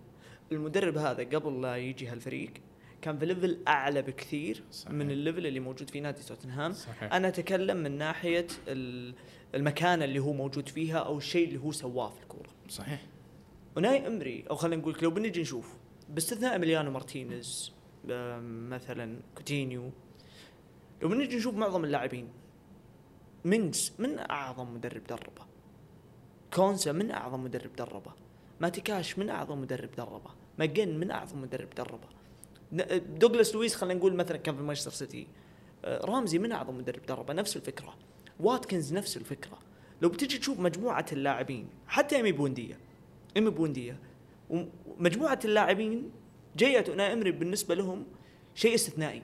[0.52, 2.54] المدرب هذا قبل لا يجي هالفريق
[3.02, 4.92] كان في level أعلى بكثير صحيح.
[4.94, 6.74] من ال level اللي موجود في نادي توتنهام.
[6.74, 7.14] صحيح.
[7.14, 9.14] أنا أتكلم من ناحية ال-
[9.56, 12.50] المكان اللي هو موجود فيها أو الشيء اللي هو سواه في الكورة.
[12.70, 13.06] صحيح.
[13.78, 15.78] أوناي أمري أو خلينا نقول لو بنجي نشوف
[16.10, 17.72] باستثناء اميليانو مارتينيز
[18.10, 19.92] آم، مثلا كوتينيو
[21.02, 22.28] لو بنجي نشوف معظم اللاعبين
[23.46, 25.46] مينجز من أعظم مدرب دربه.
[26.54, 28.12] كونسا من أعظم مدرب دربه.
[28.62, 30.32] ماتي كاش من أعظم مدرب دربه.
[30.60, 32.08] ماكجين من أعظم مدرب دربه.
[33.20, 35.28] دوغلاس لويس خلينا نقول مثلا كان في مانشستر سيتي.
[35.86, 37.96] آه، رامزي من أعظم مدرب دربه نفس الفكرة.
[38.40, 39.60] واتكنز نفس الفكرة.
[40.02, 42.78] لو بتجي تشوف مجموعة اللاعبين حتى إيمي بوينديا
[43.38, 44.00] إيمي بوينديا
[44.50, 46.12] ومجموعه اللاعبين
[46.58, 48.06] جية اوناي أمري بالنسبة لهم
[48.56, 49.22] شيء استثنائي.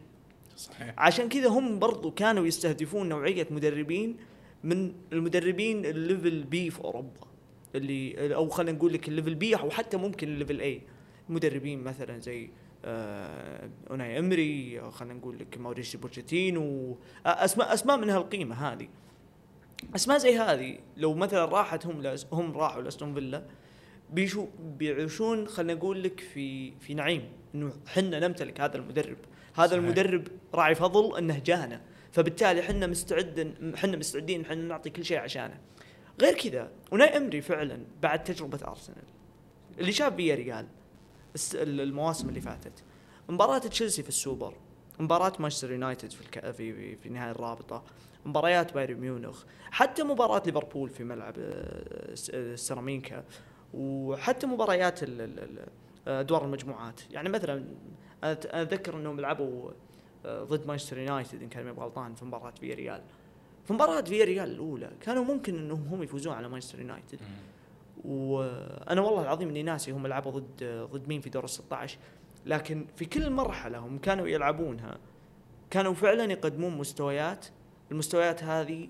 [0.56, 0.94] صحيح.
[0.98, 4.18] عشان كذا هم برضو كانوا يستهدفون نوعية مدربين
[4.64, 7.28] من المدربين ال level B في أوروبا
[7.76, 10.82] اللي أو خلينا نقول لك ال level B أو حتى ممكن ال level A
[11.30, 12.50] مدربين مثلا زي آه
[13.92, 16.98] أوناي أمري خلينا نقول لك ماوريسيو بوتشيتينو.
[17.26, 18.88] آه، اسماء أسماء من هالقيمة هذه.
[19.96, 23.44] أسماء زي هذه لو مثلا راحت هم لأس هم راحوا لأستون فيلا
[24.14, 27.30] بيشو بيعيشون خلينا نقول لك في في نعيم.
[27.56, 29.18] إنه حنا نمتلك هذا المدرب.
[29.56, 29.80] هذا صحيح.
[29.80, 31.82] المدرب راعي فضل إنه جانا.
[32.12, 35.60] فبالتالي حنا مستعد حنا مستعدين حنا نعطي كل شيء عشانه.
[36.22, 39.04] غير كذا أوناي إيمري فعلا بعد تجربة أرسنال.
[39.80, 40.68] اللي شاف فيا ريال
[41.54, 42.84] المواسم اللي فاتت.
[43.30, 44.54] مباراة تشيلسي في السوبر
[45.00, 46.40] مباراة مانشستر يونايتد في الك...
[46.52, 47.84] في في, في نهاية الرابطة
[48.26, 53.24] مباريات بايرن ميونخ حتى مباراة ليفربول في ملعب آه، س- آه، السيراميكا
[53.74, 55.58] وحتى مباريات آه،
[56.08, 57.02] ادوار المجموعات.
[57.12, 57.66] يعني مثلا
[58.24, 59.72] أتذكر إنهم لعبوا
[60.26, 63.02] آه، ضد مانشستر يونايتد إن كان ماني غلطان في مباراة فيا ريال.
[63.66, 67.20] في مباراة فيا ريال الأولى كانوا ممكن إنهم هم يفوزون على مانشستر يونايتد.
[68.06, 71.98] وأنا والله العظيم إني ناسي هم لعبوا ضد ضد مين في دور ال 16
[72.48, 74.98] لكن في كل مرحلة هم كانوا يلعبونها
[75.70, 77.46] كانوا فعلا يقدمون مستويات
[77.92, 78.88] المستويات هذه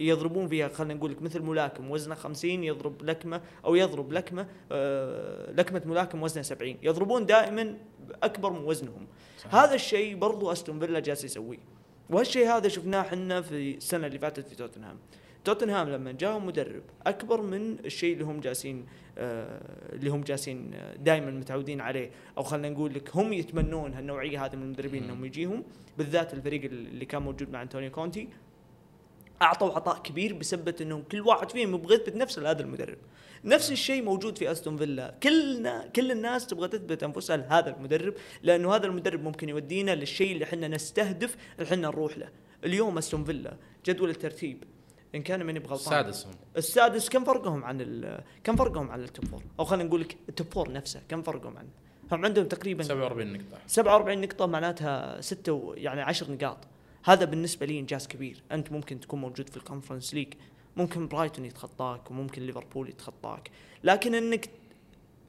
[0.00, 5.52] يضربون فيها خلينا نقول لك مثل ملاكم وزنه 50 يضرب لكمة أو يضرب لكمة آه
[5.52, 7.76] لكمة ملاكم وزنه 70 يضربون دائما
[8.22, 9.06] أكبر من وزنهم.
[9.38, 9.54] صحيح.
[9.54, 11.58] هذا الشيء برضو أستون فيلا جالس يسويه.
[12.10, 14.96] وهالشيء هذا شفناه إحنا في السنة اللي فاتت في توتنهام.
[15.44, 18.86] توتنهام لما جاهم مدرب أكبر من الشيء اللي هم جالسين
[19.18, 19.60] آه
[19.92, 22.10] اللي هم جالسين دائما متعودين عليه.
[22.38, 25.64] أو خلينا نقول لك هم يتمنون هالنوعية هذه من المدربين إنهم يجيهم
[25.98, 28.28] بالذات الفريق اللي كان موجود مع انتونيو كونتي.
[29.42, 32.98] أعطوا عطاء كبير بسبب إنهم كل واحد فيهم يبغى يثبت نفسه لهذا المدرب.
[33.44, 35.14] نفس الشيء موجود في أستون فيلا.
[35.22, 40.44] كلنا كل الناس تبغى تثبت أنفسها لهذا المدرب لأنه هذا المدرب ممكن يودينا للشيء اللي
[40.44, 42.28] إحنا نستهدف اللي إحنا نروح له.
[42.64, 43.56] اليوم أستون فيلا
[43.86, 44.64] جدول الترتيب
[45.14, 46.32] إن كان من يبغى السادس هم.
[46.56, 48.04] السادس كم فرقهم عن
[48.44, 51.22] كم فرقهم عن ال top four أو خلينا نقول لك ال top four نفسه كم
[51.22, 51.68] فرقهم عنه
[52.12, 53.58] هم عندهم تقريبا 47 نقطة.
[53.66, 56.58] 47 نقطة معناتها ستة يعني 10 نقاط.
[57.04, 58.42] هذا بالنسبة لي إنجاز كبير.
[58.52, 60.34] أنت ممكن تكون موجود في ال Conference League
[60.76, 63.50] ممكن برايتون يتخطاك وممكن ليفربول يتخطاك.
[63.84, 64.50] لكن إنك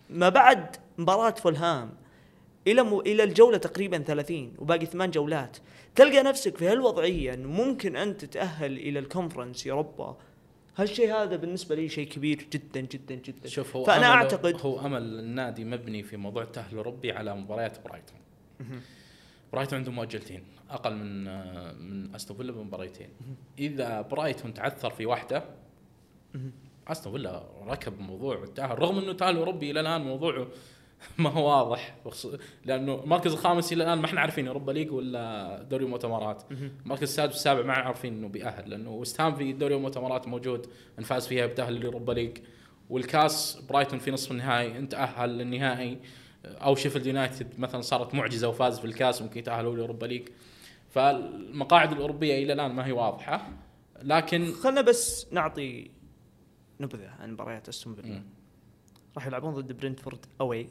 [0.10, 1.94] ما بعد مباراة فولهام
[2.68, 3.00] إلى م...
[3.00, 5.58] إلى الجولة تقريبا 30 وباقي ثمان جولات.
[5.96, 10.18] تلقى نفسك في هالوضعية إنه ممكن أنت تتأهل إلى ال Conference Europa
[10.78, 13.48] هالشيء هذا بالنسبة لي شيء كبير جدا جدا جدا.
[13.48, 18.18] شوف هو فأنا أعتقد هو أمل النادي مبني في موضوع التأهل الاوروبي على مباريات برايتون.
[19.54, 21.24] برايتون عنده مؤجلتين أقل من
[21.90, 23.10] من أستون فيلا بمباريتين.
[23.60, 25.44] إذا برايتون تعثر في واحدة
[26.88, 30.48] أستون فيلا ركب موضوع التأهل رغم إنه التاهل الاوروبي إلى الآن موضوعه
[31.18, 31.96] ما هو واضح.
[32.66, 36.44] لأنه المركز الخامس إلى الآن ما إحنا عارفين Europa League ولا دوري المؤتمرات.
[36.86, 40.68] المركز السادس والسابع ما عارفين إنه بيأهل لأنه وستهام في دوري المؤتمرات موجود
[41.00, 42.38] ان فاز فيها بتأهل لل Europa League.
[42.90, 46.00] والكاس برايتون في نصف النهائي انت أهل للنهائي.
[46.46, 50.30] أو شيفيلد يونايتد مثلا صارت معجزة وفاز في الكاس ممكن يتأهلوا لل Europa League.
[50.90, 53.50] فالمقاعد الأوروبية إلى الآن ما هي واضحة.
[54.02, 55.92] لكن خلنا بس نعطي
[56.80, 58.24] نبذة عن مباريات أستون فيلا.
[59.16, 60.68] راح يلعبون ضد برنتفورد away.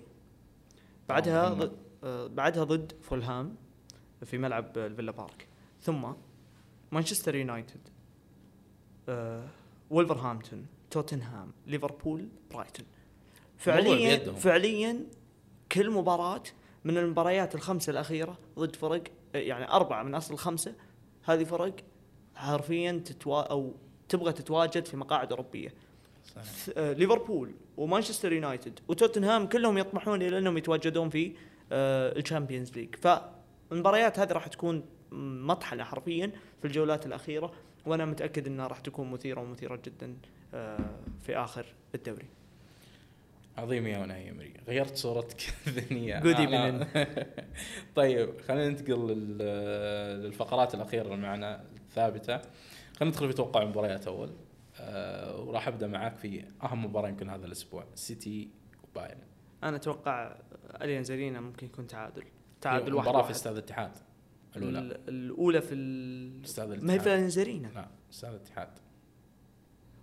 [1.13, 1.65] بعدها مهمة.
[1.65, 3.57] ضد آه، بعدها ضد فولهام
[4.25, 5.49] في ملعب الفيلا بارك
[5.81, 6.13] ثم
[6.93, 7.81] مانشستر يونايتد
[9.09, 9.45] آه،
[9.91, 12.87] ولفرهامبتون توتنهام ليفربول برايتون
[13.59, 14.33] فعليا.
[14.33, 15.07] فعليا
[15.73, 16.43] كل مباراة
[16.85, 19.03] من المباريات الخمسة الأخيرة ضد فرق
[19.35, 20.75] آه، يعني أربعة من أصل خمسة
[21.25, 21.75] هذه فرق
[22.35, 23.75] حرفيا تتوا أو
[24.09, 25.75] تبغى تتواجد في مقاعد أوروبية
[26.25, 26.75] صحيح.
[26.79, 31.33] آه، ليفربول ومانشستر يونايتد وتوتنهام كلهم يطمحون إلى أنهم يتواجدون في
[31.73, 32.95] آه، ال Champions League.
[32.97, 34.83] فالمباريات هذه راح تكون
[35.47, 36.31] مطحنة حرفيا
[36.61, 37.53] في الجولات الأخيرة
[37.87, 40.17] وأنا متأكد إنها راح تكون مثيرة ومثيرة جدا
[40.55, 40.79] آه،
[41.27, 42.27] في آخر الدوري.
[43.59, 45.37] عظيم يا وناي يمري غيرت صورتك
[45.67, 46.21] الذهنية.
[46.21, 46.99] Good أنا-
[47.97, 49.39] طيب خلينا ننتقل لل-
[50.25, 52.37] للفقرات الأخيرة اللي معنا الثابتة.
[52.97, 54.31] خلينا ندخل في توقع المباريات أول.
[55.47, 58.49] وراح أبدأ معاك في أهم مباراة يمكن هذا الأسبوع سيتي
[58.85, 59.21] وبايرن.
[59.63, 60.37] أنا أتوقع
[60.83, 62.25] اليانز ارينا ممكن يكون تعادل.
[62.61, 63.31] تعادل واحد مباراة في.
[63.31, 63.91] استاد الاتحاد
[64.57, 64.79] الأولى.
[64.79, 65.75] ال- الأولى في.
[66.45, 67.09] استاد ما هي في الاتحاد.
[67.09, 68.69] اليانز ارينا لا استاد الاتحاد.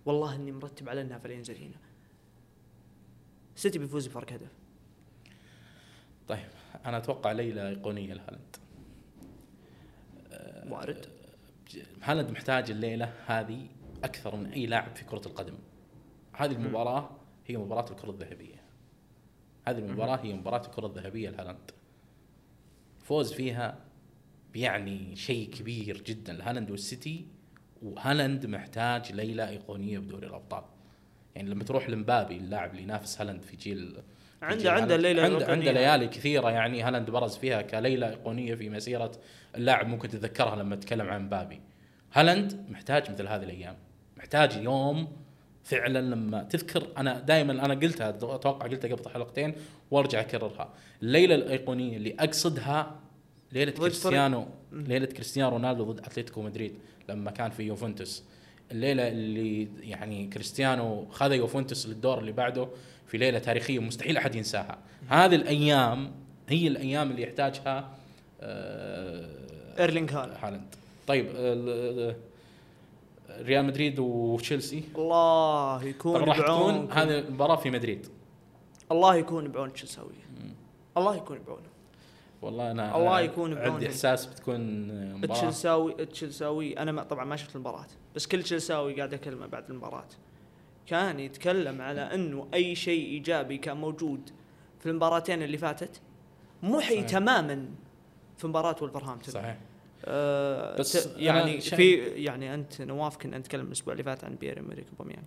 [0.06, 1.76] والله إني مرتب على إنها في اليانز ارينا
[3.56, 4.50] سيتي بيفوز بفرق هدف.
[6.28, 6.48] طيب
[6.86, 8.56] أنا أتوقع ليله ايقونيه لهالاند
[10.32, 11.06] أه، وارد
[12.02, 13.66] هالاند محتاج الليلة هذه
[14.04, 15.54] أكثر من أي لاعب في كرة القدم.
[16.32, 16.52] هذه.
[16.52, 17.10] المباراة
[17.46, 18.60] هي مباراة الكرة الذهبية.
[19.68, 21.70] هذه المباراة هي مباراة الكرة الذهبية لهالاند.
[23.02, 23.78] فوز فيها
[24.52, 27.26] بيعني شيء كبير جدا لهالاند والسيتي
[27.82, 30.64] وهالاند محتاج ليلة إيقونية بدوري الأبطال.
[31.34, 34.02] يعني لما تروح لمبابي اللاعب اللي ينافس هالاند في جيل
[34.42, 35.46] عنده عنده الليلة عنده.
[35.46, 39.12] عنده ليالي كثيرة يعني هالاند برز فيها كليلة إيقونية في مسيرة
[39.56, 41.60] اللاعب ممكن تتذكرها لما تتكلم عن مبابي.
[42.12, 43.76] هالاند محتاج مثل هذه الأيام.
[44.30, 45.08] محتاج يوم
[45.64, 46.86] فعلا لما تذكر.
[46.96, 49.54] أنا دائما أنا قلتها أتوقع قلتها قبل حلقتين
[49.90, 50.68] وأرجع أكررها.
[51.02, 53.00] الليلة الأيقونية اللي أقصدها
[53.52, 54.46] ليلة كريستيانو.
[54.72, 56.74] ليلة كريستيانو رونالدو ضد أتلتيكو مدريد
[57.08, 58.24] لما كان في يوفنتوس.
[58.72, 62.68] الليلة اللي يعني كريستيانو خذ يوفنتوس للدور اللي بعده
[63.06, 64.78] في ليلة تاريخية مستحيل أحد ينساها.
[65.08, 66.12] هذه الأيام
[66.48, 67.90] هي الأيام اللي يحتاجها
[68.40, 69.28] آه،
[69.78, 70.74] إيرلينغ هالاند.
[71.06, 71.26] طيب
[73.38, 74.84] ريال مدريد وتشيلسي.
[74.96, 78.06] الله يكون راح تكون هذه المباراة في مدريد.
[78.92, 80.30] الله يكون بعون تشيلساوية
[80.96, 81.68] الله يكون بعونه
[82.42, 83.72] والله أنا الله يكون بعونهم.
[83.72, 84.60] عندي إحساس بتكون
[85.14, 85.38] مباراة.
[85.38, 90.08] تشيلساوي تشيلساوي أنا ما طبعا ما شفت المباراة بس كل تشيلساوي قاعد اكلمه بعد المباراة.
[90.86, 94.30] كان يتكلم على إنه أي شيء إيجابي كان موجود
[94.80, 96.00] في المباراتين اللي فاتت
[96.62, 97.06] محي صحيح.
[97.10, 97.68] تماما
[98.38, 99.58] في مباراة ولفرهامبتون صحيح.
[100.04, 104.86] آه بس يعني في يعني أنت نواف كنا نتكلم الأسبوع اللي فات عن بيير امريك
[104.90, 105.26] اوباميانج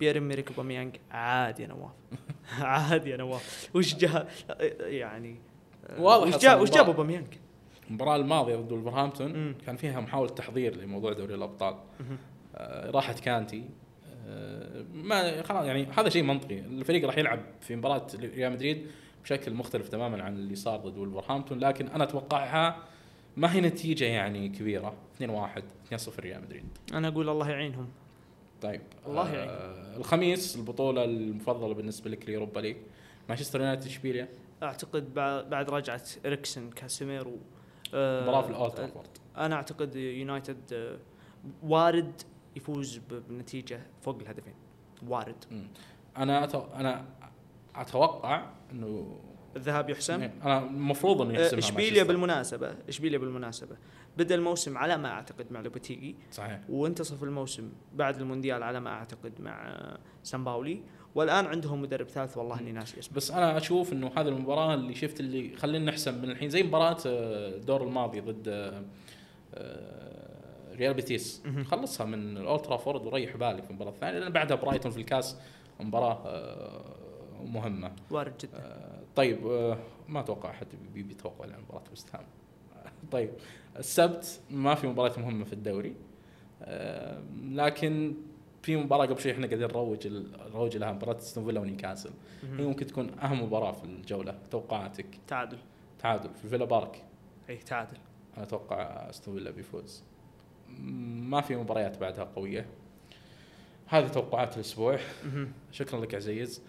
[0.00, 1.90] بيير امريك اوباميانج عادي يا نواف.
[2.60, 3.70] عادي يا نواف.
[3.74, 4.28] وش جا
[4.80, 5.36] يعني
[5.86, 6.86] آه، واضح وش جاب وش جاب المباراة.
[6.86, 7.26] اوباميانج
[7.88, 9.54] المباراة الماضية ضد ولفرهامبتون.
[9.66, 11.74] كان فيها محاولة تحضير لموضوع دوري الأبطال.
[12.54, 13.64] آه، راحت كانتي.
[14.28, 16.58] آه، ما خلاص يعني هذا شيء منطقي.
[16.58, 18.86] الفريق راح يلعب في مباراة ريال مدريد
[19.24, 22.76] بشكل مختلف تماما عن اللي صار ضد ولفرهامبتون لكن أنا أتوقعها
[23.36, 25.22] ما هي نتيجة يعني كبيرة؟ 2-1
[25.94, 26.64] 2-0 ريال مدريد.
[26.94, 27.88] أنا أقول الله يعينهم.
[28.62, 29.48] طيب الله يعين.
[29.48, 32.76] آه الخميس البطولة المفضلة بالنسبة لك ال Europa League.
[33.28, 34.28] مانشستر يونايتد اشبيليا
[34.62, 35.14] أعتقد
[35.50, 37.36] بعد رجعة إريكسن كاسيميرو
[37.94, 38.92] آه، مباراه في الاولد
[39.36, 40.98] أنا أعتقد يونايتد آه،
[41.62, 42.22] وارد
[42.56, 44.54] يفوز بنتيجة فوق الهدفين.
[45.08, 45.44] وارد.
[45.50, 45.66] مم.
[46.16, 46.62] أنا أتو...
[46.74, 47.04] أنا
[47.74, 49.18] أتوقع إنه
[49.56, 52.06] الذهاب يحسم أنا المفروض إنه آه، يحسمها اشبيليا مانشستر.
[52.06, 53.76] بالمناسبة؟ اشبيليا بالمناسبة؟
[54.18, 56.16] بدأ الموسم على ما أعتقد مع لوبوتيجي.
[56.32, 56.60] صحيح.
[56.68, 60.80] وانتصف الموسم بعد المونديال على ما أعتقد مع آه، سامباولي
[61.14, 63.16] والآن عندهم مدرب ثالث والله إني ناسي اسمه.
[63.16, 66.48] بس أنا أشوف إنه هذه المباراة اللي شفت اللي خلينا نحسم من الحين.
[66.50, 68.82] زي مباراة آه، الدور الماضي ضد آه،
[69.54, 71.42] آه، ريال بيتيس.
[71.64, 74.18] خلصها من الأولد ترافورد وريح بالك في المباراة الثانية.
[74.18, 75.36] لأن بعدها برايتون في الكاس
[75.80, 76.94] مباراة آه،
[77.44, 77.92] مهمة.
[78.10, 78.58] وارد جدا.
[78.58, 79.78] آه، طيب آه،
[80.08, 82.24] ما أتوقع أحد بي- بيتوقع عن مباراة وست هام.
[83.12, 83.30] طيب
[83.78, 85.94] السبت ما في مباراة مهمة في الدوري
[86.62, 88.14] آه، لكن
[88.62, 90.06] في مباراة قبل شوي إحنا قاعدين نروج
[90.52, 92.10] نروج لها مباراة استون فيلا ونيوكاسل.
[92.42, 92.48] هي.
[92.64, 95.58] ممكن تكون أهم مباراة في الجولة توقعاتك؟ تعادل.
[95.98, 96.30] تعادل.
[96.42, 97.04] في فيلا بارك؟
[97.48, 97.96] اي تعادل.
[98.36, 98.76] أنا أتوقع
[99.10, 100.02] استون فيلا بيفوز.
[100.78, 102.66] ما في مباريات بعدها قوية.
[103.86, 104.98] هذه توقعات الأسبوع.
[105.72, 106.62] شكرا لك عزيز.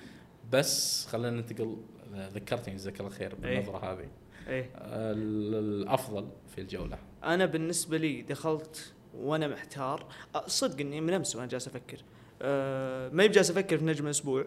[0.52, 1.78] بس خلينا ننتقل
[2.16, 4.08] ذكرتني جزاك الله خير بالنظرة هذه.
[4.48, 4.70] إيه.
[4.76, 6.98] ال- الأفضل في الجولة.
[7.24, 10.06] أنا بالنسبة لي دخلت وأنا محتار.
[10.48, 11.98] صدق إني من أمس وأنا جالس أفكر.
[12.42, 14.46] أه ما جالس أفكر في نجم الأسبوع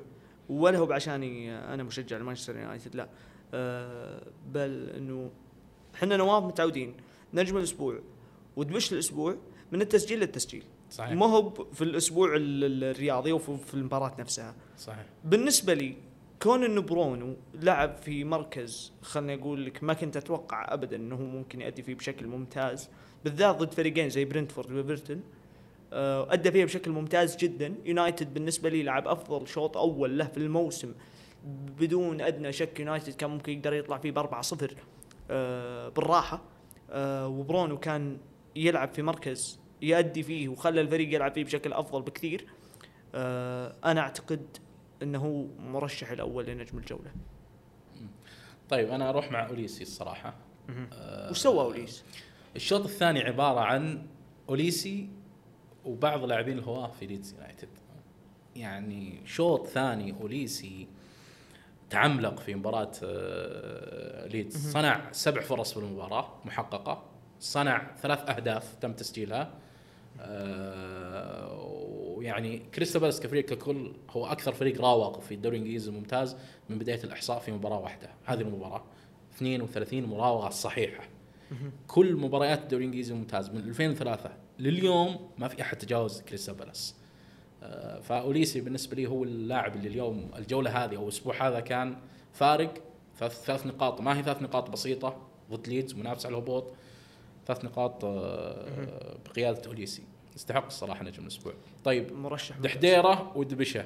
[0.49, 3.09] ولا هو بعشاني أنا مشجع لمانشستر يونايتد لا.
[3.55, 4.23] أه
[4.53, 5.31] بل إنه
[5.95, 6.95] إحنا نواف متعودين.
[7.35, 7.99] نجم الأسبوع
[8.57, 9.37] ودبش الأسبوع
[9.73, 10.65] من التسجيل للتسجيل.
[10.91, 11.13] صحيح.
[11.13, 14.55] ما هو في الأسبوع ال- ال- الرياضي وفي في المباراة نفسها.
[14.79, 15.07] صحيح.
[15.25, 15.97] بالنسبة لي
[16.43, 21.61] كون إنه برونو لعب في مركز خلني أقول لك ما كنت أتوقع ابدا إنه ممكن
[21.61, 22.91] يؤدي فيه بشكل ممتاز
[23.25, 25.23] بالذات ضد فريقين زي برنتفورد وإيفرتون.
[25.93, 27.75] آه، أدى فيها بشكل ممتاز جدا.
[27.85, 30.95] يونايتد بالنسبة لي لعب أفضل شوط أول له في الموسم
[31.81, 34.75] بدون أدنى شك يونايتد كان ممكن يقدر يطلع فيه ب 4 0
[35.97, 36.43] بالراحة.
[36.91, 38.19] آه، وبرونو كان
[38.57, 42.47] يلعب في مركز يؤدي فيه وخلى الفريق يلعب فيه بشكل أفضل بكثير.
[43.15, 44.47] آه، أنا أعتقد
[45.03, 47.11] إنه هو مرشح الأول لنجم الجولة.
[48.69, 50.35] طيب أنا أروح مع أوليسي الصراحة.
[50.93, 52.05] آه، وش سوى اوليس؟
[52.57, 54.07] الشوط الثاني عبارة عن
[54.49, 55.09] أوليسي
[55.85, 57.69] وبعض لاعبين الهواة في ليدز يونايتد.
[58.57, 60.89] يعني شوط ثاني أوليسي
[61.91, 64.73] تعملق في مباراة آه، ليدز.
[64.73, 67.05] صنع سبع فرص في المباراه محققة
[67.41, 69.53] صنع ثلاث أهداف تم تسجيلها.
[70.21, 71.20] آه،
[72.21, 76.37] ويعني كريستال بالاس كفريق ككل هو أكثر فريق راوغ في الدوري الإنجليزي الممتاز
[76.69, 78.11] من بداية الإحصاء في مباراة واحدة.
[78.25, 78.83] هذه المباراة.
[79.37, 81.05] 32 مراوغة صحيحة.
[81.87, 86.95] كل مباريات الدوري الإنجليزي الممتاز من 2003 لليوم ما في أحد تجاوز كريستال بالاس.
[87.63, 91.97] آه، فأوليسي بالنسبة لي هو اللاعب اللي اليوم الجولة هذه أو الأسبوع هذا كان
[92.33, 92.75] فارق.
[93.19, 95.17] ثلاث ثلاث نقاط ما هي ثلاث نقاط بسيطة
[95.51, 96.65] ضد ليدز منافس على الهبوط.
[97.47, 100.10] ثلاث نقاط آه، بقيادة أوليسي.
[100.37, 101.53] يستحق الصراحة نجم الأسبوع.
[101.85, 102.57] طيب مرشح.
[102.59, 103.85] دحديره ودبشه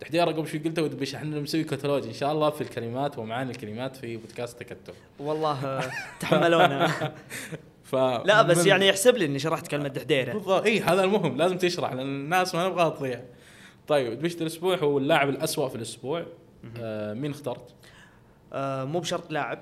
[0.00, 3.96] دحديره قبل شوي قلته ودبشه إحنا مسوي كتالوج إن شاء الله في الكلمات ومعاني الكلمات
[3.96, 4.92] في بودكاست تكتل.
[5.18, 5.80] والله
[6.20, 6.86] تحملونا
[7.90, 10.64] ف لا بس يعني يحسب لي إني شرحت كلمة دحديره بالضبط.
[10.64, 11.36] اي هذا المهم.
[11.36, 13.24] لازم تشرح لأن الناس ما نبغاها تضيع.
[13.88, 16.26] طيب دبشه الأسبوع هو اللاعب الأسوأ في الأسبوع.
[16.78, 17.74] آه مين اخترت؟
[18.52, 19.58] آه مو بشرط لاعب.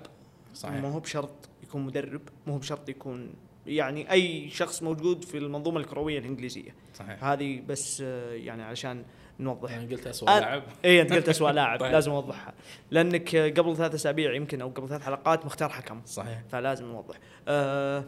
[0.54, 0.74] صحيح.
[0.82, 1.30] ما هو بشرط
[1.62, 2.20] يكون مدرب.
[2.46, 3.34] مو هو بشرط يكون
[3.76, 6.74] يعني أي شخص موجود في المنظومة الكروية الإنجليزية.
[6.94, 7.24] صحيح.
[7.24, 9.04] هذه بس آه يعني علشان
[9.40, 9.70] نوضح.
[9.70, 10.62] يعني قلت اسوء أنا- لاعب.
[10.84, 11.78] اي أنت قلت اسوء لاعب.
[11.80, 11.92] طيب.
[11.92, 12.54] لازم أوضحها.
[12.90, 16.02] لأنك آه، قبل ثلاث أسابيع يمكن أو قبل ثلاث حلقات مختار حكم.
[16.06, 16.42] صحيح.
[16.52, 17.16] فلازم نوضح.
[17.48, 18.04] آه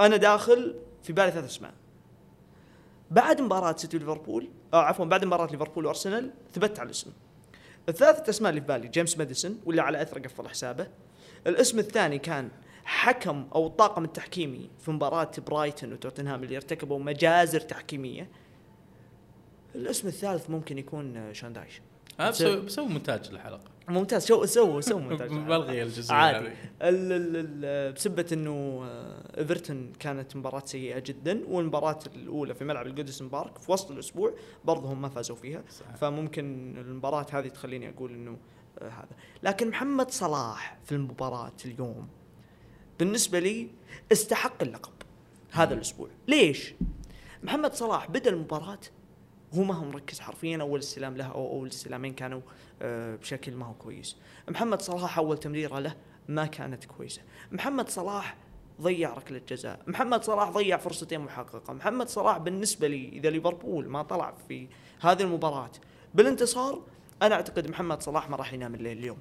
[0.00, 1.72] أنا داخل في بالي ثلاث أسماء.
[3.10, 7.10] بعد مباراة سيتي وليفربول آه عفوا بعد مباراة ليفربول وأرسنال ثبت على الاسم.
[7.88, 10.86] الثلاثة أسماء اللي في بالي جيمس ماديسون واللي على أثره قفل حسابه.
[11.46, 12.48] الاسم الثاني كان
[12.84, 18.28] حكم أو الطاقم التحكيمي في مباراة برايتون وتوتنهام اللي ارتكبوا مجازر تحكيمية.
[19.74, 21.80] الاسم الثالث ممكن يكون شان دايش
[22.20, 23.74] بسوي بسوي مونتاج للحلقة.
[23.88, 25.30] ممتاز سو سو سو مونتاج.
[25.48, 26.48] بلغي الجزئيه عادي.
[27.92, 33.72] بسبة إنه آه، إيفرتون كانت مباراة سيئة جدا والمباراة الأولى في ملعب الجودسون بارك في
[33.72, 34.34] وسط الأسبوع
[34.64, 35.62] برضه هم ما فازوا فيها.
[35.70, 35.96] صحيح.
[35.96, 38.36] فممكن المباراة هذه تخليني أقول إنه
[38.78, 39.16] آه، هذا.
[39.42, 42.08] لكن محمد صلاح في المباراة اليوم
[42.98, 43.68] بالنسبة لي
[44.12, 44.92] استحق اللقب
[45.50, 46.08] هذا الأسبوع.
[46.28, 46.74] ليش؟
[47.42, 48.78] محمد صلاح بدأ المباراة
[49.54, 52.40] هو ما هو مركز حرفيا أول استلام له أو أول استلامين كانوا
[52.82, 54.16] آه، بشكل ما هو كويس.
[54.48, 55.94] محمد صلاح أول تمريرة له
[56.28, 57.22] ما كانت كويسة.
[57.52, 58.36] محمد صلاح
[58.80, 59.80] ضيع ركلة جزاء.
[59.86, 61.72] محمد صلاح ضيع فرصتين محققة.
[61.72, 64.68] محمد صلاح بالنسبة لي إذا ليفربول ما طلع في
[65.00, 65.70] هذه المباراة
[66.14, 66.82] بالانتصار
[67.22, 69.18] أنا أعتقد محمد صلاح ما راح ينام الليل اليوم.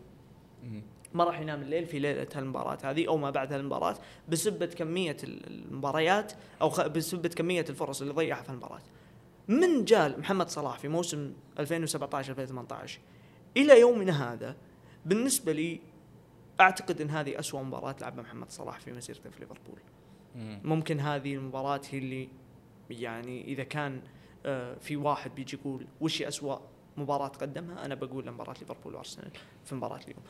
[1.14, 3.96] ما راح ينام الليل في ليلة المباراه هذه أو ما بعد المباراه
[4.30, 8.82] بسبه كمية المباريات أو بسبه كمية الفرص اللي ضيعها في المباراه
[9.48, 13.00] من جال محمد صلاح في موسم 2017 2018
[13.58, 14.56] إلى يومنا هذا
[15.06, 15.80] بالنسبة لي
[16.62, 19.80] أعتقد إن هذه أسوأ مباراة لعبها محمد صلاح في مسيرته في ليفربول
[20.36, 20.62] مم.
[20.64, 22.30] ممكن هذه المباراة هي اللي
[22.90, 24.02] يعني إذا كان
[24.46, 26.58] آه، في واحد بيجي يقول وش أسوأ
[26.98, 29.32] مباراة قدمها أنا بقول مباراة ليفربول وأرسنال
[29.66, 30.24] في مباراة اليوم.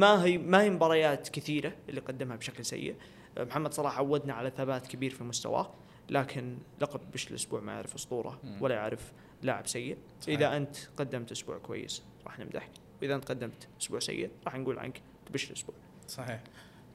[0.00, 2.96] ما هي ما هي مباريات كثيرة اللي قدمها بشكل سيء.
[3.38, 5.70] محمد صلاح عودنا على ثبات كبير في مستواه
[6.10, 8.62] لكن لقب دبش الأسبوع ما يعرف أسطورة مم.
[8.62, 9.12] ولا يعرف
[9.42, 9.98] لاعب سيء.
[10.20, 10.38] صحيح.
[10.38, 12.70] إذا أنت قدمت أسبوع كويس راح نمدحك.
[13.02, 15.74] وإذا أنت قدمت أسبوع سيء راح نقول عنك دبش الأسبوع.
[16.08, 16.42] صحيح.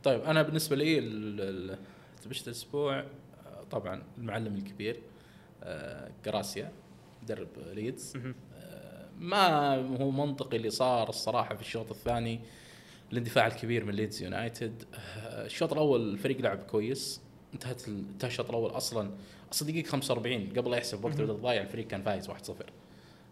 [0.03, 1.77] طيب أنا بالنسبة لي
[2.23, 3.05] دبشة الأسبوع
[3.71, 4.99] طبعا المعلم الكبير
[5.63, 6.71] آه، جراسيا
[7.23, 8.17] مدرب ليدز.
[9.21, 12.39] ما هو منطقي اللي صار الصراحة في الشوط الثاني
[13.11, 14.83] الاندفاع الكبير من ليدز يونايتد.
[15.17, 17.21] الشوط الأول الفريق لعب كويس
[17.53, 19.11] انتهت انتهى الشوط الأول أصلا
[19.51, 21.25] أصلا دقيقة 45 قبل لا يحسب وقت مهم.
[21.27, 22.33] بدل ضايع الفريق كان فايز 1-0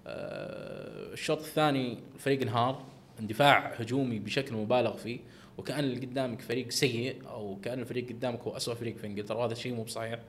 [0.08, 2.84] آه، الشوط الثاني الفريق انهار
[3.20, 5.20] اندفاع هجومي بشكل مبالغ فيه
[5.58, 9.54] وكأن اللي قدامك فريق سيء أو كأن الفريق قدامك هو اسوء فريق في إنجلترا وهذا
[9.54, 10.20] شيء مو بصحيح.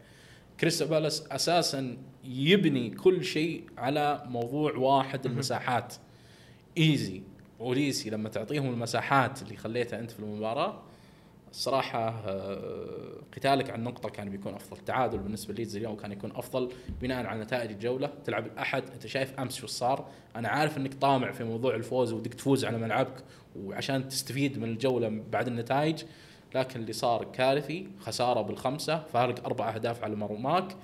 [0.61, 5.27] كريستال بالاس أساسا يبني كل شيء على موضوع واحد.
[5.27, 5.95] المساحات.
[6.79, 7.23] إيزي
[7.59, 10.83] وأوليسي لما تعطيهم المساحات اللي خليتها أنت في المباراة
[11.51, 16.73] الصراحة آه، قتالك عن نقطة كان بيكون أفضل، تعادل بالنسبة ليدز اليوم كان يكون أفضل
[17.03, 18.83] بناء على نتائج الجولة، تلعب الأحد.
[18.95, 22.79] أنت شايف أمس شو صار، أنا عارف أنك طامع في موضوع الفوز ودك تفوز على
[22.79, 23.25] ملعبك
[23.57, 26.03] وعشان تستفيد من الجولة بعد النتائج،
[26.55, 30.77] لكن اللي صار كارثي، خسارة بالخمسة، فارق أربع أهداف على مرماك،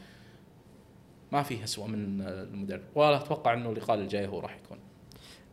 [1.32, 4.78] ما في أسوأ من المدرب، ولا أتوقع أنه اللقاء الجاي هو راح يكون.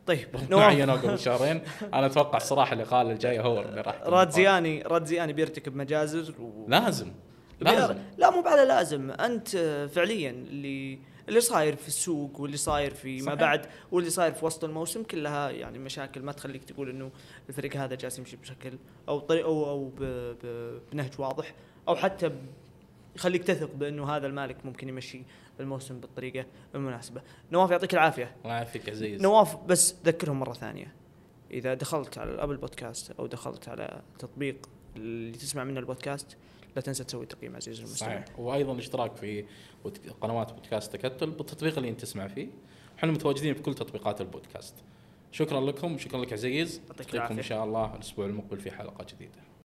[0.06, 1.60] طيب عينوه قبل شهرين،
[1.94, 4.00] أنا أتوقع الصراحة اللقاء الجاي هو اللي راح.
[4.02, 6.66] رادزياني رادزياني بيرتكب مجازر و...
[6.68, 7.12] لازم
[7.60, 7.98] لازم.
[8.18, 9.10] لا مو على لازم.
[9.10, 9.48] أنت
[9.94, 10.98] فعليا اللي
[11.28, 13.34] اللي صاير في السوق واللي صاير في ما.
[13.34, 17.10] بعد واللي صاير في وسط الموسم كلها يعني مشاكل ما تخليك تقول إنه
[17.48, 18.78] الفريق هذا جالس يمشي بشكل
[19.08, 20.02] أو طريق أو أو ب
[20.42, 21.54] ب بنهج واضح
[21.88, 22.30] أو حتى
[23.16, 25.22] يخليك تثق بإنه هذا المالك ممكن يمشي
[25.60, 27.22] الموسم بالطريقة المناسبة.
[27.52, 28.36] نواف يعطيك العافية.
[28.44, 30.92] الله يعافيك عزيز نواف بس ذكرهم مرة ثانية
[31.50, 36.36] إذا دخلت على الابل بودكاست أو دخلت على تطبيق اللي تسمع منه البودكاست
[36.76, 39.44] لا تنسى تسوي تقييم عزيزي المستمع صحيح وأيضا الاشتراك في
[40.20, 42.48] قنوات بودكاست تكتل بالتطبيق اللي أنت تسمع فيه.
[42.98, 44.74] إحنا متواجدين في كل تطبيقات البودكاست.
[45.32, 46.80] شكرا لكم شكرا لك عزيز.
[46.90, 47.42] نلقاكم إن.
[47.42, 49.53] شاء الله الأسبوع المقبل في حلقة جديدة.